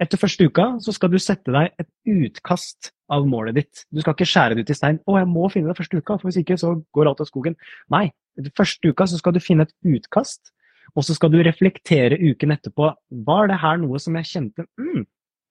Etter 0.00 0.16
første 0.22 0.46
uka 0.48 0.64
så 0.80 0.94
skal 0.96 1.12
du 1.12 1.18
sette 1.20 1.52
deg 1.52 1.74
et 1.76 1.90
utkast 2.08 2.93
av 3.12 3.26
målet 3.28 3.58
ditt. 3.58 3.84
Du 3.92 4.00
skal 4.00 4.16
ikke 4.16 4.28
skjære 4.28 4.56
det 4.56 4.64
ut 4.64 4.72
i 4.72 4.76
stein. 4.78 4.98
'Å, 5.04 5.18
jeg 5.20 5.28
må 5.28 5.48
finne 5.52 5.70
det 5.70 5.78
første 5.78 6.00
uka, 6.00 6.16
for 6.18 6.30
hvis 6.30 6.40
ikke 6.40 6.58
så 6.60 6.74
går 6.96 7.10
alt 7.10 7.20
av 7.20 7.28
skogen'. 7.28 7.58
Nei. 7.92 8.08
Første 8.56 8.90
uka 8.90 9.06
så 9.06 9.20
skal 9.20 9.34
du 9.34 9.40
finne 9.40 9.62
et 9.68 9.74
utkast, 9.86 10.50
og 10.96 11.04
så 11.06 11.14
skal 11.14 11.30
du 11.30 11.38
reflektere 11.42 12.18
uken 12.18 12.54
etterpå. 12.56 12.90
Var 13.26 13.50
det 13.50 13.60
her 13.62 13.78
noe 13.78 14.00
som 14.02 14.16
jeg 14.18 14.30
kjente 14.30 14.66
mm, 14.80 15.04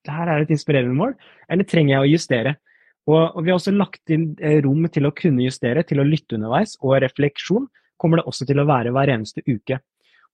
det 0.04 0.12
her 0.12 0.28
er 0.28 0.44
et 0.44 0.52
inspirerende 0.52 0.98
mål, 0.98 1.14
eller 1.48 1.64
trenger 1.64 1.96
jeg 1.96 2.04
å 2.04 2.12
justere? 2.12 2.56
Og, 3.08 3.36
og 3.36 3.40
vi 3.44 3.52
har 3.52 3.60
også 3.60 3.76
lagt 3.76 4.12
inn 4.12 4.34
eh, 4.40 4.60
rom 4.64 4.84
til 4.92 5.08
å 5.08 5.16
kunne 5.16 5.44
justere, 5.44 5.84
til 5.88 6.00
å 6.00 6.08
lytte 6.08 6.38
underveis, 6.38 6.78
og 6.82 7.00
refleksjon 7.04 7.68
kommer 8.00 8.20
det 8.20 8.28
også 8.28 8.48
til 8.48 8.60
å 8.60 8.68
være 8.68 8.92
hver 8.96 9.12
eneste 9.16 9.44
uke. 9.48 9.80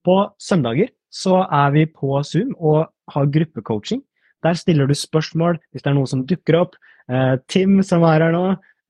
På 0.06 0.16
søndager 0.40 0.90
så 1.12 1.42
er 1.44 1.74
vi 1.74 1.86
på 1.86 2.14
Zoom 2.26 2.54
og 2.56 2.88
har 3.14 3.32
gruppecoaching. 3.34 4.02
Der 4.46 4.56
stiller 4.56 4.88
du 4.88 4.94
spørsmål 4.96 5.58
hvis 5.70 5.84
det 5.84 5.90
er 5.90 5.98
noe 5.98 6.08
som 6.08 6.24
dukker 6.26 6.62
opp. 6.62 6.78
Eh, 7.10 7.36
Tim, 7.50 7.80
som 7.86 8.04
er 8.06 8.22
her 8.22 8.34
nå, 8.34 8.44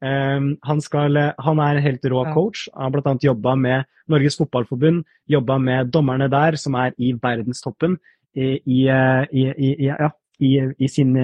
eh, 0.05 0.49
han, 0.69 0.83
skal, 0.85 1.17
han, 1.41 1.63
er 1.65 1.79
en 1.79 1.87
helt 1.87 2.07
rå 2.13 2.25
coach. 2.35 2.67
Han 2.75 2.91
har 2.91 2.97
bl.a. 2.97 3.17
jobba 3.25 3.57
med 3.57 3.89
Norges 4.11 4.37
Fotballforbund, 4.41 5.05
jobba 5.31 5.59
med 5.63 5.93
dommerne 5.95 6.29
der, 6.33 6.59
som 6.61 6.77
er 6.79 6.93
i 6.99 7.15
verdenstoppen 7.17 7.97
i, 8.35 8.59
i, 8.59 8.83
eh, 8.93 9.25
i, 9.33 9.73
ja, 9.89 10.11
i 10.41 10.89
sin, 10.89 11.17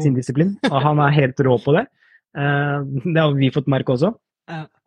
sin, 0.00 0.16
disiplin. 0.16 0.56
Og 0.70 0.80
han 0.84 1.00
er 1.04 1.16
helt 1.16 1.40
rå 1.44 1.56
på 1.64 1.76
det. 1.76 1.86
Det 2.36 3.16
har 3.16 3.32
vi 3.34 3.48
fått 3.52 3.70
merke 3.72 3.94
også. 3.94 4.12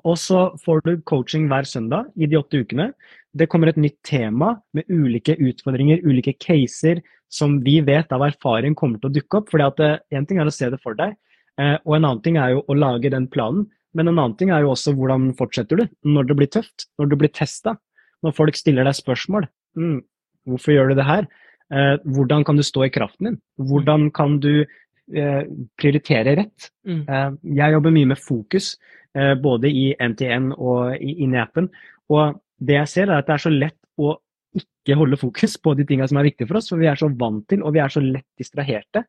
Og 0.05 0.17
så 0.17 0.43
får 0.61 0.83
du 0.85 0.91
coaching 1.05 1.47
hver 1.49 1.65
søndag 1.69 2.11
i 2.17 2.29
de 2.29 2.37
åtte 2.37 2.61
ukene. 2.61 2.91
Det 3.37 3.47
kommer 3.49 3.69
et 3.69 3.79
nytt 3.81 3.97
tema 4.05 4.55
med 4.77 4.85
ulike 4.89 5.33
utfordringer, 5.37 6.01
ulike 6.05 6.33
caser, 6.41 7.01
som 7.31 7.59
vi 7.65 7.79
vet 7.85 8.13
av 8.13 8.25
erfaring 8.25 8.77
kommer 8.77 9.01
til 9.01 9.09
å 9.09 9.15
dukke 9.17 9.41
opp. 9.41 9.49
fordi 9.49 9.67
at 9.67 9.83
Én 10.13 10.29
ting 10.29 10.41
er 10.41 10.49
å 10.49 10.53
se 10.53 10.69
det 10.69 10.81
for 10.81 10.97
deg, 10.97 11.17
og 11.61 11.93
en 11.95 12.05
annen 12.05 12.21
ting 12.25 12.37
er 12.41 12.55
jo 12.55 12.65
å 12.69 12.75
lage 12.77 13.11
den 13.13 13.27
planen. 13.29 13.67
Men 13.97 14.07
en 14.07 14.17
annen 14.17 14.37
ting 14.39 14.51
er 14.53 14.63
jo 14.63 14.71
også 14.73 14.93
hvordan 14.95 15.31
fortsetter 15.39 15.81
du 15.81 15.85
når 16.07 16.29
det 16.29 16.37
blir 16.39 16.51
tøft, 16.51 16.87
når 16.99 17.11
du 17.11 17.17
blir 17.19 17.31
testa. 17.35 17.75
Når 18.23 18.35
folk 18.37 18.57
stiller 18.57 18.87
deg 18.87 18.95
spørsmål. 18.97 19.47
Mm, 19.79 19.99
hvorfor 20.47 20.75
gjør 20.75 20.91
du 20.91 20.99
det 20.99 21.07
her? 21.07 21.27
Eh, 21.71 21.95
hvordan 22.15 22.45
kan 22.47 22.59
du 22.59 22.63
stå 22.65 22.85
i 22.87 22.93
kraften 22.93 23.29
din? 23.29 23.37
Hvordan 23.57 24.09
kan 24.15 24.37
du 24.43 24.63
eh, 24.63 25.43
prioritere 25.79 26.35
rett? 26.39 26.71
Mm. 26.87 27.03
Eh, 27.07 27.29
jeg 27.61 27.75
jobber 27.75 27.95
mye 27.95 28.11
med 28.13 28.21
fokus, 28.21 28.75
eh, 29.17 29.33
både 29.39 29.71
i 29.71 29.91
NTN 29.99 30.51
og 30.57 30.97
inn 30.99 31.35
i 31.35 31.41
appen. 31.41 31.71
Og 32.11 32.39
det 32.61 32.77
jeg 32.77 32.91
ser, 32.93 33.09
er 33.09 33.21
at 33.21 33.29
det 33.29 33.37
er 33.37 33.45
så 33.47 33.53
lett 33.53 33.79
å 33.99 34.15
ikke 34.57 34.97
holde 34.99 35.19
fokus 35.19 35.55
på 35.61 35.73
de 35.77 35.85
tingene 35.87 36.09
som 36.09 36.19
er 36.19 36.27
viktige 36.27 36.49
for 36.49 36.59
oss, 36.59 36.69
for 36.71 36.81
vi 36.81 36.89
er 36.91 36.99
så 36.99 37.07
vant 37.07 37.45
til, 37.51 37.63
og 37.63 37.75
vi 37.75 37.81
er 37.83 37.93
så 37.93 38.03
lett 38.03 38.27
distraherte. 38.39 39.05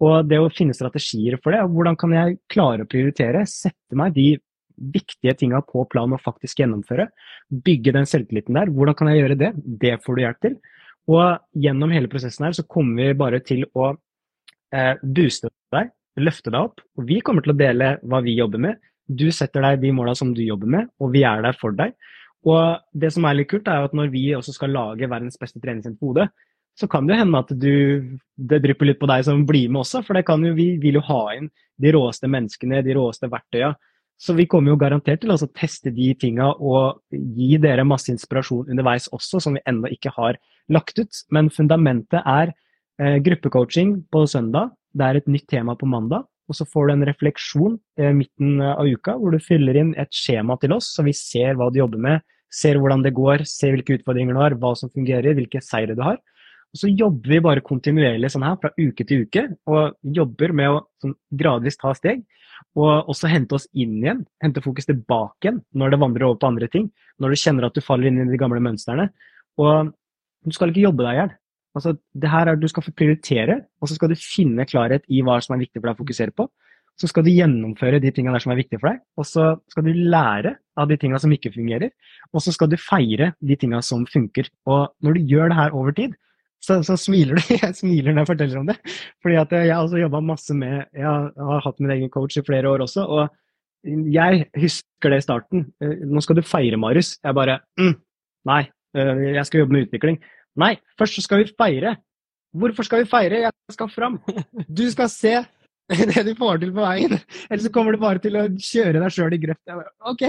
Og 0.00 0.28
det 0.28 0.38
å 0.40 0.50
finne 0.52 0.74
strategier 0.76 1.36
for 1.42 1.54
det, 1.54 1.60
hvordan 1.70 1.98
kan 2.00 2.14
jeg 2.16 2.38
klare 2.50 2.86
å 2.86 2.90
prioritere, 2.90 3.44
sette 3.48 3.98
meg 3.98 4.14
de 4.16 4.32
viktige 4.80 5.34
tinga 5.36 5.60
på 5.66 5.84
plan 5.92 6.12
og 6.16 6.22
faktisk 6.24 6.62
gjennomføre, 6.62 7.10
bygge 7.52 7.94
den 7.98 8.08
selvtilliten 8.08 8.56
der, 8.56 8.70
hvordan 8.72 8.96
kan 8.96 9.10
jeg 9.10 9.20
gjøre 9.20 9.40
det? 9.42 9.50
Det 9.56 9.98
får 10.04 10.16
du 10.16 10.22
hjelp 10.24 10.44
til. 10.46 10.60
Og 11.10 11.60
gjennom 11.64 11.92
hele 11.94 12.10
prosessen 12.10 12.46
her 12.46 12.56
så 12.56 12.64
kommer 12.68 13.10
vi 13.10 13.18
bare 13.18 13.42
til 13.44 13.66
å 13.74 13.90
eh, 13.92 14.94
booste 15.02 15.50
deg, 15.74 15.90
løfte 16.20 16.52
deg 16.52 16.70
opp. 16.70 16.80
Og 16.96 17.06
vi 17.08 17.20
kommer 17.24 17.44
til 17.44 17.54
å 17.54 17.60
dele 17.60 17.96
hva 18.02 18.22
vi 18.24 18.38
jobber 18.38 18.62
med. 18.62 18.80
Du 19.10 19.28
setter 19.34 19.64
deg 19.66 19.82
de 19.82 19.92
måla 19.94 20.14
som 20.16 20.32
du 20.34 20.42
jobber 20.44 20.70
med, 20.70 20.90
og 21.02 21.12
vi 21.14 21.24
er 21.26 21.42
der 21.44 21.56
for 21.60 21.74
deg. 21.76 21.96
Og 22.48 22.80
det 22.96 23.10
som 23.12 23.26
er 23.28 23.36
litt 23.36 23.50
kult, 23.50 23.68
er 23.68 23.84
at 23.84 23.96
når 23.96 24.12
vi 24.12 24.30
også 24.36 24.54
skal 24.56 24.72
lage 24.72 25.08
verdens 25.10 25.36
beste 25.40 25.60
treningssenter 25.60 26.00
på 26.00 26.12
hodet, 26.12 26.30
så 26.78 26.88
kan 26.88 27.08
det 27.08 27.18
hende 27.18 27.40
at 27.42 27.50
du, 27.60 28.16
det 28.36 28.60
drypper 28.64 28.88
litt 28.88 29.00
på 29.00 29.08
deg 29.10 29.26
som 29.26 29.42
blir 29.48 29.68
med 29.68 29.82
også. 29.82 30.00
For 30.06 30.16
jo, 30.16 30.54
vi 30.56 30.70
vil 30.80 30.96
jo 31.00 31.04
ha 31.10 31.22
inn 31.36 31.50
de 31.80 31.92
råeste 31.92 32.30
menneskene, 32.30 32.80
de 32.86 32.96
råeste 32.96 33.28
verktøya. 33.28 33.74
Så 34.20 34.34
vi 34.36 34.46
kommer 34.48 34.72
jo 34.72 34.80
garantert 34.80 35.22
til 35.22 35.32
å 35.32 35.38
teste 35.56 35.92
de 35.96 36.10
tinga 36.20 36.50
og 36.52 37.00
gi 37.10 37.54
dere 37.60 37.86
masse 37.88 38.12
inspirasjon 38.12 38.68
underveis 38.68 39.08
også, 39.16 39.40
som 39.40 39.56
vi 39.56 39.64
ennå 39.68 39.88
ikke 39.92 40.12
har 40.16 40.36
lagt 40.72 41.00
ut. 41.00 41.22
Men 41.32 41.48
fundamentet 41.52 42.20
er 42.20 42.52
eh, 43.00 43.16
gruppecoaching 43.24 43.96
på 44.12 44.26
søndag. 44.28 44.74
Det 44.92 45.06
er 45.06 45.20
et 45.20 45.30
nytt 45.30 45.48
tema 45.48 45.76
på 45.76 45.88
mandag. 45.88 46.28
Og 46.50 46.58
så 46.58 46.66
får 46.66 46.88
du 46.88 46.92
en 46.96 47.06
refleksjon 47.06 47.78
i 48.00 48.08
eh, 48.08 48.16
midten 48.16 48.58
av 48.64 48.88
uka 48.90 49.14
hvor 49.20 49.34
du 49.34 49.38
fyller 49.42 49.78
inn 49.78 49.94
et 50.00 50.10
skjema 50.14 50.58
til 50.60 50.74
oss, 50.74 50.90
så 50.96 51.06
vi 51.06 51.14
ser 51.16 51.54
hva 51.58 51.70
du 51.70 51.78
jobber 51.78 52.02
med, 52.02 52.26
ser 52.50 52.80
hvordan 52.82 53.04
det 53.06 53.14
går, 53.14 53.46
ser 53.46 53.76
hvilke 53.76 54.00
utfordringer 54.00 54.34
du 54.34 54.42
har, 54.42 54.58
hva 54.58 54.74
som 54.78 54.90
fungerer, 54.90 55.36
hvilke 55.38 55.62
seire 55.62 55.94
du 55.94 56.02
har. 56.02 56.18
Og 56.70 56.82
så 56.82 56.90
jobber 56.90 57.32
vi 57.32 57.40
bare 57.42 57.62
kontinuerlig 57.66 58.30
sånn 58.30 58.46
her 58.46 58.58
fra 58.62 58.70
uke 58.78 59.06
til 59.06 59.24
uke, 59.26 59.46
og 59.70 59.96
jobber 60.18 60.54
med 60.54 60.74
å 60.74 60.82
sånn, 61.02 61.16
gradvis 61.34 61.78
ta 61.80 61.94
steg. 61.98 62.22
Og 62.78 63.08
også 63.10 63.30
hente 63.30 63.56
oss 63.56 63.66
inn 63.72 63.96
igjen, 64.02 64.20
hente 64.42 64.62
fokus 64.62 64.86
tilbake 64.86 65.48
igjen 65.48 65.62
når 65.74 65.94
det 65.94 66.00
vandrer 66.02 66.26
over 66.28 66.38
på 66.42 66.50
andre 66.50 66.68
ting. 66.70 66.90
Når 67.18 67.32
du 67.32 67.40
kjenner 67.42 67.66
at 67.66 67.78
du 67.78 67.82
faller 67.82 68.10
inn 68.10 68.20
i 68.22 68.28
de 68.30 68.38
gamle 68.38 68.60
mønstrene. 68.62 69.08
Og 69.58 69.90
du 70.46 70.54
skal 70.54 70.70
ikke 70.70 70.84
jobbe 70.84 71.06
deg 71.06 71.16
i 71.16 71.20
hjel. 71.22 71.32
Altså, 71.76 71.94
det 72.18 72.30
her 72.30 72.50
er 72.50 72.58
Du 72.58 72.66
skal 72.68 72.82
prioritere, 72.90 73.60
og 73.80 73.88
så 73.88 73.94
skal 73.94 74.10
du 74.10 74.18
finne 74.18 74.66
klarhet 74.66 75.04
i 75.08 75.22
hva 75.22 75.38
som 75.42 75.54
er 75.54 75.64
viktig 75.64 75.80
for 75.80 75.90
deg 75.90 75.98
å 75.98 76.02
fokusere 76.02 76.34
på. 76.34 76.48
Så 77.00 77.08
skal 77.08 77.24
du 77.24 77.30
gjennomføre 77.32 78.00
de 78.02 78.10
tingene 78.12 78.34
der 78.36 78.42
som 78.44 78.52
er 78.52 78.58
viktige 78.60 78.80
for 78.80 78.90
deg, 78.90 79.04
og 79.16 79.24
så 79.24 79.44
skal 79.72 79.86
du 79.86 79.92
lære 79.94 80.56
av 80.76 80.90
de 80.90 80.98
tingene 81.00 81.20
som 81.22 81.32
ikke 81.32 81.52
fungerer. 81.54 81.92
Og 82.34 82.42
så 82.44 82.52
skal 82.52 82.68
du 82.68 82.76
feire 82.80 83.30
de 83.40 83.56
tingene 83.56 83.80
som 83.86 84.02
funker. 84.08 84.50
Og 84.68 84.90
når 85.00 85.16
du 85.16 85.30
gjør 85.32 85.52
det 85.52 85.60
her 85.60 85.76
over 85.76 85.96
tid, 85.96 86.18
så, 86.60 86.82
så 86.84 86.98
smiler 87.00 87.40
du. 87.40 87.54
Jeg 87.62 87.78
smiler 87.78 88.12
når 88.12 88.26
jeg 88.26 88.30
forteller 88.34 88.60
om 88.60 88.66
det. 88.68 88.76
Fordi 89.24 89.38
at 89.40 89.52
jeg 89.56 89.70
har 89.72 89.80
også 89.80 90.02
jobba 90.02 90.20
masse 90.20 90.52
med 90.52 90.82
Jeg 90.92 91.06
har 91.06 91.62
hatt 91.64 91.78
min 91.80 91.94
egen 91.94 92.10
coach 92.12 92.36
i 92.36 92.44
flere 92.44 92.68
år 92.68 92.84
også. 92.84 93.06
og 93.06 93.30
jeg 93.84 94.44
husker 94.60 95.08
det 95.12 95.22
i 95.22 95.24
starten. 95.24 95.62
Eh, 95.80 96.04
nå 96.04 96.20
skal 96.20 96.36
du 96.36 96.42
feire, 96.44 96.76
Marius. 96.76 97.14
Jeg 97.24 97.36
bare 97.36 97.60
mm, 97.80 97.94
Nei, 98.50 98.62
eh, 98.96 99.22
jeg 99.36 99.46
skal 99.48 99.62
jobbe 99.62 99.72
med 99.76 99.86
utvikling. 99.86 100.20
Nei, 100.58 100.74
først 100.98 101.18
så 101.18 101.24
skal 101.24 101.44
vi 101.44 101.52
feire. 101.54 101.94
Hvorfor 102.56 102.86
skal 102.86 103.04
vi 103.04 103.10
feire? 103.10 103.44
Jeg 103.46 103.76
skal 103.76 103.90
fram. 103.92 104.18
Du 104.66 104.84
skal 104.90 105.10
se 105.12 105.36
det 105.90 106.24
du 106.26 106.34
får 106.38 106.60
til 106.62 106.72
på 106.74 106.84
veien. 106.84 107.16
Eller 107.48 107.62
så 107.64 107.72
kommer 107.74 107.94
du 107.94 108.02
bare 108.02 108.22
til 108.22 108.38
å 108.38 108.46
kjøre 108.50 109.02
deg 109.02 109.14
sjøl 109.14 109.36
i 109.36 109.40
grøft. 109.42 109.74
Ok. 110.10 110.26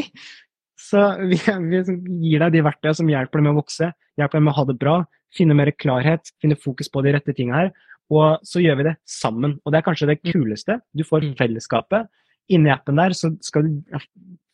Så 0.82 1.02
vi, 1.22 1.38
vi, 1.38 1.82
gir 2.26 2.44
deg 2.46 2.56
de 2.56 2.66
verktøyene 2.66 2.98
som 2.98 3.10
hjelper 3.10 3.42
deg 3.42 3.48
med 3.48 3.54
å 3.54 3.62
vokse, 3.62 3.92
hjelper 4.18 4.40
deg 4.40 4.46
med 4.46 4.54
å 4.54 4.58
ha 4.58 4.68
det 4.70 4.78
bra, 4.82 4.96
finne 5.38 5.58
mer 5.58 5.72
klarhet, 5.78 6.34
finne 6.42 6.58
fokus 6.60 6.90
på 6.92 7.04
de 7.06 7.14
rette 7.16 7.36
tingene 7.38 7.60
her. 7.60 7.72
Og 8.12 8.42
så 8.48 8.60
gjør 8.64 8.82
vi 8.82 8.88
det 8.90 8.96
sammen. 9.08 9.56
Og 9.64 9.72
det 9.72 9.80
er 9.80 9.86
kanskje 9.86 10.10
det 10.10 10.20
kuleste. 10.26 10.82
Du 10.98 11.06
får 11.08 11.30
mm. 11.30 11.36
fellesskapet. 11.40 12.10
Inni 12.52 12.74
appen 12.74 13.00
der 13.00 13.16
så 13.16 13.32
skal 13.46 13.70
du, 13.70 14.02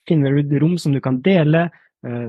finner 0.07 0.35
du 0.45 0.57
rom 0.61 0.75
som 0.81 0.93
du 0.93 1.01
kan 1.03 1.17
dele, 1.25 1.67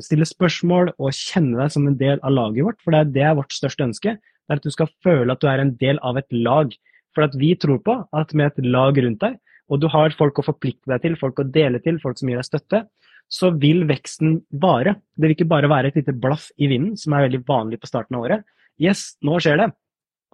stille 0.02 0.26
spørsmål 0.26 0.94
og 0.96 1.14
kjenne 1.14 1.58
deg 1.58 1.72
som 1.74 1.86
en 1.86 1.96
del 2.00 2.22
av 2.24 2.32
laget 2.34 2.64
vårt. 2.64 2.78
For 2.84 2.94
det 2.94 3.00
er, 3.00 3.10
det 3.14 3.24
er 3.28 3.36
vårt 3.38 3.52
største 3.54 3.84
ønske. 3.84 4.14
Det 4.18 4.54
er 4.54 4.62
at 4.62 4.64
du 4.64 4.72
skal 4.72 4.88
føle 5.04 5.34
at 5.34 5.42
du 5.42 5.48
er 5.50 5.60
en 5.62 5.74
del 5.80 6.00
av 6.06 6.20
et 6.20 6.28
lag. 6.32 6.72
For 7.16 7.26
at 7.26 7.36
vi 7.36 7.52
tror 7.60 7.80
på 7.84 7.98
at 8.16 8.32
med 8.36 8.52
et 8.52 8.68
lag 8.68 8.98
rundt 9.04 9.20
deg, 9.24 9.36
og 9.68 9.82
du 9.82 9.88
har 9.92 10.14
folk 10.16 10.40
å 10.40 10.46
forplikte 10.46 10.88
deg 10.88 11.02
til, 11.04 11.18
folk 11.20 11.42
å 11.42 11.48
dele 11.52 11.80
til, 11.84 11.98
folk 12.00 12.16
som 12.20 12.30
gir 12.30 12.40
deg 12.40 12.48
støtte, 12.48 12.84
så 13.28 13.50
vil 13.60 13.82
veksten 13.88 14.38
vare. 14.62 14.96
Det 15.16 15.26
vil 15.26 15.34
ikke 15.36 15.50
bare 15.50 15.68
være 15.68 15.90
et 15.90 15.98
lite 16.00 16.14
blaff 16.16 16.48
i 16.56 16.70
vinden, 16.70 16.96
som 16.96 17.12
er 17.12 17.26
veldig 17.26 17.42
vanlig 17.48 17.80
på 17.82 17.90
starten 17.90 18.16
av 18.16 18.24
året. 18.24 18.46
Yes, 18.80 19.18
nå 19.24 19.36
skjer 19.42 19.60
det. 19.60 19.68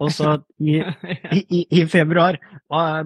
Og 0.03 0.11
så 0.11 0.37
i, 0.59 0.81
i, 1.31 1.61
i, 1.71 1.83
februar 1.87 2.35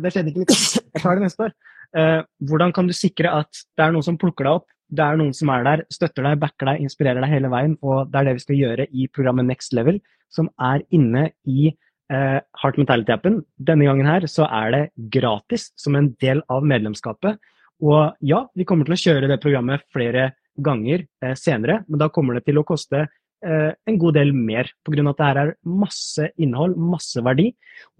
Det 0.01 0.09
skjedde 0.09 0.31
ikke. 0.33 0.55
Jeg 0.55 1.03
tar 1.03 1.19
det 1.19 1.27
neste 1.27 1.45
år. 1.45 1.53
Eh, 1.97 2.21
hvordan 2.45 2.73
kan 2.75 2.89
du 2.89 2.93
sikre 2.93 3.31
at 3.41 3.63
det 3.77 3.85
er 3.85 3.95
noen 3.95 4.05
som 4.05 4.19
plukker 4.21 4.45
deg 4.45 4.59
opp, 4.61 4.67
det 4.89 5.05
er 5.05 5.19
noen 5.19 5.35
som 5.37 5.51
er 5.53 5.65
der, 5.65 5.83
støtter 5.93 6.25
deg, 6.25 6.39
backer 6.41 6.71
deg, 6.71 6.81
inspirerer 6.85 7.21
deg 7.21 7.33
hele 7.33 7.51
veien. 7.53 7.75
Og 7.85 8.09
det 8.09 8.19
er 8.19 8.29
det 8.29 8.39
vi 8.39 8.45
skal 8.45 8.59
gjøre 8.59 8.87
i 8.89 9.05
programmet 9.13 9.47
Next 9.49 9.75
Level, 9.77 9.99
som 10.33 10.49
er 10.61 10.83
inne 10.95 11.29
i 11.49 11.69
eh, 11.69 12.39
Heart 12.61 12.81
Mentality-appen. 12.81 13.39
Denne 13.69 13.85
gangen 13.89 14.09
her 14.09 14.25
så 14.29 14.47
er 14.49 14.73
det 14.73 14.83
gratis 15.13 15.69
som 15.79 15.97
en 15.97 16.11
del 16.23 16.41
av 16.49 16.65
medlemskapet. 16.65 17.37
Og 17.85 18.17
ja, 18.25 18.43
vi 18.57 18.65
kommer 18.67 18.87
til 18.87 18.97
å 18.97 19.01
kjøre 19.03 19.29
det 19.31 19.39
programmet 19.43 19.85
flere 19.93 20.31
ganger 20.59 21.05
eh, 21.23 21.37
senere, 21.39 21.83
men 21.87 22.01
da 22.01 22.09
kommer 22.13 22.37
det 22.37 22.47
til 22.49 22.59
å 22.59 22.65
koste 22.67 23.05
eh, 23.05 23.71
en 23.71 24.01
god 24.01 24.17
del 24.17 24.33
mer, 24.35 24.71
pga. 24.83 25.05
at 25.05 25.21
det 25.21 25.29
her 25.29 25.41
er 25.43 25.53
masse 25.63 26.31
innhold, 26.41 26.75
masse 26.81 27.23
verdi. 27.23 27.51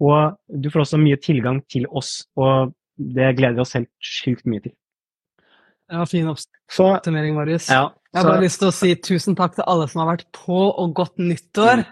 Og 0.02 0.36
du 0.50 0.68
får 0.74 0.84
også 0.84 1.00
mye 1.00 1.22
tilgang 1.22 1.62
til 1.70 1.86
oss, 1.86 2.18
og 2.36 2.74
det 3.00 3.32
gleder 3.38 3.58
vi 3.58 3.64
oss 3.64 3.76
helt 3.78 3.90
sjukt 4.04 4.46
mye 4.50 4.64
til. 4.64 4.74
Ja, 5.90 6.04
fin 6.06 6.28
oppsummering, 6.30 7.34
Marius. 7.34 7.66
Ja, 7.72 7.88
jeg 8.12 8.20
har 8.20 8.28
bare 8.28 8.44
lyst 8.44 8.60
til 8.62 8.70
å 8.70 8.74
si 8.74 8.92
tusen 9.02 9.36
takk 9.38 9.56
til 9.56 9.66
alle 9.66 9.88
som 9.90 10.04
har 10.04 10.12
vært 10.12 10.28
på, 10.36 10.60
og 10.70 10.94
godt 10.94 11.18
nyttår. 11.18 11.84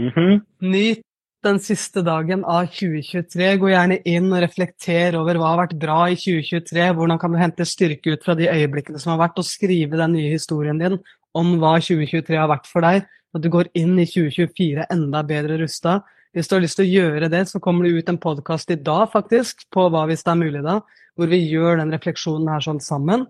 Mm 0.00 0.10
-hmm. 0.10 0.40
Nyt 0.60 1.02
den 1.42 1.58
siste 1.58 2.02
dagen 2.02 2.44
av 2.44 2.66
2023. 2.66 3.56
Gå 3.58 3.70
gjerne 3.72 3.98
inn 4.08 4.30
og 4.32 4.42
reflekter 4.44 5.16
over 5.18 5.38
hva 5.40 5.54
har 5.54 5.66
vært 5.66 5.78
bra 5.82 5.98
i 6.10 6.16
2023. 6.18 6.92
Hvordan 6.94 7.18
kan 7.18 7.32
du 7.32 7.38
hente 7.38 7.66
styrke 7.66 8.14
ut 8.14 8.24
fra 8.24 8.34
de 8.38 8.48
øyeblikkene 8.48 8.98
som 8.98 9.12
har 9.12 9.28
vært, 9.28 9.38
og 9.38 9.48
skrive 9.48 9.98
den 9.98 10.12
nye 10.12 10.30
historien 10.30 10.78
din 10.78 10.98
om 11.34 11.56
hva 11.58 11.78
2023 11.80 12.38
har 12.38 12.50
vært 12.50 12.66
for 12.70 12.80
deg. 12.80 13.08
At 13.34 13.42
du 13.42 13.48
går 13.48 13.70
inn 13.74 13.98
i 13.98 14.06
2024 14.06 14.86
enda 14.92 15.22
bedre 15.26 15.58
rusta. 15.62 16.02
Hvis 16.32 16.48
du 16.48 16.54
har 16.56 16.62
lyst 16.64 16.78
til 16.78 16.86
å 16.86 16.92
gjøre 16.92 17.28
det, 17.28 17.42
så 17.50 17.60
kommer 17.60 17.84
det 17.84 17.98
ut 18.00 18.08
en 18.08 18.18
podkast 18.20 18.70
i 18.72 18.78
dag, 18.80 19.04
faktisk, 19.12 19.66
på 19.68 19.84
hva 19.92 20.06
hvis 20.08 20.24
det 20.24 20.32
er 20.32 20.38
mulig 20.40 20.62
da, 20.64 20.78
hvor 21.12 21.28
vi 21.28 21.42
gjør 21.44 21.82
den 21.82 21.92
refleksjonen 21.92 22.48
her 22.48 22.64
sånn 22.64 22.80
sammen, 22.80 23.26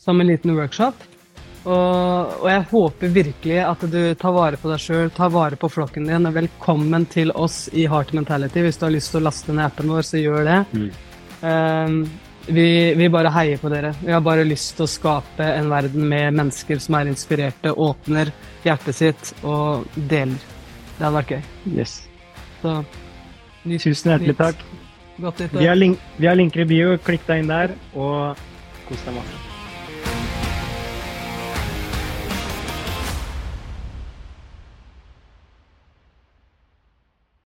som 0.00 0.22
en 0.22 0.30
liten 0.30 0.54
workshop. 0.56 1.04
Og, 1.66 2.32
og 2.40 2.46
jeg 2.48 2.64
håper 2.70 3.12
virkelig 3.12 3.58
at 3.60 3.84
du 3.92 4.00
tar 4.16 4.32
vare 4.32 4.60
på 4.62 4.70
deg 4.72 4.80
sjøl, 4.80 5.12
tar 5.12 5.34
vare 5.34 5.60
på 5.60 5.68
flokken 5.68 6.08
din. 6.08 6.30
og 6.30 6.38
Velkommen 6.38 7.04
til 7.12 7.34
oss 7.36 7.66
i 7.76 7.84
Heart 7.92 8.14
Mentality. 8.16 8.64
Hvis 8.64 8.80
du 8.80 8.86
har 8.86 8.96
lyst 8.96 9.12
til 9.12 9.20
å 9.20 9.26
laste 9.26 9.52
ned 9.52 9.66
appen 9.66 9.92
vår, 9.92 10.08
så 10.08 10.22
gjør 10.22 10.48
det. 10.48 10.58
Mm. 10.72 10.88
Um, 11.44 12.00
vi, 12.46 12.68
vi 12.96 13.12
bare 13.12 13.36
heier 13.36 13.60
på 13.60 13.68
dere. 13.68 13.92
Vi 14.00 14.14
har 14.14 14.24
bare 14.24 14.48
lyst 14.48 14.78
til 14.78 14.86
å 14.86 14.90
skape 14.94 15.52
en 15.58 15.68
verden 15.74 16.08
med 16.08 16.40
mennesker 16.40 16.80
som 16.80 17.02
er 17.02 17.12
inspirerte, 17.12 17.74
åpner 17.74 18.32
hjertet 18.64 19.02
sitt 19.04 19.34
og 19.42 19.84
deler. 19.98 20.40
Det 20.96 21.02
hadde 21.02 21.16
vært 21.18 21.36
gøy. 21.36 21.48
Yes. 21.76 22.05
Så 22.66 22.76
Nytt, 23.66 23.82
Tusen 23.82 24.12
hjertelig 24.12 24.34
nytt. 24.34 24.38
takk. 24.38 24.56
Vi 25.56 25.66
har, 25.66 25.74
link 25.78 25.98
vi 26.18 26.26
har 26.28 26.36
linker 26.38 26.62
i 26.62 26.68
bio. 26.70 26.96
Klikk 27.02 27.24
deg 27.26 27.42
inn 27.42 27.50
der, 27.50 27.72
og 27.94 28.36
kos 28.88 29.04
deg 29.06 29.16
masse. 29.16 29.55